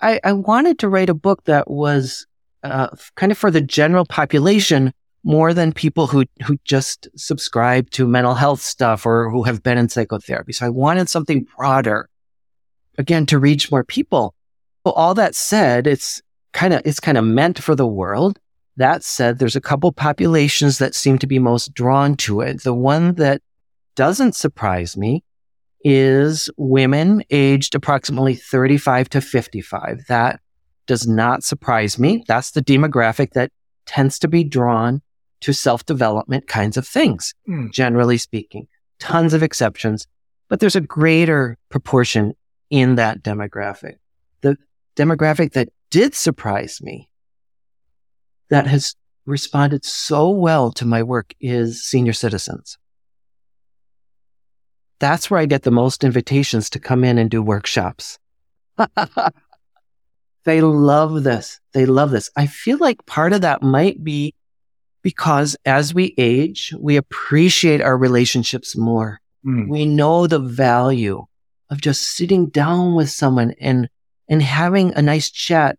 I, 0.01 0.21
I 0.25 0.33
wanted 0.33 0.79
to 0.81 0.89
write 0.89 1.11
a 1.11 1.15
book 1.15 1.45
that 1.45 1.71
was 1.71 2.27
uh, 2.63 2.89
kind 3.17 3.33
of 3.33 3.39
for 3.39 3.51
the 3.51 3.61
general 3.61 4.05
population 4.07 4.93
more 5.25 5.53
than 5.53 5.73
people 5.73 6.07
who 6.07 6.25
who 6.45 6.57
just 6.65 7.09
subscribe 7.17 7.91
to 7.91 8.07
mental 8.07 8.35
health 8.35 8.61
stuff 8.63 9.05
or 9.05 9.31
who 9.31 9.43
have 9.43 9.63
been 9.63 9.79
in 9.79 9.89
psychotherapy. 9.89 10.53
So 10.53 10.67
I 10.67 10.71
wanted 10.71 11.09
something 11.09 11.47
broader, 11.57 12.09
again, 12.97 13.27
to 13.27 13.39
reach 13.39 13.71
more 13.71 13.85
people. 13.85 14.35
Well, 14.85 14.95
all 14.95 15.15
that 15.15 15.35
said, 15.35 15.87
it's 15.87 16.23
kind 16.53 16.73
of 16.73 16.83
it's 16.85 17.01
kind 17.01 17.19
of 17.19 17.25
meant 17.25 17.63
for 17.63 17.75
the 17.75 17.87
world. 17.87 18.39
That 18.77 19.03
said, 19.03 19.39
there's 19.39 19.57
a 19.57 19.61
couple 19.61 19.91
populations 19.93 20.79
that 20.79 20.95
seem 20.95 21.19
to 21.19 21.27
be 21.27 21.41
most 21.41 21.75
drawn 21.75 22.17
to 22.19 22.41
it. 22.41 22.63
The 22.63 22.73
one 22.73 23.17
that 23.17 23.43
doesn't 23.97 24.37
surprise 24.37 24.97
me 24.97 25.25
is 25.85 26.51
women 26.57 27.23
aged 27.31 27.75
approximately 27.75 28.35
35 28.35 29.09
to 29.11 29.21
55. 29.21 30.07
That 30.09 30.41
does 30.87 31.07
not 31.07 31.45
surprise 31.45 31.99
me. 31.99 32.25
That's 32.27 32.51
the 32.51 32.63
demographic 32.63 33.33
that 33.33 33.53
tends 33.87 34.19
to 34.21 34.29
be 34.29 34.45
drawn 34.45 35.03
to 35.41 35.53
self 35.53 35.87
development 35.87 36.49
kinds 36.49 36.77
of 36.77 36.87
things, 36.87 37.35
mm. 37.49 37.73
generally 37.73 38.19
speaking. 38.19 38.67
Tons 38.99 39.33
of 39.33 39.43
exceptions, 39.43 40.07
but 40.49 40.59
there's 40.59 40.75
a 40.75 40.81
greater 40.81 41.57
proportion 41.69 42.35
in 42.71 42.97
that 42.97 43.23
demographic. 43.23 43.97
The 44.41 44.57
demographic 44.97 45.53
that 45.53 45.69
did 45.91 46.15
surprise 46.15 46.81
me 46.83 47.09
that 48.51 48.67
has 48.67 48.97
responded 49.27 49.85
so 49.85 50.31
well 50.31 50.73
to 50.73 50.85
my 50.85 51.03
work 51.03 51.35
is 51.41 51.85
senior 51.85 52.13
citizens. 52.13 52.79
That's 55.01 55.31
where 55.31 55.41
I 55.41 55.47
get 55.47 55.63
the 55.63 55.71
most 55.71 56.03
invitations 56.03 56.71
to 56.71 56.81
come 56.81 57.05
in 57.05 57.19
and 57.19 57.31
do 57.31 57.43
workshops. 57.43 58.19
they 60.45 60.61
love 60.61 61.23
this. 61.23 61.61
They 61.73 61.87
love 61.87 62.11
this. 62.11 62.31
I 62.37 62.47
feel 62.47 62.79
like 62.79 63.07
part 63.07 63.33
of 63.33 63.43
that 63.43 63.63
might 63.63 64.03
be 64.03 64.35
because 65.03 65.57
as 65.65 65.95
we 65.95 66.15
age, 66.19 66.75
we 66.79 66.97
appreciate 66.97 67.81
our 67.81 67.97
relationships 67.97 68.77
more. 68.77 69.21
Mm. 69.47 69.69
We 69.69 69.87
know 69.87 70.27
the 70.27 70.41
value 70.41 71.25
of 71.71 71.81
just 71.81 72.17
sitting 72.17 72.49
down 72.49 72.95
with 72.95 73.11
someone 73.11 73.55
and, 73.61 73.89
and 74.29 74.43
having 74.43 74.93
a 74.95 75.03
nice 75.03 75.31
chat 75.31 75.79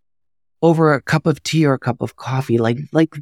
over 0.62 0.94
a 0.94 1.02
cup 1.02 1.26
of 1.26 1.44
tea 1.44 1.66
or 1.66 1.74
a 1.74 1.80
cup 1.80 2.02
of 2.02 2.16
coffee. 2.16 2.58
Like, 2.58 2.78
like, 2.92 3.16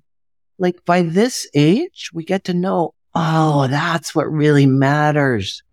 like 0.60 0.86
by 0.86 1.02
this 1.02 1.50
age, 1.54 2.10
we 2.14 2.24
get 2.24 2.44
to 2.46 2.54
know, 2.54 2.94
oh, 3.16 3.68
that's 3.68 4.14
what 4.14 4.32
really 4.32 4.66
matters. 4.66 5.64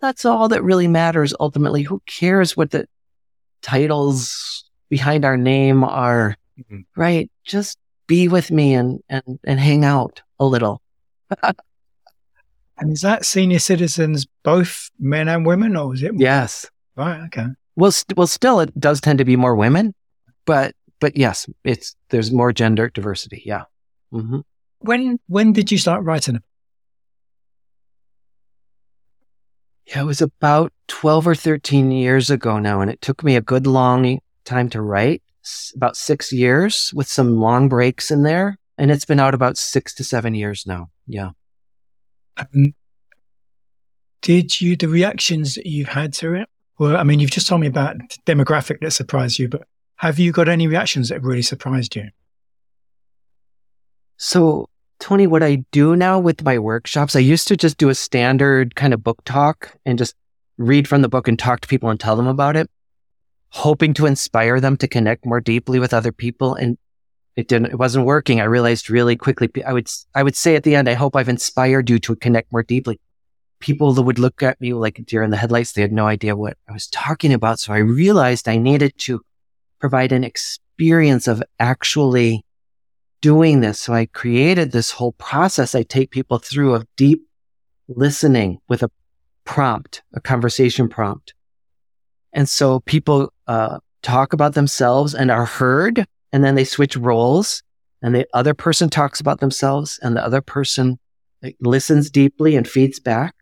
That's 0.00 0.24
all 0.24 0.48
that 0.48 0.62
really 0.62 0.88
matters 0.88 1.34
ultimately. 1.40 1.82
Who 1.82 2.00
cares 2.06 2.56
what 2.56 2.70
the 2.70 2.86
titles 3.62 4.64
behind 4.88 5.24
our 5.24 5.36
name 5.36 5.84
are? 5.84 6.36
Mm-hmm. 6.58 6.80
Right. 6.96 7.30
Just 7.44 7.78
be 8.06 8.28
with 8.28 8.50
me 8.50 8.74
and, 8.74 9.00
and, 9.08 9.38
and 9.44 9.60
hang 9.60 9.84
out 9.84 10.22
a 10.38 10.46
little. 10.46 10.82
and 11.42 12.92
is 12.92 13.02
that 13.02 13.24
senior 13.24 13.58
citizens, 13.58 14.26
both 14.42 14.90
men 14.98 15.28
and 15.28 15.46
women, 15.46 15.76
or 15.76 15.94
is 15.94 16.02
it? 16.02 16.12
Yes. 16.16 16.66
Right. 16.96 17.20
Okay. 17.26 17.46
Well, 17.76 17.92
st- 17.92 18.16
well, 18.16 18.26
still, 18.26 18.60
it 18.60 18.78
does 18.78 19.00
tend 19.00 19.18
to 19.18 19.24
be 19.24 19.36
more 19.36 19.54
women, 19.54 19.94
but 20.46 20.74
but 21.00 21.16
yes, 21.16 21.48
it's 21.62 21.94
there's 22.08 22.32
more 22.32 22.52
gender 22.52 22.88
diversity. 22.88 23.42
Yeah. 23.46 23.64
Mm-hmm. 24.12 24.40
When 24.80 25.20
when 25.28 25.52
did 25.52 25.70
you 25.70 25.78
start 25.78 26.02
writing? 26.02 26.40
Yeah, 29.88 30.02
it 30.02 30.04
was 30.04 30.20
about 30.20 30.72
twelve 30.86 31.26
or 31.26 31.34
thirteen 31.34 31.90
years 31.90 32.30
ago 32.30 32.58
now, 32.58 32.80
and 32.80 32.90
it 32.90 33.00
took 33.00 33.24
me 33.24 33.36
a 33.36 33.40
good 33.40 33.66
long 33.66 34.20
time 34.44 34.68
to 34.70 34.82
write. 34.82 35.22
About 35.74 35.96
six 35.96 36.30
years 36.30 36.92
with 36.94 37.08
some 37.08 37.38
long 37.38 37.70
breaks 37.70 38.10
in 38.10 38.22
there, 38.22 38.58
and 38.76 38.90
it's 38.90 39.06
been 39.06 39.18
out 39.18 39.32
about 39.32 39.56
six 39.56 39.94
to 39.94 40.04
seven 40.04 40.34
years 40.34 40.64
now. 40.66 40.90
Yeah. 41.06 41.30
Um, 42.36 42.74
did 44.20 44.60
you 44.60 44.76
the 44.76 44.88
reactions 44.88 45.54
that 45.54 45.64
you've 45.64 45.88
had 45.88 46.12
to 46.14 46.34
it? 46.34 46.50
Well, 46.78 46.98
I 46.98 47.02
mean, 47.02 47.18
you've 47.18 47.30
just 47.30 47.48
told 47.48 47.62
me 47.62 47.66
about 47.66 47.96
demographic 48.26 48.80
that 48.80 48.90
surprised 48.90 49.38
you, 49.38 49.48
but 49.48 49.62
have 49.96 50.18
you 50.18 50.32
got 50.32 50.48
any 50.48 50.66
reactions 50.66 51.08
that 51.08 51.22
really 51.22 51.40
surprised 51.40 51.96
you? 51.96 52.10
So, 54.18 54.68
Tony, 55.00 55.26
what 55.26 55.42
I 55.42 55.64
do 55.70 55.94
now 55.94 56.18
with 56.18 56.42
my 56.42 56.58
workshops, 56.58 57.14
I 57.14 57.20
used 57.20 57.48
to 57.48 57.56
just 57.56 57.78
do 57.78 57.88
a 57.88 57.94
standard 57.94 58.74
kind 58.74 58.92
of 58.92 59.02
book 59.02 59.22
talk 59.24 59.76
and 59.86 59.96
just 59.96 60.14
read 60.56 60.88
from 60.88 61.02
the 61.02 61.08
book 61.08 61.28
and 61.28 61.38
talk 61.38 61.60
to 61.60 61.68
people 61.68 61.88
and 61.88 62.00
tell 62.00 62.16
them 62.16 62.26
about 62.26 62.56
it, 62.56 62.68
hoping 63.50 63.94
to 63.94 64.06
inspire 64.06 64.60
them 64.60 64.76
to 64.78 64.88
connect 64.88 65.24
more 65.24 65.40
deeply 65.40 65.78
with 65.78 65.94
other 65.94 66.10
people. 66.12 66.54
And 66.54 66.76
it 67.36 67.46
didn't, 67.46 67.70
it 67.70 67.78
wasn't 67.78 68.06
working. 68.06 68.40
I 68.40 68.44
realized 68.44 68.90
really 68.90 69.14
quickly. 69.14 69.48
I 69.64 69.72
would, 69.72 69.88
I 70.14 70.24
would 70.24 70.34
say 70.34 70.56
at 70.56 70.64
the 70.64 70.74
end, 70.74 70.88
I 70.88 70.94
hope 70.94 71.14
I've 71.14 71.28
inspired 71.28 71.88
you 71.88 72.00
to 72.00 72.16
connect 72.16 72.50
more 72.50 72.64
deeply. 72.64 73.00
People 73.60 73.92
that 73.92 74.02
would 74.02 74.18
look 74.18 74.42
at 74.42 74.60
me 74.60 74.72
like 74.72 75.04
deer 75.06 75.22
in 75.22 75.30
the 75.30 75.36
headlights, 75.36 75.72
they 75.72 75.82
had 75.82 75.92
no 75.92 76.06
idea 76.08 76.34
what 76.34 76.56
I 76.68 76.72
was 76.72 76.88
talking 76.88 77.32
about. 77.32 77.60
So 77.60 77.72
I 77.72 77.78
realized 77.78 78.48
I 78.48 78.56
needed 78.56 78.94
to 78.98 79.20
provide 79.78 80.10
an 80.10 80.24
experience 80.24 81.28
of 81.28 81.42
actually 81.60 82.44
doing 83.20 83.60
this. 83.60 83.78
So 83.80 83.92
I 83.92 84.06
created 84.06 84.72
this 84.72 84.90
whole 84.92 85.12
process 85.12 85.74
I 85.74 85.82
take 85.82 86.10
people 86.10 86.38
through 86.38 86.74
of 86.74 86.86
deep 86.96 87.26
listening 87.88 88.58
with 88.68 88.82
a 88.82 88.90
prompt, 89.44 90.02
a 90.14 90.20
conversation 90.20 90.88
prompt. 90.88 91.34
And 92.32 92.48
so 92.48 92.80
people 92.80 93.32
uh, 93.46 93.78
talk 94.02 94.32
about 94.32 94.54
themselves 94.54 95.14
and 95.14 95.30
are 95.30 95.46
heard, 95.46 96.04
and 96.32 96.44
then 96.44 96.54
they 96.54 96.64
switch 96.64 96.96
roles, 96.96 97.62
and 98.02 98.14
the 98.14 98.26
other 98.34 98.54
person 98.54 98.90
talks 98.90 99.20
about 99.20 99.40
themselves, 99.40 99.98
and 100.02 100.16
the 100.16 100.24
other 100.24 100.42
person 100.42 100.98
listens 101.60 102.10
deeply 102.10 102.56
and 102.56 102.68
feeds 102.68 103.00
back. 103.00 103.34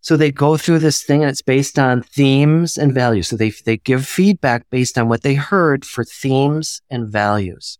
So 0.00 0.16
they 0.16 0.32
go 0.32 0.56
through 0.56 0.80
this 0.80 1.04
thing 1.04 1.22
and 1.22 1.30
it's 1.30 1.42
based 1.42 1.78
on 1.78 2.02
themes 2.02 2.76
and 2.76 2.92
values. 2.92 3.28
So 3.28 3.36
they, 3.36 3.50
they 3.50 3.76
give 3.76 4.04
feedback 4.04 4.68
based 4.68 4.98
on 4.98 5.08
what 5.08 5.22
they 5.22 5.34
heard 5.34 5.84
for 5.84 6.04
themes 6.04 6.82
and 6.90 7.08
values. 7.08 7.78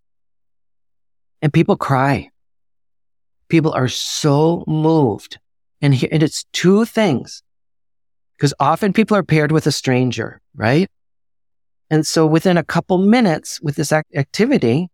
And 1.43 1.53
people 1.53 1.77
cry. 1.77 2.31
People 3.49 3.73
are 3.73 3.89
so 3.89 4.65
moved. 4.67 5.39
And, 5.83 5.93
and 6.11 6.23
it's 6.23 6.45
two 6.53 6.85
things. 6.85 7.43
Because 8.37 8.55
often 8.59 8.93
people 8.93 9.17
are 9.17 9.23
paired 9.23 9.53
with 9.53 9.67
a 9.67 9.73
stranger, 9.73 10.41
right? 10.55 10.89
And 11.91 12.07
so 12.07 12.27
within 12.27 12.57
a 12.57 12.65
couple 12.65 12.97
minutes 12.97 13.61
with 13.61 13.77
this 13.77 13.93
activity, 13.93 14.89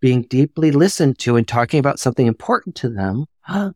being 0.00 0.22
deeply 0.22 0.70
listened 0.72 1.18
to 1.20 1.36
and 1.36 1.48
talking 1.48 1.80
about 1.80 1.98
something 1.98 2.26
important 2.26 2.74
to 2.76 2.90
them, 2.90 3.24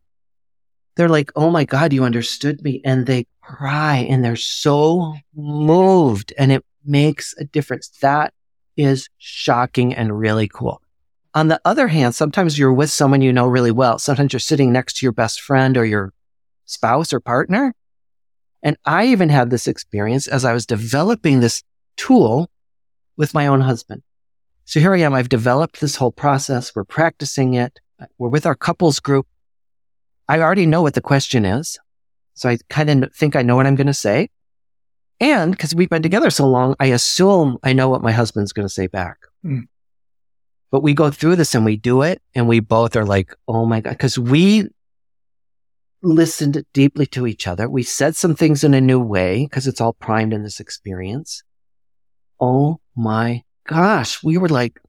they're 0.95 1.09
like, 1.09 1.31
Oh 1.35 1.49
my 1.49 1.65
God, 1.65 1.93
you 1.93 2.03
understood 2.03 2.61
me. 2.61 2.81
And 2.85 3.07
they 3.07 3.25
cry 3.41 4.05
and 4.09 4.23
they're 4.23 4.35
so 4.35 5.15
moved 5.35 6.33
and 6.37 6.51
it 6.51 6.63
makes 6.85 7.33
a 7.39 7.45
difference. 7.45 7.89
That 8.01 8.33
is 8.77 9.09
shocking 9.17 9.95
and 9.95 10.17
really 10.17 10.47
cool. 10.47 10.82
On 11.35 11.47
the 11.47 11.59
other 11.65 11.87
hand, 11.87 12.13
sometimes 12.13 12.59
you're 12.59 12.73
with 12.73 12.91
someone 12.91 13.21
you 13.21 13.33
know 13.33 13.47
really 13.47 13.71
well. 13.71 13.97
Sometimes 13.97 14.33
you're 14.33 14.39
sitting 14.39 14.71
next 14.71 14.97
to 14.97 15.05
your 15.05 15.13
best 15.13 15.41
friend 15.41 15.77
or 15.77 15.85
your 15.85 16.13
spouse 16.65 17.11
or 17.11 17.19
partner. 17.19 17.73
And 18.61 18.77
I 18.85 19.07
even 19.07 19.29
had 19.29 19.49
this 19.49 19.67
experience 19.67 20.27
as 20.27 20.45
I 20.45 20.53
was 20.53 20.65
developing 20.65 21.39
this 21.39 21.63
tool 21.97 22.49
with 23.17 23.33
my 23.33 23.47
own 23.47 23.61
husband. 23.61 24.03
So 24.65 24.79
here 24.79 24.93
I 24.93 24.99
am. 24.99 25.13
I've 25.13 25.29
developed 25.29 25.81
this 25.81 25.97
whole 25.97 26.11
process. 26.11 26.73
We're 26.75 26.85
practicing 26.85 27.55
it. 27.55 27.79
We're 28.17 28.29
with 28.29 28.45
our 28.45 28.55
couples 28.55 28.99
group. 28.99 29.27
I 30.29 30.39
already 30.39 30.65
know 30.65 30.81
what 30.81 30.93
the 30.93 31.01
question 31.01 31.45
is. 31.45 31.77
So 32.35 32.49
I 32.49 32.57
kind 32.69 33.03
of 33.03 33.13
think 33.13 33.35
I 33.35 33.41
know 33.41 33.55
what 33.55 33.67
I'm 33.67 33.75
going 33.75 33.87
to 33.87 33.93
say. 33.93 34.29
And 35.19 35.51
because 35.51 35.75
we've 35.75 35.89
been 35.89 36.01
together 36.01 36.29
so 36.29 36.47
long, 36.47 36.75
I 36.79 36.87
assume 36.87 37.57
I 37.63 37.73
know 37.73 37.89
what 37.89 38.01
my 38.01 38.11
husband's 38.11 38.53
going 38.53 38.67
to 38.67 38.73
say 38.73 38.87
back. 38.87 39.17
Mm. 39.45 39.67
But 40.73 40.81
we 40.81 40.95
go 40.95 41.11
through 41.11 41.35
this 41.35 41.53
and 41.53 41.65
we 41.65 41.75
do 41.75 42.01
it, 42.01 42.19
and 42.33 42.47
we 42.47 42.59
both 42.59 42.95
are 42.95 43.05
like, 43.05 43.31
oh 43.47 43.63
my 43.63 43.79
God, 43.79 43.91
because 43.91 44.17
we 44.17 44.69
listened 46.01 46.65
deeply 46.73 47.05
to 47.05 47.27
each 47.27 47.45
other. 47.45 47.69
We 47.69 47.83
said 47.83 48.15
some 48.15 48.33
things 48.33 48.63
in 48.63 48.73
a 48.73 48.81
new 48.81 48.99
way 48.99 49.45
because 49.45 49.67
it's 49.67 49.79
all 49.79 49.93
primed 49.93 50.33
in 50.33 50.41
this 50.41 50.59
experience. 50.59 51.43
Oh 52.39 52.79
my 52.95 53.43
gosh, 53.67 54.23
we 54.23 54.39
were 54.39 54.49
like, 54.49 54.79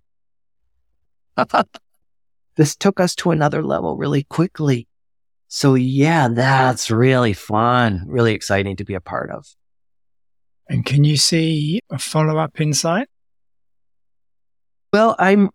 this 2.57 2.77
took 2.77 2.99
us 2.99 3.15
to 3.17 3.31
another 3.31 3.63
level 3.63 3.99
really 3.99 4.23
quickly. 4.23 4.89
So 5.49 5.75
yeah, 5.75 6.29
that's 6.29 6.91
really 6.91 7.35
fun, 7.35 8.05
really 8.07 8.33
exciting 8.33 8.77
to 8.77 8.87
be 8.87 8.95
a 8.95 9.03
part 9.03 9.31
of. 9.31 9.45
And 10.67 10.87
can 10.87 11.05
you 11.05 11.19
see 11.19 11.81
a 11.91 11.99
follow 11.99 12.39
up 12.39 12.59
insight? 12.59 13.09
Well, 14.95 15.17
I'm, 15.19 15.51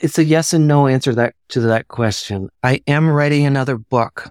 it's 0.00 0.20
a 0.20 0.24
yes 0.24 0.52
and 0.52 0.68
no 0.68 0.86
answer 0.86 1.12
that, 1.16 1.34
to 1.48 1.58
that 1.62 1.88
question. 1.88 2.48
I 2.62 2.80
am 2.86 3.10
writing 3.10 3.44
another 3.44 3.76
book. 3.76 4.30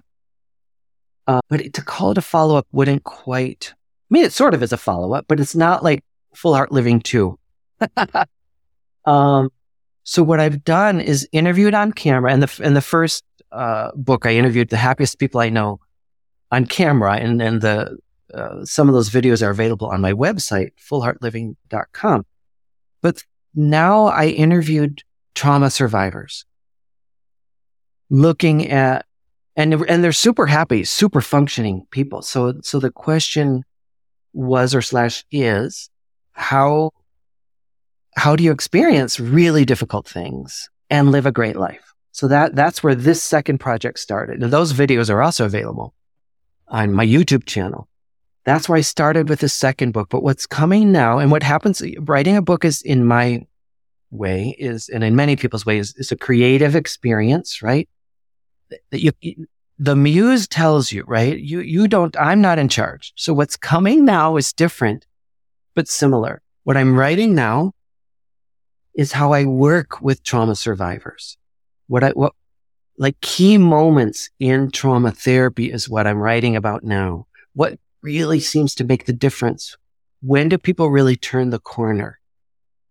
Uh, 1.26 1.42
but 1.50 1.74
to 1.74 1.82
call 1.82 2.12
it 2.12 2.16
a 2.16 2.22
follow 2.22 2.56
up 2.56 2.66
wouldn't 2.72 3.04
quite, 3.04 3.74
I 3.76 4.08
mean, 4.08 4.24
it 4.24 4.32
sort 4.32 4.54
of 4.54 4.62
is 4.62 4.72
a 4.72 4.78
follow 4.78 5.12
up, 5.12 5.26
but 5.28 5.38
it's 5.38 5.54
not 5.54 5.84
like 5.84 6.02
Full 6.34 6.54
Heart 6.54 6.72
Living 6.72 7.00
2. 7.00 7.38
um, 9.04 9.50
so 10.04 10.22
what 10.22 10.40
I've 10.40 10.64
done 10.64 11.02
is 11.02 11.28
interviewed 11.30 11.74
on 11.74 11.92
camera 11.92 12.32
and 12.32 12.42
the, 12.42 12.62
in 12.64 12.72
the 12.72 12.80
first, 12.80 13.24
uh, 13.52 13.90
book, 13.96 14.24
I 14.24 14.34
interviewed 14.34 14.70
the 14.70 14.78
happiest 14.78 15.18
people 15.18 15.42
I 15.42 15.50
know 15.50 15.78
on 16.50 16.64
camera 16.64 17.16
and, 17.16 17.42
and 17.42 17.60
the, 17.60 17.98
uh, 18.32 18.64
some 18.64 18.88
of 18.88 18.94
those 18.94 19.10
videos 19.10 19.46
are 19.46 19.50
available 19.50 19.88
on 19.88 20.00
my 20.00 20.14
website, 20.14 20.70
fullheartliving.com. 20.90 22.24
But 23.02 23.22
now 23.58 24.06
I 24.06 24.26
interviewed 24.26 25.02
trauma 25.34 25.68
survivors 25.68 26.44
looking 28.08 28.68
at, 28.70 29.04
and, 29.56 29.74
and 29.74 30.04
they're 30.04 30.12
super 30.12 30.46
happy, 30.46 30.84
super 30.84 31.20
functioning 31.20 31.84
people. 31.90 32.22
So, 32.22 32.54
so 32.62 32.78
the 32.78 32.92
question 32.92 33.64
was 34.32 34.76
or 34.76 34.80
slash 34.80 35.24
is 35.32 35.90
how, 36.32 36.92
how 38.14 38.36
do 38.36 38.44
you 38.44 38.52
experience 38.52 39.18
really 39.18 39.64
difficult 39.64 40.06
things 40.06 40.70
and 40.88 41.10
live 41.10 41.26
a 41.26 41.32
great 41.32 41.56
life? 41.56 41.94
So 42.12 42.28
that, 42.28 42.54
that's 42.54 42.84
where 42.84 42.94
this 42.94 43.22
second 43.22 43.58
project 43.58 43.98
started. 43.98 44.40
And 44.40 44.52
those 44.52 44.72
videos 44.72 45.10
are 45.10 45.20
also 45.20 45.44
available 45.44 45.94
on 46.68 46.92
my 46.92 47.04
YouTube 47.04 47.44
channel. 47.44 47.88
That's 48.44 48.68
where 48.68 48.78
I 48.78 48.82
started 48.82 49.28
with 49.28 49.40
the 49.40 49.48
second 49.48 49.92
book. 49.92 50.08
But 50.10 50.22
what's 50.22 50.46
coming 50.46 50.92
now 50.92 51.18
and 51.18 51.32
what 51.32 51.42
happens, 51.42 51.82
writing 51.98 52.36
a 52.36 52.42
book 52.42 52.64
is 52.64 52.82
in 52.82 53.04
my 53.04 53.44
way 54.10 54.54
is, 54.58 54.88
and 54.88 55.04
in 55.04 55.16
many 55.16 55.36
people's 55.36 55.66
ways, 55.66 55.94
is 55.96 56.12
a 56.12 56.16
creative 56.16 56.74
experience, 56.74 57.62
right? 57.62 57.88
That 58.90 59.00
you, 59.00 59.12
the 59.78 59.96
muse 59.96 60.48
tells 60.48 60.92
you, 60.92 61.04
right? 61.06 61.38
You, 61.38 61.60
you 61.60 61.88
don't, 61.88 62.16
I'm 62.18 62.40
not 62.40 62.58
in 62.58 62.68
charge. 62.68 63.12
So 63.16 63.32
what's 63.32 63.56
coming 63.56 64.04
now 64.04 64.36
is 64.36 64.52
different, 64.52 65.06
but 65.74 65.88
similar. 65.88 66.42
What 66.64 66.76
I'm 66.76 66.96
writing 66.96 67.34
now 67.34 67.72
is 68.94 69.12
how 69.12 69.32
I 69.32 69.44
work 69.44 70.00
with 70.00 70.22
trauma 70.24 70.56
survivors. 70.56 71.36
What 71.86 72.02
I, 72.02 72.10
what, 72.10 72.34
like 72.98 73.20
key 73.20 73.58
moments 73.58 74.28
in 74.40 74.70
trauma 74.70 75.12
therapy 75.12 75.70
is 75.70 75.88
what 75.88 76.06
I'm 76.06 76.18
writing 76.18 76.56
about 76.56 76.82
now. 76.82 77.26
What 77.54 77.78
really 78.02 78.40
seems 78.40 78.74
to 78.76 78.84
make 78.84 79.06
the 79.06 79.12
difference. 79.12 79.76
When 80.20 80.48
do 80.48 80.58
people 80.58 80.90
really 80.90 81.16
turn 81.16 81.50
the 81.50 81.60
corner? 81.60 82.17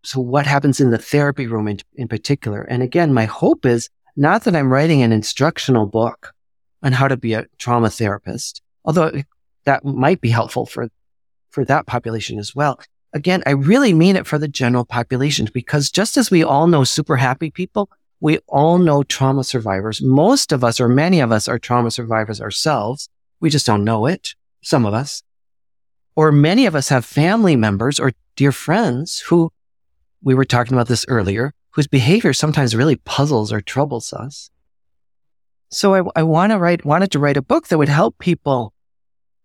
So 0.08 0.22
what 0.22 0.48
happens 0.48 0.80
in 0.80 0.92
the 0.92 0.98
therapy 0.98 1.48
room 1.48 1.68
in, 1.68 1.80
in 1.96 2.08
particular? 2.08 2.62
And 2.62 2.82
again, 2.82 3.14
my 3.14 3.26
hope 3.26 3.66
is 3.66 3.90
not 4.16 4.46
that 4.46 4.56
I'm 4.56 4.72
writing 4.72 5.02
an 5.02 5.12
instructional 5.12 5.86
book 5.86 6.34
on 6.82 6.94
how 6.94 7.10
to 7.10 7.18
be 7.18 7.34
a 7.34 7.46
trauma 7.58 7.90
therapist, 7.90 8.62
although 8.86 9.12
that 9.66 9.84
might 9.84 10.22
be 10.22 10.30
helpful 10.30 10.66
for, 10.66 10.88
for 11.50 11.66
that 11.66 11.88
population 11.88 12.40
as 12.40 12.56
well. 12.56 12.80
Again, 13.12 13.44
I 13.46 13.50
really 13.50 13.94
mean 13.94 14.16
it 14.16 14.26
for 14.26 14.38
the 14.40 14.48
general 14.48 14.86
population 14.86 15.50
because 15.54 15.92
just 15.92 16.16
as 16.16 16.32
we 16.32 16.42
all 16.42 16.68
know 16.68 16.86
super 16.86 17.18
happy 17.18 17.52
people, 17.52 17.90
we 18.22 18.38
all 18.48 18.78
know 18.78 19.04
trauma 19.04 19.44
survivors. 19.44 20.02
Most 20.02 20.54
of 20.54 20.64
us 20.64 20.80
or 20.80 20.88
many 20.88 21.20
of 21.20 21.34
us 21.34 21.50
are 21.50 21.60
trauma 21.60 21.92
survivors 21.92 22.40
ourselves. 22.40 23.10
We 23.42 23.50
just 23.50 23.66
don't 23.66 23.84
know 23.84 24.06
it 24.06 24.36
some 24.62 24.86
of 24.86 24.94
us, 24.94 25.22
or 26.16 26.32
many 26.32 26.66
of 26.66 26.76
us 26.76 26.88
have 26.88 27.04
family 27.04 27.58
members 27.58 28.00
or 28.00 28.14
dear 28.38 28.54
friends 28.54 29.20
who 29.20 29.52
we 30.22 30.36
were 30.36 30.46
talking 30.46 30.74
about 30.74 30.88
this 30.88 31.06
earlier, 31.08 31.54
whose 31.72 31.88
behavior 31.88 32.34
sometimes 32.34 32.76
really 32.76 32.96
puzzles 32.96 33.52
or 33.52 33.62
troubles 33.62 34.14
us. 34.14 34.50
So 35.70 35.96
I, 35.96 36.04
I 36.16 36.24
want 36.24 36.52
to 36.52 36.58
write, 36.58 36.86
wanted 36.86 37.12
to 37.12 37.20
write 37.20 37.38
a 37.38 37.42
book 37.42 37.68
that 37.68 37.78
would 37.78 37.90
help 37.90 38.18
people 38.20 38.74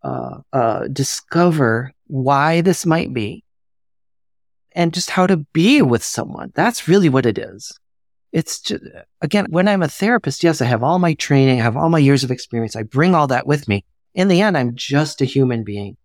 uh, 0.02 0.38
uh, 0.52 0.88
discover 0.88 1.92
why 2.06 2.60
this 2.60 2.86
might 2.86 3.12
be 3.12 3.44
and 4.72 4.94
just 4.94 5.10
how 5.10 5.26
to 5.26 5.38
be 5.52 5.82
with 5.82 6.02
someone. 6.02 6.52
That's 6.54 6.88
really 6.88 7.08
what 7.08 7.26
it 7.26 7.38
is. 7.38 7.72
It's 8.30 8.60
just, 8.60 8.82
again, 9.20 9.46
when 9.50 9.68
I'm 9.68 9.82
a 9.82 9.88
therapist, 9.88 10.42
yes, 10.42 10.62
I 10.62 10.64
have 10.64 10.82
all 10.82 10.98
my 10.98 11.14
training, 11.14 11.60
I 11.60 11.64
have 11.64 11.76
all 11.76 11.90
my 11.90 11.98
years 11.98 12.24
of 12.24 12.30
experience. 12.30 12.74
I 12.74 12.82
bring 12.82 13.14
all 13.14 13.26
that 13.26 13.46
with 13.46 13.68
me 13.68 13.84
in 14.14 14.28
the 14.28 14.42
end, 14.42 14.56
I'm 14.56 14.74
just 14.74 15.20
a 15.20 15.26
human 15.26 15.64
being. 15.64 15.96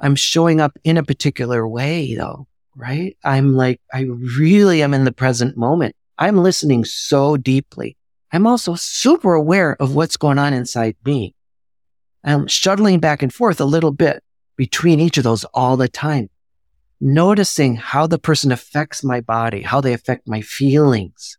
I'm 0.00 0.14
showing 0.14 0.60
up 0.60 0.76
in 0.84 0.96
a 0.98 1.02
particular 1.02 1.66
way 1.66 2.14
though, 2.14 2.46
right? 2.76 3.16
I'm 3.24 3.54
like, 3.54 3.80
I 3.92 4.02
really 4.38 4.82
am 4.82 4.94
in 4.94 5.04
the 5.04 5.12
present 5.12 5.56
moment. 5.56 5.94
I'm 6.18 6.38
listening 6.38 6.84
so 6.84 7.36
deeply. 7.36 7.96
I'm 8.32 8.46
also 8.46 8.74
super 8.74 9.34
aware 9.34 9.76
of 9.80 9.94
what's 9.94 10.16
going 10.16 10.38
on 10.38 10.52
inside 10.52 10.96
me. 11.04 11.34
I'm 12.24 12.46
shuttling 12.46 13.00
back 13.00 13.22
and 13.22 13.32
forth 13.32 13.60
a 13.60 13.64
little 13.64 13.92
bit 13.92 14.22
between 14.56 15.00
each 15.00 15.18
of 15.18 15.24
those 15.24 15.44
all 15.54 15.76
the 15.76 15.88
time, 15.88 16.30
noticing 17.00 17.76
how 17.76 18.06
the 18.06 18.18
person 18.18 18.50
affects 18.50 19.04
my 19.04 19.20
body, 19.20 19.62
how 19.62 19.80
they 19.80 19.92
affect 19.92 20.26
my 20.26 20.40
feelings, 20.40 21.36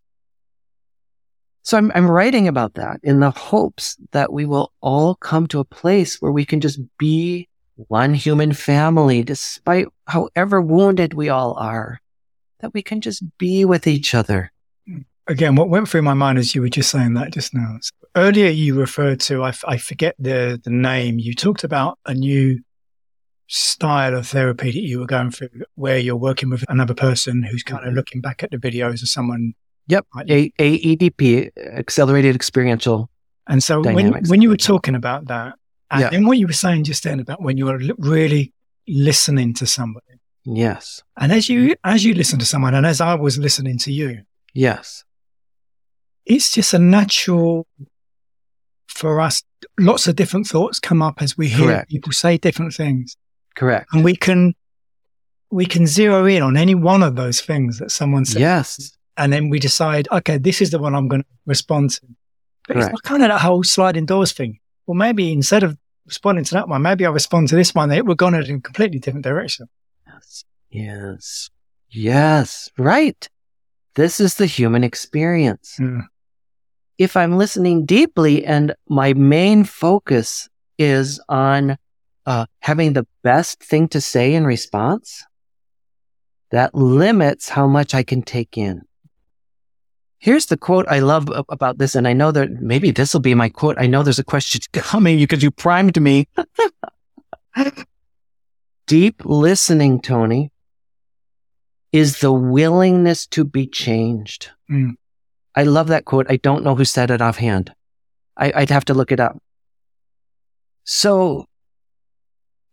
so 1.66 1.76
I'm, 1.76 1.90
I'm 1.96 2.08
writing 2.08 2.46
about 2.46 2.74
that 2.74 3.00
in 3.02 3.18
the 3.18 3.32
hopes 3.32 3.96
that 4.12 4.32
we 4.32 4.46
will 4.46 4.72
all 4.80 5.16
come 5.16 5.48
to 5.48 5.58
a 5.58 5.64
place 5.64 6.22
where 6.22 6.30
we 6.30 6.44
can 6.44 6.60
just 6.60 6.78
be 6.96 7.48
one 7.76 8.14
human 8.14 8.52
family, 8.52 9.22
despite 9.22 9.86
however 10.06 10.60
wounded 10.60 11.14
we 11.14 11.28
all 11.28 11.54
are, 11.54 12.00
that 12.60 12.74
we 12.74 12.82
can 12.82 13.00
just 13.00 13.22
be 13.38 13.64
with 13.64 13.86
each 13.86 14.14
other. 14.14 14.52
Again, 15.28 15.56
what 15.56 15.68
went 15.68 15.88
through 15.88 16.02
my 16.02 16.14
mind 16.14 16.38
as 16.38 16.54
you 16.54 16.62
were 16.62 16.68
just 16.68 16.90
saying 16.90 17.14
that 17.14 17.32
just 17.32 17.52
now. 17.52 17.78
Earlier, 18.14 18.48
you 18.48 18.78
referred 18.78 19.20
to, 19.20 19.42
I, 19.42 19.52
I 19.66 19.76
forget 19.76 20.14
the, 20.18 20.60
the 20.62 20.70
name, 20.70 21.18
you 21.18 21.34
talked 21.34 21.64
about 21.64 21.98
a 22.06 22.14
new 22.14 22.60
style 23.48 24.16
of 24.16 24.26
therapy 24.26 24.72
that 24.72 24.82
you 24.82 25.00
were 25.00 25.06
going 25.06 25.30
through 25.30 25.50
where 25.74 25.98
you're 25.98 26.16
working 26.16 26.50
with 26.50 26.64
another 26.68 26.94
person 26.94 27.42
who's 27.42 27.62
kind 27.62 27.86
of 27.86 27.94
looking 27.94 28.20
back 28.20 28.42
at 28.42 28.50
the 28.50 28.56
videos 28.56 29.02
of 29.02 29.08
someone 29.08 29.54
Yep. 29.88 30.06
A- 30.28 30.50
AEDP, 30.58 31.50
accelerated 31.56 32.34
experiential. 32.34 33.08
And 33.46 33.62
so 33.62 33.80
when, 33.80 34.24
when 34.24 34.42
you 34.42 34.48
were 34.48 34.56
talking 34.56 34.94
about 34.94 35.28
that, 35.28 35.54
and 35.90 36.00
yeah. 36.00 36.10
then 36.10 36.26
what 36.26 36.38
you 36.38 36.46
were 36.46 36.52
saying 36.52 36.84
just 36.84 37.04
then 37.04 37.20
about 37.20 37.40
when 37.40 37.56
you 37.56 37.66
were 37.66 37.80
really 37.98 38.52
listening 38.88 39.54
to 39.54 39.66
somebody. 39.66 40.06
Yes. 40.44 41.02
And 41.18 41.32
as 41.32 41.48
you, 41.48 41.74
as 41.84 42.04
you 42.04 42.14
listen 42.14 42.38
to 42.38 42.46
someone 42.46 42.74
and 42.74 42.86
as 42.86 43.00
I 43.00 43.14
was 43.14 43.38
listening 43.38 43.78
to 43.78 43.92
you. 43.92 44.22
Yes. 44.54 45.04
It's 46.24 46.50
just 46.50 46.74
a 46.74 46.78
natural 46.78 47.66
for 48.88 49.20
us. 49.20 49.42
Lots 49.78 50.06
of 50.08 50.16
different 50.16 50.46
thoughts 50.46 50.80
come 50.80 51.02
up 51.02 51.20
as 51.20 51.36
we 51.36 51.48
hear 51.48 51.66
Correct. 51.66 51.90
people 51.90 52.12
say 52.12 52.38
different 52.38 52.74
things. 52.74 53.16
Correct. 53.54 53.88
And 53.92 54.04
we 54.04 54.16
can, 54.16 54.54
we 55.50 55.66
can 55.66 55.86
zero 55.86 56.26
in 56.26 56.42
on 56.42 56.56
any 56.56 56.74
one 56.74 57.02
of 57.02 57.16
those 57.16 57.40
things 57.40 57.78
that 57.78 57.90
someone 57.90 58.24
says. 58.24 58.40
Yes 58.40 58.96
and 59.16 59.32
then 59.32 59.48
we 59.48 59.58
decide, 59.58 60.08
okay, 60.12 60.38
this 60.38 60.60
is 60.60 60.70
the 60.70 60.78
one 60.78 60.94
I'm 60.94 61.08
going 61.08 61.22
to 61.22 61.28
respond 61.46 61.90
to. 61.90 62.00
But 62.66 62.74
Correct. 62.74 62.92
it's 62.92 63.00
kind 63.02 63.22
of 63.22 63.28
that 63.30 63.40
whole 63.40 63.62
sliding 63.62 64.06
doors 64.06 64.32
thing. 64.32 64.58
Well, 64.86 64.94
maybe 64.94 65.32
instead 65.32 65.62
of 65.62 65.76
responding 66.06 66.44
to 66.44 66.54
that 66.54 66.68
one, 66.68 66.82
maybe 66.82 67.04
I 67.04 67.10
respond 67.10 67.48
to 67.48 67.56
this 67.56 67.74
one. 67.74 67.88
We're 67.88 68.14
going 68.14 68.34
in 68.34 68.42
a 68.42 68.60
completely 68.60 68.98
different 68.98 69.24
direction. 69.24 69.68
Yes. 70.06 70.44
Yes. 70.70 71.50
Yes. 71.90 72.70
Right. 72.78 73.28
This 73.94 74.20
is 74.20 74.36
the 74.36 74.46
human 74.46 74.84
experience. 74.84 75.76
Mm. 75.80 76.02
If 76.98 77.16
I'm 77.16 77.36
listening 77.36 77.84
deeply 77.84 78.44
and 78.44 78.74
my 78.88 79.12
main 79.14 79.64
focus 79.64 80.48
is 80.78 81.20
on 81.28 81.76
uh, 82.24 82.46
having 82.60 82.92
the 82.92 83.06
best 83.22 83.62
thing 83.62 83.88
to 83.88 84.00
say 84.00 84.34
in 84.34 84.46
response, 84.46 85.24
that 86.50 86.74
limits 86.74 87.48
how 87.48 87.66
much 87.66 87.94
I 87.94 88.02
can 88.02 88.22
take 88.22 88.56
in. 88.56 88.82
Here's 90.18 90.46
the 90.46 90.56
quote 90.56 90.86
I 90.88 91.00
love 91.00 91.28
about 91.48 91.78
this. 91.78 91.94
And 91.94 92.08
I 92.08 92.12
know 92.12 92.32
that 92.32 92.50
maybe 92.62 92.90
this 92.90 93.12
will 93.12 93.20
be 93.20 93.34
my 93.34 93.48
quote. 93.48 93.76
I 93.78 93.86
know 93.86 94.02
there's 94.02 94.18
a 94.18 94.24
question 94.24 94.60
coming 94.72 95.18
because 95.18 95.42
you 95.42 95.50
primed 95.50 96.00
me. 96.00 96.28
Deep 98.86 99.22
listening, 99.24 100.00
Tony, 100.00 100.52
is 101.92 102.20
the 102.20 102.32
willingness 102.32 103.26
to 103.28 103.44
be 103.44 103.66
changed. 103.66 104.50
Mm. 104.70 104.92
I 105.54 105.64
love 105.64 105.88
that 105.88 106.04
quote. 106.04 106.26
I 106.28 106.36
don't 106.36 106.62
know 106.62 106.74
who 106.74 106.84
said 106.84 107.10
it 107.10 107.22
offhand. 107.22 107.72
I, 108.36 108.52
I'd 108.54 108.70
have 108.70 108.84
to 108.86 108.94
look 108.94 109.10
it 109.10 109.20
up. 109.20 109.42
So 110.84 111.46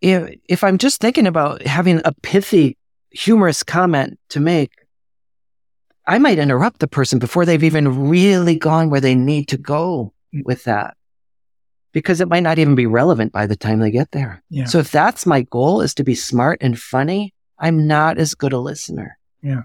if, 0.02 0.38
if 0.48 0.64
I'm 0.64 0.78
just 0.78 1.00
thinking 1.00 1.26
about 1.26 1.66
having 1.66 2.02
a 2.06 2.14
pithy, 2.22 2.78
humorous 3.12 3.64
comment 3.64 4.20
to 4.30 4.40
make, 4.40 4.72
I 6.06 6.20
might 6.20 6.40
interrupt 6.40 6.80
the 6.80 6.88
person 6.88 7.20
before 7.20 7.46
they've 7.46 7.64
even 7.64 8.10
really 8.10 8.58
gone 8.58 8.90
where 8.90 9.02
they 9.02 9.16
need 9.16 9.48
to 9.50 9.58
go 9.58 10.14
mm. 10.34 10.44
with 10.44 10.66
that 10.66 10.96
because 11.94 12.20
it 12.20 12.28
might 12.28 12.44
not 12.44 12.60
even 12.60 12.76
be 12.76 12.86
relevant 12.86 13.32
by 13.32 13.48
the 13.48 13.56
time 13.56 13.80
they 13.80 13.92
get 13.92 14.12
there. 14.12 14.44
Yeah. 14.50 14.66
So 14.66 14.80
if 14.80 14.92
that's 14.92 15.26
my 15.26 15.44
goal 15.44 15.82
is 15.82 15.94
to 15.96 16.04
be 16.04 16.16
smart 16.16 16.58
and 16.62 16.78
funny, 16.80 17.34
I'm 17.58 17.88
not 17.88 18.18
as 18.18 18.36
good 18.36 18.52
a 18.52 18.60
listener. 18.60 19.18
Yeah. 19.42 19.62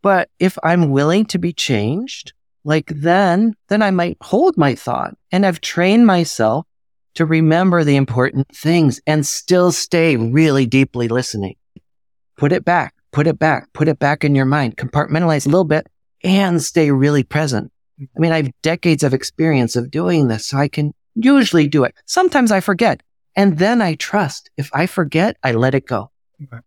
But 0.00 0.30
if 0.38 0.56
I'm 0.62 0.90
willing 0.90 1.26
to 1.26 1.38
be 1.38 1.52
changed, 1.52 2.32
like 2.64 2.86
then, 2.86 3.54
then 3.68 3.82
I 3.82 3.90
might 3.90 4.16
hold 4.22 4.56
my 4.56 4.74
thought 4.74 5.14
and 5.30 5.44
I've 5.44 5.60
trained 5.60 6.06
myself 6.06 6.66
to 7.14 7.26
remember 7.26 7.84
the 7.84 7.96
important 7.96 8.48
things 8.54 9.00
and 9.06 9.26
still 9.26 9.72
stay 9.72 10.16
really 10.16 10.64
deeply 10.64 11.08
listening. 11.08 11.56
Put 12.38 12.52
it 12.52 12.64
back, 12.64 12.94
put 13.12 13.26
it 13.26 13.38
back, 13.38 13.72
put 13.72 13.88
it 13.88 13.98
back 13.98 14.24
in 14.24 14.34
your 14.34 14.44
mind, 14.46 14.76
compartmentalize 14.76 15.46
a 15.46 15.50
little 15.50 15.64
bit 15.64 15.86
and 16.24 16.62
stay 16.62 16.90
really 16.90 17.22
present. 17.22 17.70
I 18.00 18.20
mean, 18.20 18.32
I 18.32 18.38
have 18.38 18.50
decades 18.62 19.02
of 19.02 19.14
experience 19.14 19.76
of 19.76 19.90
doing 19.90 20.28
this, 20.28 20.46
so 20.46 20.58
I 20.58 20.68
can 20.68 20.92
usually 21.14 21.68
do 21.68 21.84
it. 21.84 21.94
Sometimes 22.06 22.50
I 22.50 22.60
forget 22.60 23.02
and 23.36 23.58
then 23.58 23.80
I 23.80 23.94
trust. 23.94 24.50
If 24.56 24.70
I 24.72 24.86
forget, 24.86 25.36
I 25.42 25.52
let 25.52 25.74
it 25.74 25.86
go. 25.86 26.10
Okay. 26.42 26.62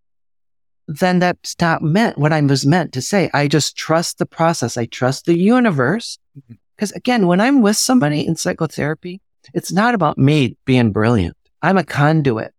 Then 0.88 1.20
that's 1.20 1.56
not 1.60 1.82
meant 1.82 2.18
what 2.18 2.32
I 2.32 2.42
was 2.42 2.66
meant 2.66 2.94
to 2.94 3.02
say. 3.02 3.30
I 3.34 3.48
just 3.48 3.76
trust 3.76 4.18
the 4.18 4.26
process. 4.26 4.78
I 4.78 4.86
trust 4.86 5.26
the 5.26 5.38
universe. 5.38 6.20
Mhm. 6.38 6.58
Because 6.76 6.92
again, 6.92 7.28
when 7.28 7.42
I'm 7.42 7.62
with 7.62 7.78
somebody 7.78 8.26
in 8.26 8.36
psychotherapy, 8.36 9.22
it's 9.54 9.72
not 9.72 9.96
about 9.96 10.18
me 10.18 10.58
being 10.66 10.92
brilliant. 10.92 11.36
I'm 11.62 11.78
a 11.78 11.84
conduit. 11.84 12.54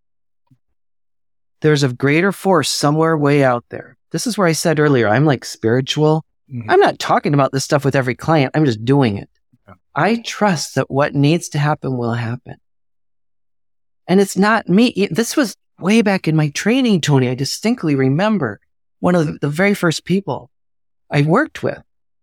There's 1.61 1.83
a 1.83 1.93
greater 1.93 2.33
force 2.33 2.69
somewhere 2.69 3.17
way 3.17 3.43
out 3.43 3.65
there. 3.71 3.97
This 4.11 4.27
is 4.27 4.37
where 4.39 4.47
I 4.47 4.53
said 4.53 4.79
earlier, 4.79 5.09
I'm 5.09 5.25
like 5.25 5.45
spiritual. 5.45 6.25
Mhm. 6.53 6.67
I'm 6.69 6.81
not 6.81 6.99
talking 6.99 7.35
about 7.35 7.53
this 7.53 7.65
stuff 7.65 7.85
with 7.85 7.97
every 7.97 8.15
client. 8.15 8.53
I'm 8.55 8.65
just 8.65 8.85
doing 8.85 9.17
it. 9.17 9.29
Yeah. 9.67 9.75
I 9.95 10.23
trust 10.25 10.75
that 10.77 10.91
what 10.91 11.15
needs 11.15 11.49
to 11.51 11.59
happen 11.59 11.97
will 11.97 12.15
happen. 12.15 12.57
And 14.07 14.21
it's 14.21 14.37
not 14.37 14.69
me. 14.69 15.09
This 15.11 15.37
was 15.37 15.57
way 15.81 16.03
back 16.03 16.29
in 16.29 16.37
my 16.37 16.51
training, 16.51 17.01
Tony. 17.01 17.29
I 17.29 17.35
distinctly 17.35 17.95
remember 17.95 18.61
one 19.01 19.15
of 19.15 19.41
the 19.41 19.49
very 19.49 19.75
first 19.75 20.05
people 20.05 20.51
I 21.11 21.23
worked 21.23 21.63
with. 21.63 21.83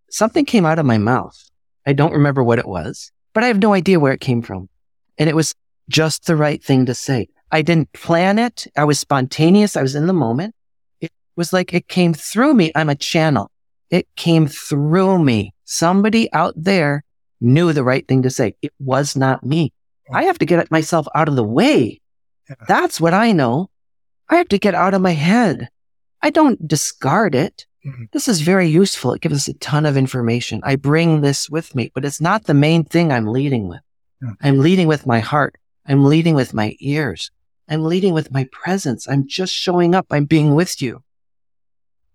Something 0.09 0.45
came 0.45 0.65
out 0.65 0.79
of 0.79 0.85
my 0.85 0.97
mouth. 0.97 1.37
I 1.85 1.93
don't 1.93 2.13
remember 2.13 2.43
what 2.43 2.59
it 2.59 2.67
was, 2.67 3.11
but 3.33 3.43
I 3.43 3.47
have 3.47 3.59
no 3.59 3.73
idea 3.73 3.99
where 3.99 4.13
it 4.13 4.21
came 4.21 4.41
from. 4.41 4.69
And 5.17 5.29
it 5.29 5.35
was 5.35 5.53
just 5.89 6.25
the 6.25 6.35
right 6.35 6.63
thing 6.63 6.85
to 6.85 6.95
say. 6.95 7.27
I 7.53 7.61
didn't 7.61 7.93
plan 7.93 8.39
it. 8.39 8.65
I 8.75 8.83
was 8.83 8.97
spontaneous. 8.97 9.77
I 9.77 9.83
was 9.83 9.93
in 9.93 10.07
the 10.07 10.13
moment. 10.13 10.55
It 10.99 11.11
was 11.35 11.53
like 11.53 11.71
it 11.71 11.87
came 11.87 12.13
through 12.15 12.55
me. 12.55 12.71
I'm 12.73 12.89
a 12.89 12.95
channel. 12.95 13.51
It 13.91 14.07
came 14.15 14.47
through 14.47 15.19
me. 15.19 15.53
Somebody 15.63 16.33
out 16.33 16.55
there 16.57 17.03
knew 17.39 17.71
the 17.71 17.83
right 17.83 18.07
thing 18.07 18.23
to 18.23 18.31
say. 18.31 18.55
It 18.63 18.73
was 18.79 19.15
not 19.15 19.45
me. 19.45 19.71
I 20.11 20.23
have 20.23 20.39
to 20.39 20.45
get 20.47 20.71
myself 20.71 21.05
out 21.13 21.29
of 21.29 21.35
the 21.35 21.43
way. 21.43 22.01
That's 22.67 22.99
what 22.99 23.13
I 23.13 23.31
know. 23.31 23.69
I 24.29 24.37
have 24.37 24.47
to 24.49 24.57
get 24.57 24.73
out 24.73 24.95
of 24.95 25.01
my 25.01 25.11
head. 25.11 25.69
I 26.23 26.31
don't 26.31 26.67
discard 26.67 27.35
it. 27.35 27.67
Mhm. 27.85 28.09
This 28.13 28.27
is 28.27 28.41
very 28.41 28.67
useful. 28.67 29.13
It 29.13 29.21
gives 29.21 29.35
us 29.35 29.47
a 29.47 29.53
ton 29.59 29.85
of 29.85 29.95
information. 29.95 30.59
I 30.63 30.75
bring 30.75 31.21
this 31.21 31.49
with 31.51 31.75
me, 31.75 31.91
but 31.93 32.03
it's 32.03 32.19
not 32.21 32.45
the 32.45 32.53
main 32.55 32.83
thing 32.83 33.11
I'm 33.11 33.27
leading 33.27 33.67
with. 33.67 33.81
Yeah. 34.23 34.31
I'm 34.41 34.57
leading 34.57 34.87
with 34.87 35.05
my 35.05 35.19
heart. 35.19 35.55
I'm 35.85 36.03
leading 36.05 36.33
with 36.33 36.53
my 36.55 36.75
ears. 36.79 37.29
I'm 37.69 37.83
leading 37.83 38.13
with 38.13 38.31
my 38.31 38.47
presence. 38.51 39.07
I'm 39.07 39.27
just 39.27 39.53
showing 39.53 39.95
up. 39.95 40.07
I'm 40.11 40.25
being 40.25 40.55
with 40.55 40.81
you. 40.81 41.03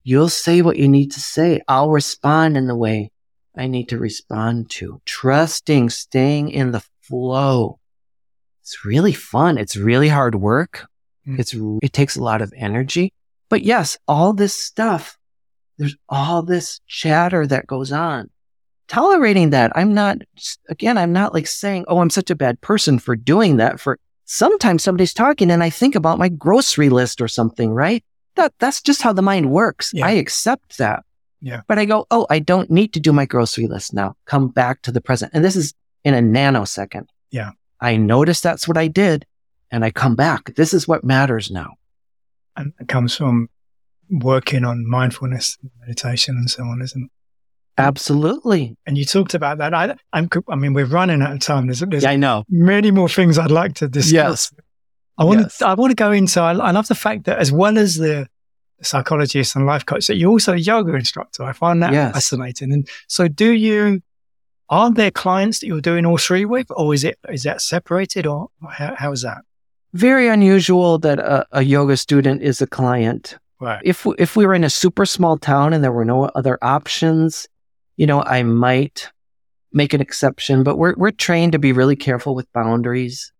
You'll 0.02 0.28
say 0.28 0.62
what 0.62 0.76
you 0.76 0.88
need 0.88 1.12
to 1.12 1.20
say. 1.20 1.60
I'll 1.68 1.90
respond 1.90 2.56
in 2.56 2.66
the 2.66 2.76
way 2.76 3.10
I 3.56 3.66
need 3.66 3.88
to 3.90 3.98
respond 3.98 4.70
to. 4.70 5.00
Trusting, 5.04 5.90
staying 5.90 6.50
in 6.50 6.70
the 6.70 6.82
flow. 7.02 7.78
It's 8.62 8.84
really 8.84 9.12
fun. 9.12 9.58
It's 9.58 9.76
really 9.76 10.08
hard 10.08 10.34
work. 10.34 10.86
Mm. 11.26 11.38
It's, 11.38 11.54
it 11.82 11.92
takes 11.92 12.16
a 12.16 12.22
lot 12.22 12.42
of 12.42 12.52
energy. 12.56 13.12
But 13.48 13.62
yes, 13.62 13.98
all 14.06 14.32
this 14.32 14.54
stuff, 14.54 15.18
there's 15.78 15.96
all 16.08 16.42
this 16.42 16.80
chatter 16.86 17.46
that 17.46 17.66
goes 17.66 17.92
on. 17.92 18.30
Tolerating 18.88 19.50
that. 19.50 19.72
I'm 19.74 19.92
not, 19.92 20.18
again, 20.68 20.96
I'm 20.96 21.12
not 21.12 21.34
like 21.34 21.46
saying, 21.46 21.84
oh, 21.88 22.00
I'm 22.00 22.10
such 22.10 22.30
a 22.30 22.36
bad 22.36 22.60
person 22.60 22.98
for 22.98 23.16
doing 23.16 23.56
that. 23.56 23.80
For 23.80 23.98
sometimes 24.28 24.82
somebody's 24.82 25.14
talking 25.14 25.50
and 25.50 25.64
I 25.64 25.70
think 25.70 25.94
about 25.94 26.18
my 26.18 26.28
grocery 26.28 26.90
list 26.90 27.20
or 27.20 27.28
something, 27.28 27.72
right? 27.72 28.04
That, 28.36 28.52
that's 28.60 28.82
just 28.82 29.02
how 29.02 29.12
the 29.12 29.22
mind 29.22 29.50
works. 29.50 29.90
Yeah. 29.92 30.06
I 30.06 30.12
accept 30.12 30.78
that. 30.78 31.02
Yeah. 31.40 31.62
But 31.66 31.78
I 31.78 31.86
go, 31.86 32.06
oh, 32.10 32.26
I 32.28 32.38
don't 32.38 32.70
need 32.70 32.92
to 32.92 33.00
do 33.00 33.12
my 33.12 33.24
grocery 33.24 33.66
list 33.66 33.94
now. 33.94 34.16
Come 34.26 34.48
back 34.48 34.82
to 34.82 34.92
the 34.92 35.00
present. 35.00 35.32
And 35.34 35.44
this 35.44 35.56
is 35.56 35.74
in 36.04 36.14
a 36.14 36.20
nanosecond. 36.20 37.06
Yeah. 37.30 37.52
I 37.80 37.96
notice 37.96 38.40
that's 38.40 38.68
what 38.68 38.76
I 38.76 38.86
did 38.86 39.24
and 39.70 39.84
I 39.84 39.90
come 39.90 40.14
back. 40.14 40.54
This 40.56 40.74
is 40.74 40.86
what 40.86 41.04
matters 41.04 41.50
now. 41.50 41.74
And 42.54 42.72
it 42.78 42.88
comes 42.88 43.16
from 43.16 43.48
working 44.10 44.64
on 44.64 44.86
mindfulness, 44.86 45.56
meditation, 45.80 46.36
and 46.36 46.50
so 46.50 46.64
on, 46.64 46.82
isn't 46.82 47.04
it? 47.04 47.10
Absolutely. 47.78 48.76
And 48.86 48.98
you 48.98 49.04
talked 49.04 49.34
about 49.34 49.58
that. 49.58 49.72
I, 49.74 49.94
I'm, 50.12 50.28
I 50.48 50.56
mean, 50.56 50.74
we're 50.74 50.84
running 50.86 51.22
out 51.22 51.32
of 51.32 51.40
time. 51.40 51.66
There's, 51.66 51.80
there's 51.80 52.04
I 52.04 52.16
know. 52.16 52.44
many 52.48 52.90
more 52.90 53.08
things 53.08 53.38
I'd 53.38 53.50
like 53.50 53.74
to 53.76 53.88
discuss. 53.88 54.12
Yes. 54.12 54.52
I 55.16 55.24
want 55.24 55.40
Yes. 55.40 55.58
to, 55.58 55.66
I 55.68 55.74
want 55.74 55.90
to 55.90 55.94
go 55.96 56.12
into, 56.12 56.40
I, 56.40 56.52
I 56.52 56.70
love 56.72 56.88
the 56.88 56.94
fact 56.94 57.24
that 57.24 57.38
as 57.38 57.50
well 57.50 57.78
as 57.78 57.96
the 57.96 58.28
psychologist 58.82 59.56
and 59.56 59.66
life 59.66 59.84
coach, 59.86 60.06
that 60.06 60.16
you're 60.16 60.30
also 60.30 60.52
a 60.52 60.56
yoga 60.56 60.94
instructor. 60.94 61.42
I 61.44 61.52
find 61.52 61.82
that 61.82 61.92
Yes. 61.92 62.12
fascinating. 62.14 62.72
And 62.72 62.88
so 63.08 63.26
do 63.28 63.52
you, 63.52 64.00
are 64.68 64.92
there 64.92 65.10
clients 65.10 65.60
that 65.60 65.66
you're 65.66 65.80
doing 65.80 66.04
all 66.06 66.18
three 66.18 66.44
with 66.44 66.66
or 66.70 66.92
is 66.94 67.02
it, 67.04 67.18
is 67.28 67.42
that 67.44 67.60
separated 67.60 68.26
or 68.26 68.48
how, 68.70 68.94
how 68.96 69.12
is 69.12 69.22
that? 69.22 69.38
Very 69.94 70.28
unusual 70.28 70.98
that 70.98 71.18
a, 71.18 71.46
a 71.52 71.62
yoga 71.62 71.96
student 71.96 72.42
is 72.42 72.60
a 72.60 72.66
client. 72.66 73.38
Right. 73.60 73.80
If 73.84 74.06
if 74.18 74.36
we 74.36 74.46
were 74.46 74.54
in 74.54 74.62
a 74.62 74.70
super 74.70 75.04
small 75.06 75.36
town 75.38 75.72
and 75.72 75.82
there 75.82 75.90
were 75.90 76.04
no 76.04 76.26
other 76.26 76.58
options, 76.62 77.48
you 77.98 78.06
know, 78.06 78.22
I 78.22 78.42
might 78.44 79.10
make 79.72 79.92
an 79.92 80.00
exception. 80.00 80.62
But 80.62 80.78
we're 80.78 80.94
we're 80.96 81.10
trained 81.10 81.52
to 81.52 81.58
be 81.58 81.72
really 81.72 81.96
careful 81.96 82.34
with 82.34 82.50
boundaries 82.54 83.30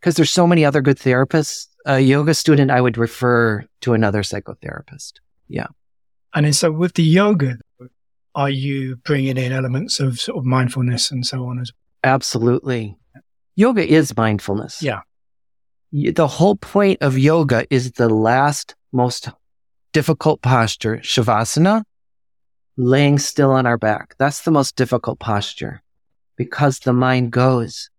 because 0.00 0.14
there's 0.14 0.30
so 0.30 0.46
many 0.46 0.64
other 0.64 0.80
good 0.80 0.98
therapists. 0.98 1.66
A 1.84 2.00
yoga 2.00 2.32
student, 2.32 2.70
I 2.70 2.80
would 2.80 2.96
refer 2.96 3.64
to 3.82 3.92
another 3.92 4.22
psychotherapist. 4.22 5.14
Yeah. 5.48 5.66
And 6.34 6.46
then 6.46 6.52
so 6.52 6.72
with 6.72 6.94
the 6.94 7.02
yoga, 7.02 7.58
are 8.34 8.50
you 8.50 8.96
bringing 8.96 9.36
in 9.36 9.52
elements 9.52 10.00
of 10.00 10.18
sort 10.18 10.38
of 10.38 10.44
mindfulness 10.44 11.10
and 11.10 11.26
so 11.26 11.46
on 11.46 11.60
as 11.60 11.72
Absolutely, 12.02 12.96
yoga 13.56 13.86
is 13.86 14.16
mindfulness. 14.16 14.82
Yeah. 14.82 15.00
The 15.92 16.26
whole 16.26 16.56
point 16.56 17.02
of 17.02 17.18
yoga 17.18 17.66
is 17.70 17.92
the 17.92 18.08
last 18.08 18.74
most 18.92 19.30
difficult 19.92 20.42
posture, 20.42 20.98
shavasana, 20.98 21.82
laying 22.76 23.18
still 23.18 23.50
on 23.50 23.66
our 23.66 23.78
back. 23.78 24.14
That's 24.18 24.42
the 24.42 24.50
most 24.50 24.76
difficult 24.76 25.18
posture 25.18 25.82
because 26.36 26.80
the 26.80 26.92
mind 26.92 27.30
goes. 27.30 27.90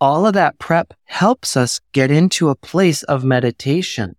All 0.00 0.26
of 0.26 0.34
that 0.34 0.58
prep 0.58 0.94
helps 1.04 1.56
us 1.56 1.80
get 1.92 2.10
into 2.10 2.48
a 2.48 2.54
place 2.54 3.02
of 3.04 3.24
meditation 3.24 4.14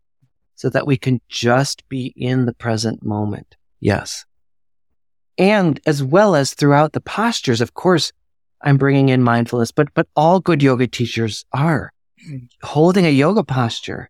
so 0.56 0.70
that 0.70 0.88
we 0.88 0.98
can 0.98 1.22
just 1.30 1.88
be 1.88 2.14
in 2.16 2.46
the 2.46 2.54
present 2.54 3.04
moment. 3.04 3.56
Yes. 3.80 4.26
And 5.38 5.80
as 5.86 6.04
well 6.04 6.36
as 6.36 6.54
throughout 6.54 6.94
the 6.94 7.00
postures, 7.02 7.62
of 7.62 7.76
course, 7.76 8.12
I'm 8.64 8.78
bringing 8.78 9.10
in 9.10 9.22
mindfulness, 9.22 9.72
but, 9.72 9.94
but 9.94 10.08
all 10.16 10.40
good 10.40 10.64
yoga 10.64 10.88
teachers 10.88 11.46
are 11.54 11.94
holding 12.64 13.06
a 13.06 13.12
yoga 13.12 13.44
posture. 13.44 14.10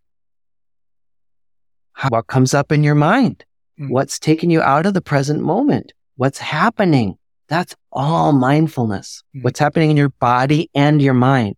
What 2.09 2.27
comes 2.27 2.53
up 2.53 2.71
in 2.71 2.83
your 2.83 2.95
mind? 2.95 3.43
Mm. 3.79 3.89
What's 3.89 4.19
taking 4.19 4.49
you 4.49 4.61
out 4.61 4.85
of 4.85 4.93
the 4.93 5.01
present 5.01 5.41
moment? 5.41 5.93
What's 6.15 6.39
happening? 6.39 7.17
That's 7.47 7.75
all 7.91 8.33
mindfulness. 8.33 9.23
Mm. 9.35 9.43
What's 9.43 9.59
happening 9.59 9.91
in 9.91 9.97
your 9.97 10.09
body 10.09 10.69
and 10.73 11.01
your 11.01 11.13
mind 11.13 11.55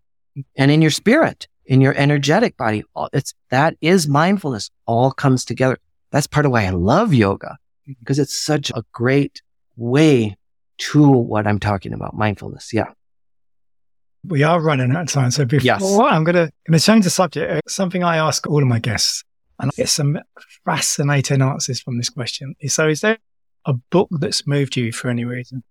and 0.56 0.72
in 0.72 0.82
your 0.82 0.92
spirit, 0.92 1.48
in 1.66 1.82
your 1.82 1.94
energetic 1.96 2.58
body. 2.58 2.84
It's, 3.14 3.34
that 3.50 3.76
is 3.82 4.08
mindfulness 4.08 4.70
all 4.86 5.12
comes 5.12 5.46
together. 5.46 5.78
That's 6.12 6.28
part 6.28 6.46
of 6.46 6.52
why 6.52 6.66
I 6.66 6.72
love 6.72 7.14
yoga 7.14 7.58
because 8.00 8.20
it's 8.20 8.38
such 8.38 8.72
a 8.72 8.84
great 8.92 9.42
way 9.76 10.36
to 10.78 11.08
what 11.08 11.48
I'm 11.48 11.60
talking 11.60 11.94
about. 11.94 12.16
Mindfulness. 12.16 12.74
Yeah. 12.74 12.92
We 14.26 14.44
are 14.44 14.60
running 14.62 14.92
out 14.92 15.04
of 15.04 15.08
time. 15.08 15.32
So 15.32 15.46
before 15.46 15.64
Yes. 15.64 15.82
I'm 15.84 16.24
going 16.24 16.36
to 16.36 16.52
going 16.68 16.78
to 16.78 16.80
change 16.80 17.04
the 17.06 17.10
subject, 17.10 17.52
uh, 17.52 17.62
something 17.68 18.04
I 18.04 18.18
ask 18.18 18.46
all 18.48 18.62
of 18.62 18.68
my 18.68 18.80
guests, 18.80 19.24
and 19.60 19.70
I 19.70 19.72
get 19.76 19.90
some 19.90 20.20
fascinating 20.66 21.42
answers 21.42 21.82
from 21.82 21.98
this 21.98 22.10
question. 22.10 22.56
So, 22.68 22.88
is 22.88 23.02
there 23.02 23.18
a 23.66 23.74
book 23.74 24.10
that's 24.12 24.48
moved 24.48 24.78
you 24.78 24.92
for 24.92 25.10
any 25.10 25.26
reason? 25.26 25.64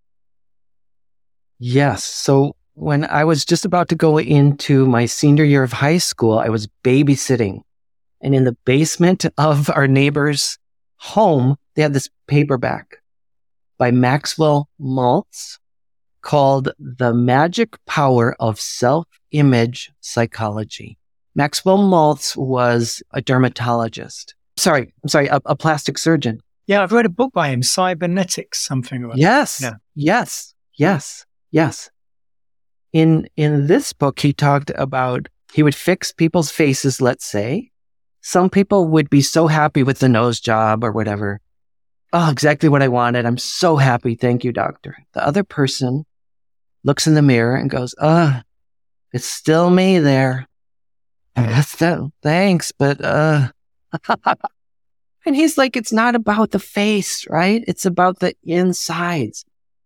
Yes. 1.59 2.05
So 2.05 2.55
when 2.75 3.05
I 3.05 3.25
was 3.25 3.45
just 3.45 3.65
about 3.65 3.89
to 3.89 3.97
go 3.97 4.19
into 4.19 4.87
my 4.87 5.07
senior 5.07 5.45
year 5.45 5.65
of 5.65 5.73
high 5.73 5.99
school, 5.99 6.39
I 6.39 6.49
was 6.49 6.69
babysitting. 6.85 7.63
And 8.21 8.35
in 8.35 8.45
the 8.45 8.57
basement 8.65 9.27
of 9.37 9.71
our 9.71 9.89
neighbor's 9.89 10.59
home, 10.97 11.57
they 11.75 11.83
had 11.83 11.93
this 11.93 12.09
paperback 12.27 12.99
by 13.79 13.91
Maxwell 13.91 14.69
Maltz 14.81 15.59
called 16.23 16.71
The 16.79 17.15
Magic 17.15 17.77
Power 17.87 18.37
of 18.39 18.61
Self 18.61 19.07
Image 19.31 19.91
Psychology. 20.01 20.98
Maxwell 21.39 21.79
Maltz 21.79 22.37
was 22.37 23.01
a 23.13 23.23
dermatologist. 23.23 24.35
Sorry, 24.57 24.93
I'm 25.05 25.09
sorry, 25.09 25.29
a, 25.29 25.41
a 25.45 25.55
plastic 25.55 25.97
surgeon. 25.97 26.41
Yeah, 26.67 26.83
I've 26.83 26.91
read 26.91 27.07
a 27.07 27.09
book 27.09 27.33
by 27.33 27.51
him, 27.51 27.63
Cybernetics, 27.63 28.67
something. 28.67 29.05
Or. 29.05 29.13
Yes. 29.15 29.61
Yeah. 29.63 29.75
Yes. 29.95 30.53
Yes. 30.77 31.25
Yes. 31.53 31.91
In 32.93 33.29
in 33.37 33.69
this 33.69 33.93
book, 33.93 34.19
he 34.19 34.33
talked 34.33 34.73
about 34.75 35.29
he 35.53 35.63
would 35.63 35.77
fix 35.77 36.11
people's 36.11 36.51
faces, 36.51 37.01
let's 37.01 37.25
say. 37.25 37.71
Some 38.21 38.51
people 38.51 38.89
would 38.89 39.09
be 39.09 39.23
so 39.23 39.47
happy 39.47 39.85
with 39.85 40.01
the 40.01 40.09
nose 40.09 40.41
job 40.41 40.83
or 40.83 40.91
whatever. 40.91 41.41
Oh, 42.13 42.31
exactly 42.33 42.69
what 42.69 42.83
I 42.83 42.89
wanted. 42.89 43.27
I'm 43.27 43.39
so 43.39 43.77
happy. 43.77 44.17
Thank 44.17 44.43
you, 44.43 44.51
doctor. 44.51 44.97
The 45.13 45.25
other 45.25 45.45
person 45.45 46.05
looks 46.83 47.07
in 47.07 47.15
the 47.15 47.23
mirror 47.23 47.55
and 47.55 47.71
goes, 47.71 47.95
uh, 47.97 48.41
it's 49.13 49.27
still 49.27 49.71
me 49.71 50.01
there. 50.01 50.48
That. 51.79 52.11
Thanks, 52.23 52.73
but, 52.73 53.01
uh, 53.05 53.49
and 55.27 55.37
he's 55.37 55.57
like, 55.57 55.77
it's 55.77 55.93
not 55.93 56.15
about 56.15 56.51
the 56.51 56.59
face, 56.59 57.27
right? 57.29 57.63
It's 57.69 57.87
about 57.87 58.19
the 58.19 58.35
insides. 58.43 59.45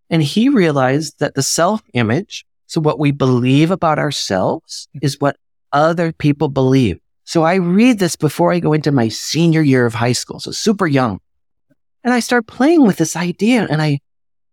And 0.08 0.22
he 0.22 0.48
realized 0.48 1.18
that 1.20 1.34
the 1.34 1.42
self 1.42 1.82
image, 1.94 2.44
so 2.66 2.80
what 2.80 2.98
we 2.98 3.10
believe 3.10 3.70
about 3.70 3.98
ourselves 3.98 4.88
is 5.02 5.20
what 5.20 5.36
other 5.72 6.12
people 6.12 6.48
believe. 6.48 6.98
So 7.24 7.42
I 7.42 7.54
read 7.54 7.98
this 7.98 8.16
before 8.16 8.52
I 8.52 8.58
go 8.58 8.72
into 8.72 8.92
my 8.92 9.08
senior 9.08 9.62
year 9.62 9.86
of 9.86 9.94
high 9.94 10.12
school. 10.12 10.40
So 10.40 10.50
super 10.50 10.86
young. 10.86 11.20
And 12.04 12.12
I 12.12 12.20
start 12.20 12.46
playing 12.46 12.86
with 12.86 12.96
this 12.96 13.16
idea 13.16 13.66
and 13.70 13.80
I, 13.80 14.00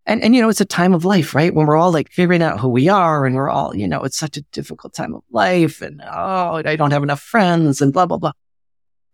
and, 0.10 0.24
and, 0.24 0.36
you 0.36 0.41
know, 0.41 0.49
it's 0.49 0.60
a 0.60 0.66
time 0.66 0.95
of 0.95 1.05
life, 1.05 1.36
right? 1.36 1.53
When 1.53 1.68
we're 1.68 1.78
all 1.78 1.91
like 1.91 2.10
figuring 2.10 2.41
out 2.41 2.60
who 2.60 2.68
we 2.68 2.89
are 2.89 3.28
and 3.28 3.36
we're 3.36 3.47
all, 3.47 3.76
you 3.76 3.88
know, 3.88 4.01
it's 4.01 4.18
such 4.18 4.38
a 4.38 4.41
difficult 4.51 4.91
time 4.91 5.14
of 5.14 5.22
life 5.30 5.84
and, 5.84 6.01
oh, 6.01 6.64
I 6.66 6.76
don't 6.76 6.89
have 6.89 7.03
enough 7.03 7.22
friends 7.22 7.80
and 7.80 7.93
blah, 7.93 8.07
blah, 8.07 8.18
blah. 8.18 8.32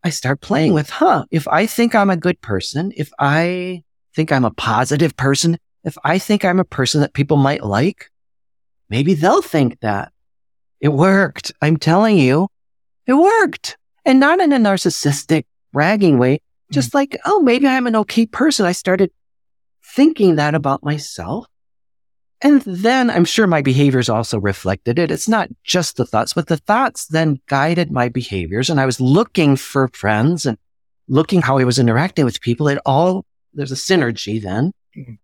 I 0.06 0.10
start 0.10 0.40
playing 0.40 0.72
with, 0.72 0.90
huh, 0.90 1.26
if 1.32 1.50
I 1.50 1.66
think 1.66 1.96
I'm 1.96 2.10
a 2.10 2.16
good 2.16 2.40
person, 2.40 2.94
if 2.96 3.12
I 3.20 3.84
think 4.16 4.32
I'm 4.32 4.46
a 4.46 4.52
positive 4.52 5.18
person, 5.18 5.58
if 5.84 5.98
I 6.06 6.18
think 6.18 6.46
I'm 6.46 6.62
a 6.62 6.66
person 6.66 7.02
that 7.02 7.14
people 7.14 7.36
might 7.36 7.66
like, 7.66 8.10
maybe 8.90 9.16
they'll 9.16 9.42
think 9.42 9.82
that. 9.82 10.14
It 10.80 10.90
worked. 10.90 11.52
I'm 11.62 11.76
telling 11.76 12.18
you, 12.18 12.48
it 13.06 13.16
worked. 13.16 13.78
And 14.06 14.20
not 14.22 14.40
in 14.40 14.54
a 14.54 14.58
narcissistic 14.58 15.44
bragging 15.74 16.20
way, 16.20 16.40
hmm. 16.70 16.74
just 16.74 16.94
like, 16.94 17.18
oh, 17.26 17.42
maybe 17.42 17.68
I'm 17.68 17.88
an 17.88 17.98
okay 17.98 18.26
person. 18.26 18.66
I 18.66 18.72
started 18.72 19.12
thinking 19.96 20.36
that 20.36 20.56
about 20.56 20.84
myself. 20.84 21.48
And 22.42 22.62
then 22.62 23.10
I'm 23.10 23.26
sure 23.26 23.48
my 23.48 23.62
behaviors 23.62 24.10
also 24.10 24.40
reflected 24.40 25.00
it. 25.00 25.10
It's 25.10 25.30
not 25.30 25.50
just 25.64 25.96
the 25.96 26.06
thoughts, 26.06 26.34
but 26.34 26.48
the 26.48 26.58
thoughts 26.58 27.08
then 27.08 27.40
guided 27.48 27.92
my 27.92 28.10
behaviors. 28.10 28.70
And 28.70 28.80
I 28.80 28.86
was 28.86 29.00
looking 29.00 29.56
for 29.56 29.88
friends 29.94 30.46
and 30.46 30.58
looking 31.08 31.42
how 31.42 31.58
I 31.58 31.64
was 31.64 31.80
interacting 31.80 32.26
with 32.26 32.42
people. 32.42 32.68
It 32.68 32.78
all, 32.86 33.26
there's 33.54 33.72
a 33.72 33.76
synergy 33.76 34.42
then. 34.42 34.74
Mhm. 34.98 35.18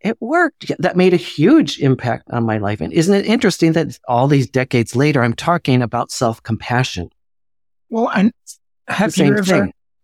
It 0.00 0.16
worked. 0.20 0.70
That 0.78 0.96
made 0.96 1.14
a 1.14 1.16
huge 1.18 1.80
impact 1.80 2.30
on 2.30 2.44
my 2.44 2.58
life. 2.58 2.80
And 2.82 2.92
isn't 2.92 3.14
it 3.14 3.26
interesting 3.26 3.72
that 3.72 3.98
all 4.06 4.28
these 4.28 4.48
decades 4.48 4.94
later, 4.94 5.22
I'm 5.22 5.32
talking 5.34 5.80
about 5.82 6.10
self 6.10 6.42
compassion? 6.42 7.08
Well, 7.88 8.10
and 8.10 8.30
have 8.86 9.12
Same 9.12 9.28
you 9.28 9.38
ever 9.38 9.42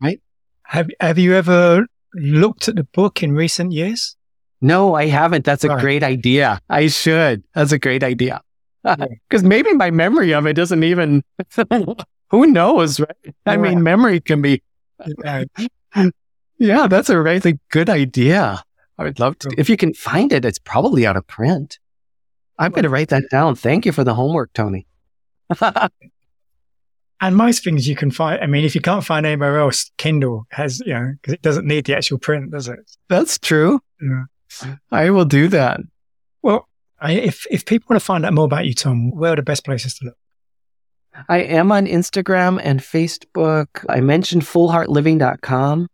thing. 0.03 0.21
have 0.65 0.89
have 1.01 1.19
you 1.19 1.35
ever 1.35 1.87
looked 2.15 2.69
at 2.69 2.77
the 2.77 2.85
book 2.85 3.23
in 3.23 3.33
recent 3.33 3.73
years? 3.73 4.17
No, 4.61 4.95
I 4.95 5.07
haven't. 5.07 5.45
That's 5.45 5.65
a 5.65 5.69
great 5.81 6.03
idea. 6.03 6.61
I 6.69 6.89
should. 6.89 7.43
That's 7.55 7.73
a 7.73 7.79
great 7.79 8.03
idea. 8.03 8.43
Because 8.83 9.43
maybe 9.55 9.73
my 9.73 9.91
memory 9.91 10.33
of 10.35 10.47
it 10.47 10.53
doesn't 10.55 10.83
even, 10.85 11.23
who 12.31 12.47
knows, 12.47 13.01
right? 13.01 13.35
I 13.47 13.57
Right. 13.57 13.61
mean, 13.61 13.83
memory 13.83 14.21
can 14.21 14.43
be, 14.43 14.63
yeah, 16.59 16.87
that's 16.89 17.09
a 17.09 17.21
really 17.21 17.59
good 17.71 17.89
idea. 17.89 18.63
I 18.99 19.05
would 19.05 19.19
love 19.19 19.39
to. 19.41 19.55
If 19.57 19.71
you 19.71 19.79
can 19.79 19.95
find 19.95 20.31
it, 20.31 20.45
it's 20.45 20.59
probably 20.59 21.07
out 21.07 21.17
of 21.17 21.27
print. 21.27 21.79
I'm 22.59 22.73
going 22.73 22.83
to 22.83 22.91
write 22.91 23.09
that 23.09 23.25
down. 23.31 23.55
Thank 23.55 23.87
you 23.87 23.93
for 23.93 24.05
the 24.05 24.13
homework, 24.15 24.53
Tony. 24.53 24.87
And 27.21 27.37
most 27.37 27.65
things 27.65 27.89
you 27.89 27.97
can 27.97 28.11
find. 28.11 28.43
I 28.43 28.47
mean, 28.47 28.65
if 28.65 28.75
you 28.75 28.81
can't 28.81 29.05
find 29.05 29.27
anywhere 29.27 29.59
else, 29.59 29.91
Kindle 29.99 30.47
has 30.51 30.81
you 30.81 30.95
know 30.95 31.13
because 31.21 31.35
it 31.35 31.43
doesn't 31.43 31.67
need 31.67 31.85
the 31.87 31.97
actual 31.97 32.19
print, 32.19 32.51
does 32.51 32.69
it? 32.69 32.79
That's 33.09 33.39
true. 33.39 33.81
Yeah. 34.01 34.75
I 34.91 35.11
will 35.11 35.25
do 35.25 35.49
that. 35.49 35.81
Well, 36.43 36.69
I, 37.01 37.13
if 37.13 37.47
if 37.51 37.65
people 37.65 37.87
want 37.91 38.01
to 38.01 38.05
find 38.05 38.25
out 38.25 38.33
more 38.33 38.45
about 38.45 38.67
you, 38.67 38.75
Tom, 38.75 39.11
where 39.11 39.33
are 39.33 39.37
the 39.37 39.43
best 39.43 39.65
places 39.65 39.95
to 39.97 40.07
look? 40.07 40.17
I 41.29 41.39
am 41.39 41.73
on 41.73 41.87
Instagram 41.87 42.61
and 42.63 42.81
Facebook. 42.81 43.85
I 43.89 44.01
mentioned 44.01 44.43
fullheartliving.com. 44.43 45.89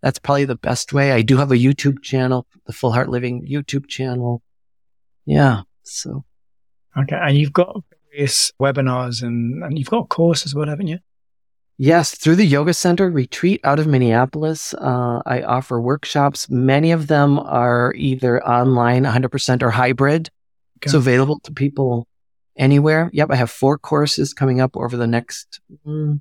That's 0.00 0.18
probably 0.18 0.44
the 0.46 0.56
best 0.56 0.92
way. 0.92 1.12
I 1.12 1.22
do 1.22 1.36
have 1.36 1.50
a 1.50 1.56
YouTube 1.56 2.02
channel, 2.02 2.46
the 2.66 2.72
Full 2.72 2.92
Heart 2.92 3.10
Living 3.10 3.46
YouTube 3.46 3.88
channel. 3.88 4.42
Yeah. 5.26 5.62
So 5.82 6.24
Okay, 6.96 7.16
and 7.20 7.36
you've 7.36 7.52
got 7.52 7.82
various 8.10 8.52
webinars 8.60 9.22
and, 9.22 9.62
and 9.62 9.78
you've 9.78 9.90
got 9.90 10.08
courses, 10.08 10.54
well, 10.54 10.68
haven't 10.68 10.88
you? 10.88 10.98
yes, 11.78 12.14
through 12.14 12.36
the 12.36 12.44
Yoga 12.44 12.74
Center 12.74 13.10
retreat 13.10 13.60
out 13.64 13.78
of 13.78 13.86
Minneapolis, 13.86 14.74
uh, 14.74 15.22
I 15.24 15.42
offer 15.42 15.80
workshops. 15.80 16.50
Many 16.50 16.92
of 16.92 17.06
them 17.06 17.38
are 17.38 17.94
either 17.96 18.44
online, 18.46 19.04
100% 19.04 19.62
or 19.62 19.70
hybrid. 19.70 20.28
Okay. 20.78 20.90
So 20.90 20.98
available 20.98 21.40
to 21.40 21.52
people 21.52 22.06
anywhere. 22.56 23.08
Yep. 23.14 23.30
I 23.30 23.36
have 23.36 23.50
four 23.50 23.78
courses 23.78 24.34
coming 24.34 24.60
up 24.60 24.76
over 24.76 24.96
the 24.96 25.06
next 25.06 25.60
mm, 25.86 26.20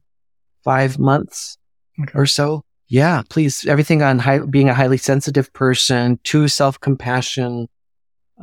five 0.63 0.97
months 0.97 1.57
Okay. 2.01 2.11
or 2.15 2.25
so. 2.25 2.63
Yeah. 2.87 3.23
Please. 3.29 3.65
Everything 3.65 4.01
on 4.01 4.19
high, 4.19 4.39
being 4.39 4.69
a 4.69 4.73
highly 4.73 4.97
sensitive 4.97 5.51
person, 5.51 6.19
two 6.23 6.47
self 6.47 6.79
compassion, 6.79 7.67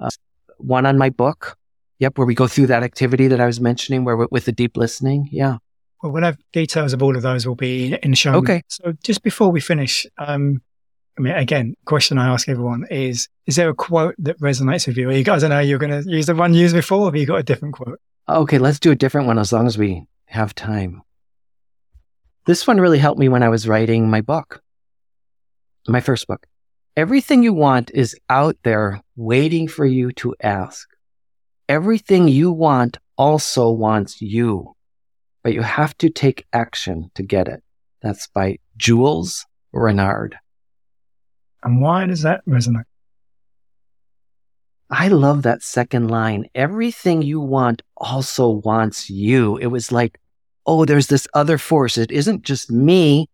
uh, 0.01 0.11
one 0.59 0.85
on 0.85 0.99
my 0.99 1.09
book. 1.09 1.57
Yep. 1.99 2.19
Where 2.19 2.27
we 2.27 2.35
go 2.35 2.47
through 2.47 2.67
that 2.69 2.83
activity 2.83 3.29
that 3.29 3.41
I 3.41 3.47
was 3.47 3.61
mentioning 3.61 4.05
where 4.05 4.17
with 4.17 4.45
the 4.45 4.53
deep 4.53 4.77
listening. 4.77 5.29
Yeah. 5.33 5.59
Well, 6.03 6.13
we'll 6.13 6.25
have 6.25 6.39
details 6.53 6.93
of 6.93 7.03
all 7.03 7.17
of 7.17 7.23
those 7.23 7.47
will 7.47 7.55
be 7.55 7.97
in 8.03 8.11
the 8.11 8.17
show. 8.17 8.35
Okay. 8.35 8.63
So 8.69 8.93
just 9.03 9.23
before 9.23 9.51
we 9.51 9.61
finish, 9.61 10.07
um, 10.19 10.61
I 11.19 11.23
mean, 11.23 11.35
again, 11.35 11.75
question 11.87 12.19
I 12.19 12.29
ask 12.29 12.49
everyone 12.49 12.87
is: 12.91 13.29
Is 13.47 13.57
there 13.57 13.71
a 13.71 13.75
quote 13.75 14.15
that 14.19 14.39
resonates 14.41 14.87
with 14.87 14.99
you? 14.99 15.09
Are 15.09 15.13
you 15.13 15.25
guys? 15.25 15.43
I 15.43 15.49
know 15.49 15.61
you're 15.61 15.79
going 15.79 16.03
to 16.03 16.09
use 16.09 16.27
the 16.27 16.35
one 16.35 16.53
you 16.53 16.61
used 16.61 16.75
before. 16.75 17.01
Or 17.01 17.07
have 17.07 17.17
you 17.17 17.27
got 17.27 17.37
a 17.37 17.43
different 17.43 17.75
quote? 17.75 17.99
Okay. 18.29 18.59
Let's 18.59 18.79
do 18.79 18.91
a 18.91 18.97
different 18.97 19.27
one 19.27 19.39
as 19.39 19.53
long 19.53 19.67
as 19.67 19.79
we 19.79 20.07
have 20.27 20.55
time. 20.55 21.03
This 22.45 22.67
one 22.67 22.81
really 22.81 22.99
helped 22.99 23.19
me 23.19 23.29
when 23.29 23.43
I 23.43 23.49
was 23.49 23.67
writing 23.67 24.09
my 24.09 24.21
book, 24.21 24.63
my 25.89 26.01
first 26.01 26.29
book. 26.29 26.47
Everything 26.97 27.43
you 27.43 27.53
want 27.53 27.91
is 27.93 28.17
out 28.31 28.57
there 28.63 29.03
waiting 29.17 29.67
for 29.67 29.85
you 29.85 30.13
to 30.13 30.35
ask. 30.41 30.89
Everything 31.69 32.29
you 32.29 32.53
want 32.53 32.99
also 33.19 33.71
wants 33.71 34.21
you, 34.21 34.75
but 35.43 35.53
you 35.53 35.63
have 35.63 35.97
to 35.99 36.11
take 36.11 36.47
action 36.53 37.11
to 37.15 37.23
get 37.23 37.49
it. 37.49 37.63
That's 38.03 38.29
by 38.29 38.59
Jules 38.77 39.45
Renard. 39.73 40.37
And 41.63 41.81
why 41.81 42.07
does 42.07 42.23
that 42.23 42.43
resonate? 42.47 42.85
I 44.91 45.09
love 45.09 45.43
that 45.43 45.63
second 45.63 46.09
line. 46.09 46.47
Everything 46.55 47.23
you 47.23 47.41
want 47.41 47.83
also 47.97 48.49
wants 48.49 49.11
you. 49.11 49.57
It 49.57 49.67
was 49.67 49.91
like, 49.91 50.21
oh, 50.65 50.85
there's 50.85 51.09
this 51.09 51.27
other 51.35 51.59
force. 51.59 51.99
It 51.99 52.13
isn't 52.13 52.43
just 52.43 52.71
me 52.71 53.29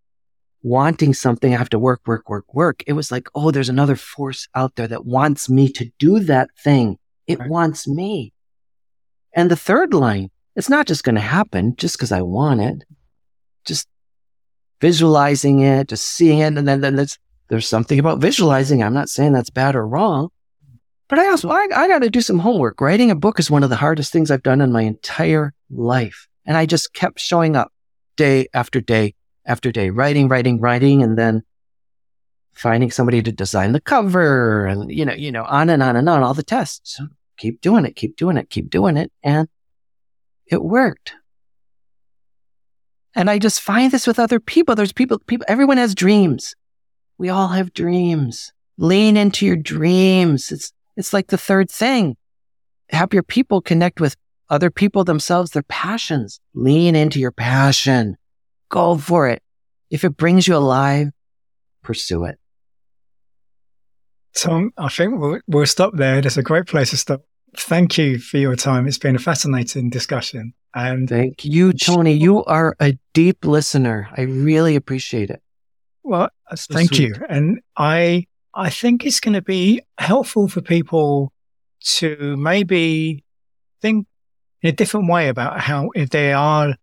wanting 0.63 1.13
something. 1.13 1.53
I 1.53 1.59
have 1.59 1.69
to 1.71 1.79
work, 1.79 2.01
work, 2.07 2.31
work, 2.31 2.55
work. 2.55 2.83
It 2.87 2.95
was 2.95 3.11
like, 3.13 3.29
oh, 3.35 3.51
there's 3.51 3.69
another 3.69 3.97
force 3.97 4.49
out 4.55 4.77
there 4.77 4.89
that 4.89 5.05
wants 5.05 5.51
me 5.51 5.69
to 5.73 5.91
do 5.99 6.21
that 6.21 6.49
thing. 6.59 6.99
It 7.27 7.39
Right. 7.39 7.51
wants 7.51 7.87
me. 7.89 8.33
And 9.35 9.51
the 9.51 9.57
third 9.57 9.95
line, 9.95 10.31
it's 10.57 10.69
not 10.69 10.87
just 10.87 11.05
going 11.05 11.15
to 11.15 11.21
happen 11.21 11.75
just 11.77 11.97
because 11.97 12.13
I 12.13 12.23
want 12.23 12.61
it. 12.61 12.85
Just 13.65 13.89
visualizing 14.81 15.61
it, 15.61 15.89
just 15.89 16.05
seeing 16.07 16.41
it. 16.41 16.59
And 16.59 16.67
then, 16.69 16.81
then 16.81 16.97
there's, 16.97 17.19
there's 17.49 17.69
something 17.69 17.99
about 17.99 18.19
visualizing. 18.21 18.83
I'm 18.83 18.95
not 18.95 19.09
saying 19.09 19.33
that's 19.33 19.51
bad 19.51 19.75
or 19.77 19.87
wrong 19.87 20.29
But 21.09 21.19
I 21.19 21.29
also, 21.29 21.49
I, 21.51 21.69
I 21.75 21.89
got 21.89 22.01
to 22.01 22.11
do 22.11 22.21
some 22.21 22.41
homework. 22.41 22.81
Writing 22.81 23.11
a 23.11 23.15
book 23.15 23.39
is 23.39 23.51
one 23.51 23.63
of 23.63 23.71
the 23.71 23.77
hardest 23.77 24.13
things 24.13 24.31
I've 24.31 24.43
done 24.43 24.61
in 24.61 24.73
my 24.73 24.83
entire 24.83 25.53
life. 25.71 26.27
And 26.45 26.57
I 26.57 26.67
just 26.67 26.93
kept 26.93 27.21
showing 27.21 27.55
up 27.57 27.73
day 28.17 28.49
after 28.53 28.81
day 28.81 29.15
after 29.47 29.71
day, 29.73 29.91
writing, 29.91 30.29
writing, 30.29 30.61
writing, 30.61 31.03
and 31.03 31.17
then 31.19 31.43
finding 32.53 32.91
somebody 32.91 33.23
to 33.23 33.33
design 33.33 33.73
the 33.73 33.81
cover 33.81 34.67
and, 34.67 34.91
you 34.91 35.05
know, 35.05 35.15
you 35.15 35.33
know, 35.33 35.45
on 35.45 35.71
and 35.71 35.83
on 35.83 35.97
and 35.97 36.09
on, 36.09 36.23
all 36.23 36.35
the 36.35 36.43
tests. 36.43 37.01
Keep 37.39 37.61
doing 37.61 37.85
it, 37.85 37.97
keep 37.97 38.17
doing 38.17 38.37
it, 38.37 38.51
keep 38.51 38.71
doing 38.71 38.97
it. 38.97 39.11
And 39.23 39.49
it 40.47 40.63
worked. 40.63 41.15
And 43.15 43.29
I 43.29 43.39
just 43.39 43.61
find 43.61 43.91
this 43.91 44.07
with 44.07 44.19
other 44.19 44.41
people. 44.41 44.75
There's 44.75 44.93
people, 44.93 45.19
people, 45.19 45.45
everyone 45.49 45.77
has 45.77 45.95
dreams. 45.95 46.55
We 47.19 47.29
all 47.29 47.49
have 47.49 47.75
dreams. 47.75 48.53
Lean 48.79 49.17
into 49.17 49.45
your 49.47 49.57
dreams. 49.57 50.51
It's, 50.51 50.73
it's 50.97 51.13
like 51.13 51.29
the 51.29 51.39
third 51.39 51.71
thing. 51.71 52.17
Have 52.91 53.13
your 53.13 53.23
people 53.23 53.61
connect 53.61 54.01
with 54.01 54.17
other 54.49 54.71
people 54.71 55.05
themselves, 55.05 55.51
their 55.51 55.63
passions. 55.63 56.41
Lean 56.55 56.95
into 56.95 57.19
your 57.19 57.33
passion. 57.33 58.17
Go 58.69 58.97
for 58.97 59.29
it. 59.29 59.43
If 59.91 60.05
it 60.05 60.17
brings 60.17 60.49
you 60.49 60.57
alive, 60.57 61.09
pursue 61.83 62.25
it. 62.25 62.39
Tom, 64.35 64.73
I 64.79 64.89
think 64.89 65.19
we'll, 65.19 65.41
we'll 65.47 65.67
stop 65.67 65.95
there. 65.97 66.21
That's 66.21 66.37
a 66.37 66.43
great 66.43 66.67
place 66.67 66.91
to 66.91 66.97
stop. 66.97 67.23
Thank 67.57 67.99
you 67.99 68.19
for 68.19 68.39
your 68.39 68.57
time. 68.57 68.87
It's 68.87 68.99
been 68.99 69.17
a 69.17 69.19
fascinating 69.19 69.91
discussion. 69.91 70.55
And 70.75 71.09
thank 71.09 71.45
you, 71.45 71.73
Tony. 71.75 72.15
You 72.15 72.45
are 72.45 72.75
a 72.81 72.99
deep 73.13 73.45
listener. 73.45 74.09
I 74.17 74.23
really 74.23 74.75
appreciate 74.75 75.29
it. 75.29 75.43
Well, 76.03 76.31
so 76.55 76.75
thank 76.75 76.95
sweet. 76.95 77.09
you. 77.09 77.15
And 77.29 77.61
I, 77.77 78.27
I 78.55 78.71
think 78.71 79.05
it's 79.05 79.21
going 79.21 79.35
to 79.35 79.43
be 79.43 79.83
helpful 79.99 80.49
for 80.49 80.63
people 80.63 81.33
to 81.97 82.37
maybe 82.39 83.25
think 83.83 84.07
in 84.63 84.71
a 84.71 84.73
different 84.73 85.11
way 85.11 85.29
about 85.29 85.61
how, 85.61 85.91
if 85.95 86.09
they 86.09 86.33
are 86.33 86.75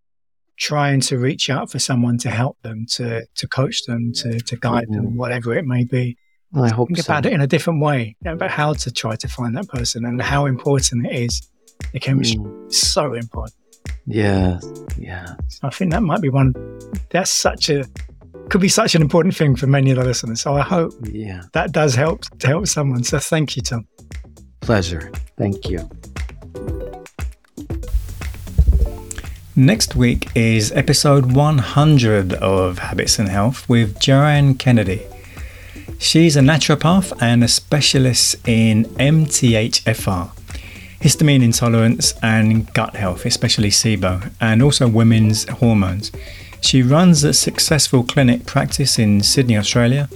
trying 0.58 1.00
to 1.00 1.18
reach 1.18 1.50
out 1.50 1.72
for 1.72 1.80
someone 1.80 2.20
to 2.20 2.30
help 2.30 2.62
them, 2.62 2.86
to, 2.92 3.26
to 3.34 3.48
coach 3.48 3.86
them, 3.86 4.12
to, 4.14 4.40
to 4.40 4.56
guide 4.58 4.84
mm-hmm. 4.84 4.96
them, 4.96 5.18
whatever 5.18 5.56
it 5.56 5.66
may 5.66 5.84
be. 5.84 6.18
Well, 6.52 6.66
I 6.66 6.70
hope 6.70 6.88
think 6.88 7.00
so. 7.00 7.12
about 7.12 7.26
it 7.26 7.34
in 7.34 7.42
a 7.42 7.48
different 7.48 7.82
way, 7.82 8.16
you 8.22 8.30
know, 8.30 8.34
about 8.34 8.50
how 8.50 8.74
to 8.74 8.92
try 8.92 9.16
to 9.16 9.28
find 9.28 9.56
that 9.56 9.68
person 9.68 10.06
and 10.06 10.22
how 10.22 10.46
important 10.46 11.06
it 11.06 11.16
is. 11.16 11.48
The 11.94 12.00
chemistry 12.00 12.40
mm. 12.40 12.70
is 12.70 12.82
so 12.82 13.14
important. 13.14 13.56
Yeah, 14.06 14.60
yeah. 14.98 15.36
I 15.62 15.70
think 15.70 15.92
that 15.92 16.02
might 16.02 16.22
be 16.22 16.30
one. 16.30 16.54
That's 17.12 17.32
such 17.32 17.70
a 17.70 17.86
could 18.50 18.62
be 18.62 18.70
such 18.70 18.96
an 18.96 19.02
important 19.02 19.36
thing 19.36 19.56
for 19.56 19.68
many 19.68 19.92
of 19.92 19.98
the 19.98 20.04
listeners. 20.04 20.42
So 20.42 20.56
I 20.56 20.62
hope 20.62 20.94
yeah. 21.04 21.44
that 21.54 21.72
does 21.72 21.94
help 21.94 22.24
to 22.40 22.48
help 22.48 22.68
someone. 22.68 23.04
So 23.04 23.20
thank 23.20 23.56
you, 23.56 23.62
Tom. 23.62 23.88
Pleasure. 24.62 25.12
Thank 25.38 25.70
you. 25.70 25.88
Next 29.56 29.96
week 29.96 30.30
is 30.36 30.72
episode 30.72 31.34
100 31.34 32.34
of 32.34 32.80
Habits 32.80 33.20
and 33.20 33.30
Health 33.30 33.68
with 33.68 34.00
Joanne 34.00 34.56
Kennedy. 34.56 35.09
She's 36.02 36.38
a 36.38 36.40
naturopath 36.40 37.12
and 37.22 37.44
a 37.44 37.48
specialist 37.50 38.38
in 38.48 38.86
MTHFR, 38.86 40.32
histamine 41.02 41.44
intolerance 41.44 42.14
and 42.24 42.74
gut 42.74 42.96
health, 42.96 43.26
especially 43.26 43.70
SIBO, 43.70 44.32
and 44.40 44.64
also 44.64 44.88
women's 44.88 45.48
hormones. 45.50 46.14
She 46.62 46.82
runs 46.82 47.26
a 47.26 47.34
successful 47.34 48.04
clinic 48.04 48.46
practice 48.46 48.98
in 48.98 49.22
Sydney, 49.22 49.58
Australia, 49.58 50.10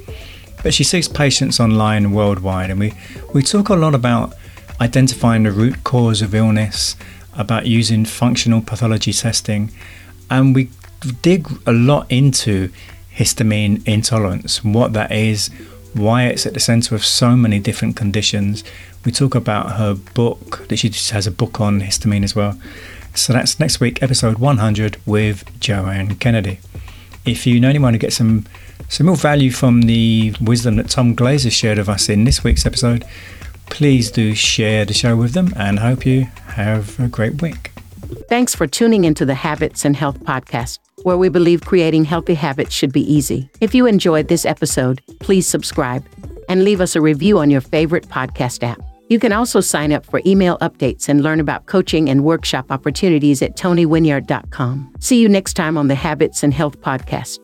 but 0.64 0.74
she 0.74 0.86
sees 0.86 1.10
patients 1.10 1.60
online 1.60 2.14
worldwide. 2.14 2.70
And 2.70 2.80
we, 2.80 2.94
we 3.34 3.44
talk 3.44 3.68
a 3.68 3.76
lot 3.76 3.94
about 3.94 4.34
identifying 4.80 5.44
the 5.44 5.52
root 5.52 5.84
cause 5.84 6.22
of 6.22 6.34
illness 6.34 6.96
about 7.36 7.68
using 7.68 8.06
functional 8.06 8.62
pathology 8.62 9.12
testing, 9.12 9.70
and 10.30 10.56
we 10.56 10.70
dig 11.22 11.46
a 11.68 11.74
lot 11.74 12.10
into 12.10 12.72
histamine 13.16 13.86
intolerance, 13.86 14.64
what 14.64 14.94
that 14.94 15.12
is, 15.12 15.50
why 15.94 16.26
it's 16.26 16.46
at 16.46 16.54
the 16.54 16.60
center 16.60 16.96
of 16.96 17.06
so 17.06 17.36
many 17.36 17.60
different 17.60 17.96
conditions. 17.96 18.64
We 19.06 19.12
talk 19.12 19.36
about 19.36 19.74
her 19.74 19.94
book 19.94 20.68
that 20.70 20.78
she 20.78 20.89
just 20.89 21.12
has 21.12 21.28
a 21.28 21.32
book 21.32 21.60
on 21.60 21.82
histamine 21.82 22.24
as 22.24 22.36
well. 22.36 22.58
So 23.16 23.34
that's 23.34 23.60
next 23.60 23.80
week, 23.80 24.02
episode 24.02 24.38
100 24.39 24.98
with 25.06 25.60
Joanne 25.60 26.16
Kennedy. 26.16 26.60
If 27.26 27.46
you 27.46 27.60
know 27.60 27.70
anyone 27.70 27.94
who 27.94 28.00
gets 28.00 28.18
some 28.18 28.46
some 28.89 29.08
real 29.08 29.16
value 29.16 29.50
from 29.50 29.84
the 29.84 30.36
wisdom 30.41 30.76
that 30.76 30.89
Tom 30.89 31.16
Glazer 31.16 31.52
shared 31.52 31.78
with 31.78 31.89
us 31.89 32.10
in 32.10 32.26
this 32.26 32.44
week's 32.44 32.66
episode, 32.66 33.06
please 33.68 34.12
do 34.12 34.36
share 34.36 34.86
the 34.86 34.94
show 34.94 35.16
with 35.16 35.34
them 35.34 35.54
and 35.56 35.80
hope 35.80 36.06
you 36.06 36.26
have 36.48 37.00
a 37.00 37.08
great 37.08 37.41
week. 37.41 37.72
Thanks 38.30 38.54
for 38.54 38.68
tuning 38.68 39.04
into 39.04 39.26
the 39.26 39.36
Habits 39.36 39.86
and 39.86 39.96
Health 39.96 40.20
Podcast, 40.20 40.80
where 41.04 41.18
we 41.18 41.30
believe 41.30 41.62
creating 41.62 42.06
healthy 42.06 42.34
habits 42.34 42.74
should 42.74 42.91
be 42.91 43.14
easy. 43.14 43.49
If 43.62 43.76
you 43.76 43.86
enjoyed 43.86 44.28
this 44.28 44.45
episode, 44.45 45.01
please 45.20 45.47
subscribe 45.47 46.06
and 46.49 46.64
leave 46.64 46.82
us 46.82 46.95
a 46.95 47.01
review 47.01 47.39
on 47.39 47.49
your 47.49 47.62
favorite 47.62 48.08
podcast 48.08 48.64
app. 48.64 48.82
You 49.10 49.20
can 49.20 49.34
also 49.34 49.60
sign 49.60 49.91
up 49.91 50.06
for 50.06 50.22
email 50.26 50.58
updates 50.60 51.10
and 51.10 51.22
learn 51.22 51.39
about 51.39 51.66
coaching 51.66 52.10
and 52.10 52.24
workshop 52.24 52.72
opportunities 52.72 53.41
at 53.41 53.56
tonywinyard.com. 53.56 54.93
See 54.99 55.22
you 55.22 55.30
next 55.30 55.54
time 55.54 55.78
on 55.78 55.88
the 55.88 55.95
Habits 55.95 56.41
and 56.41 56.54
Health 56.54 56.80
Podcast. 56.82 57.39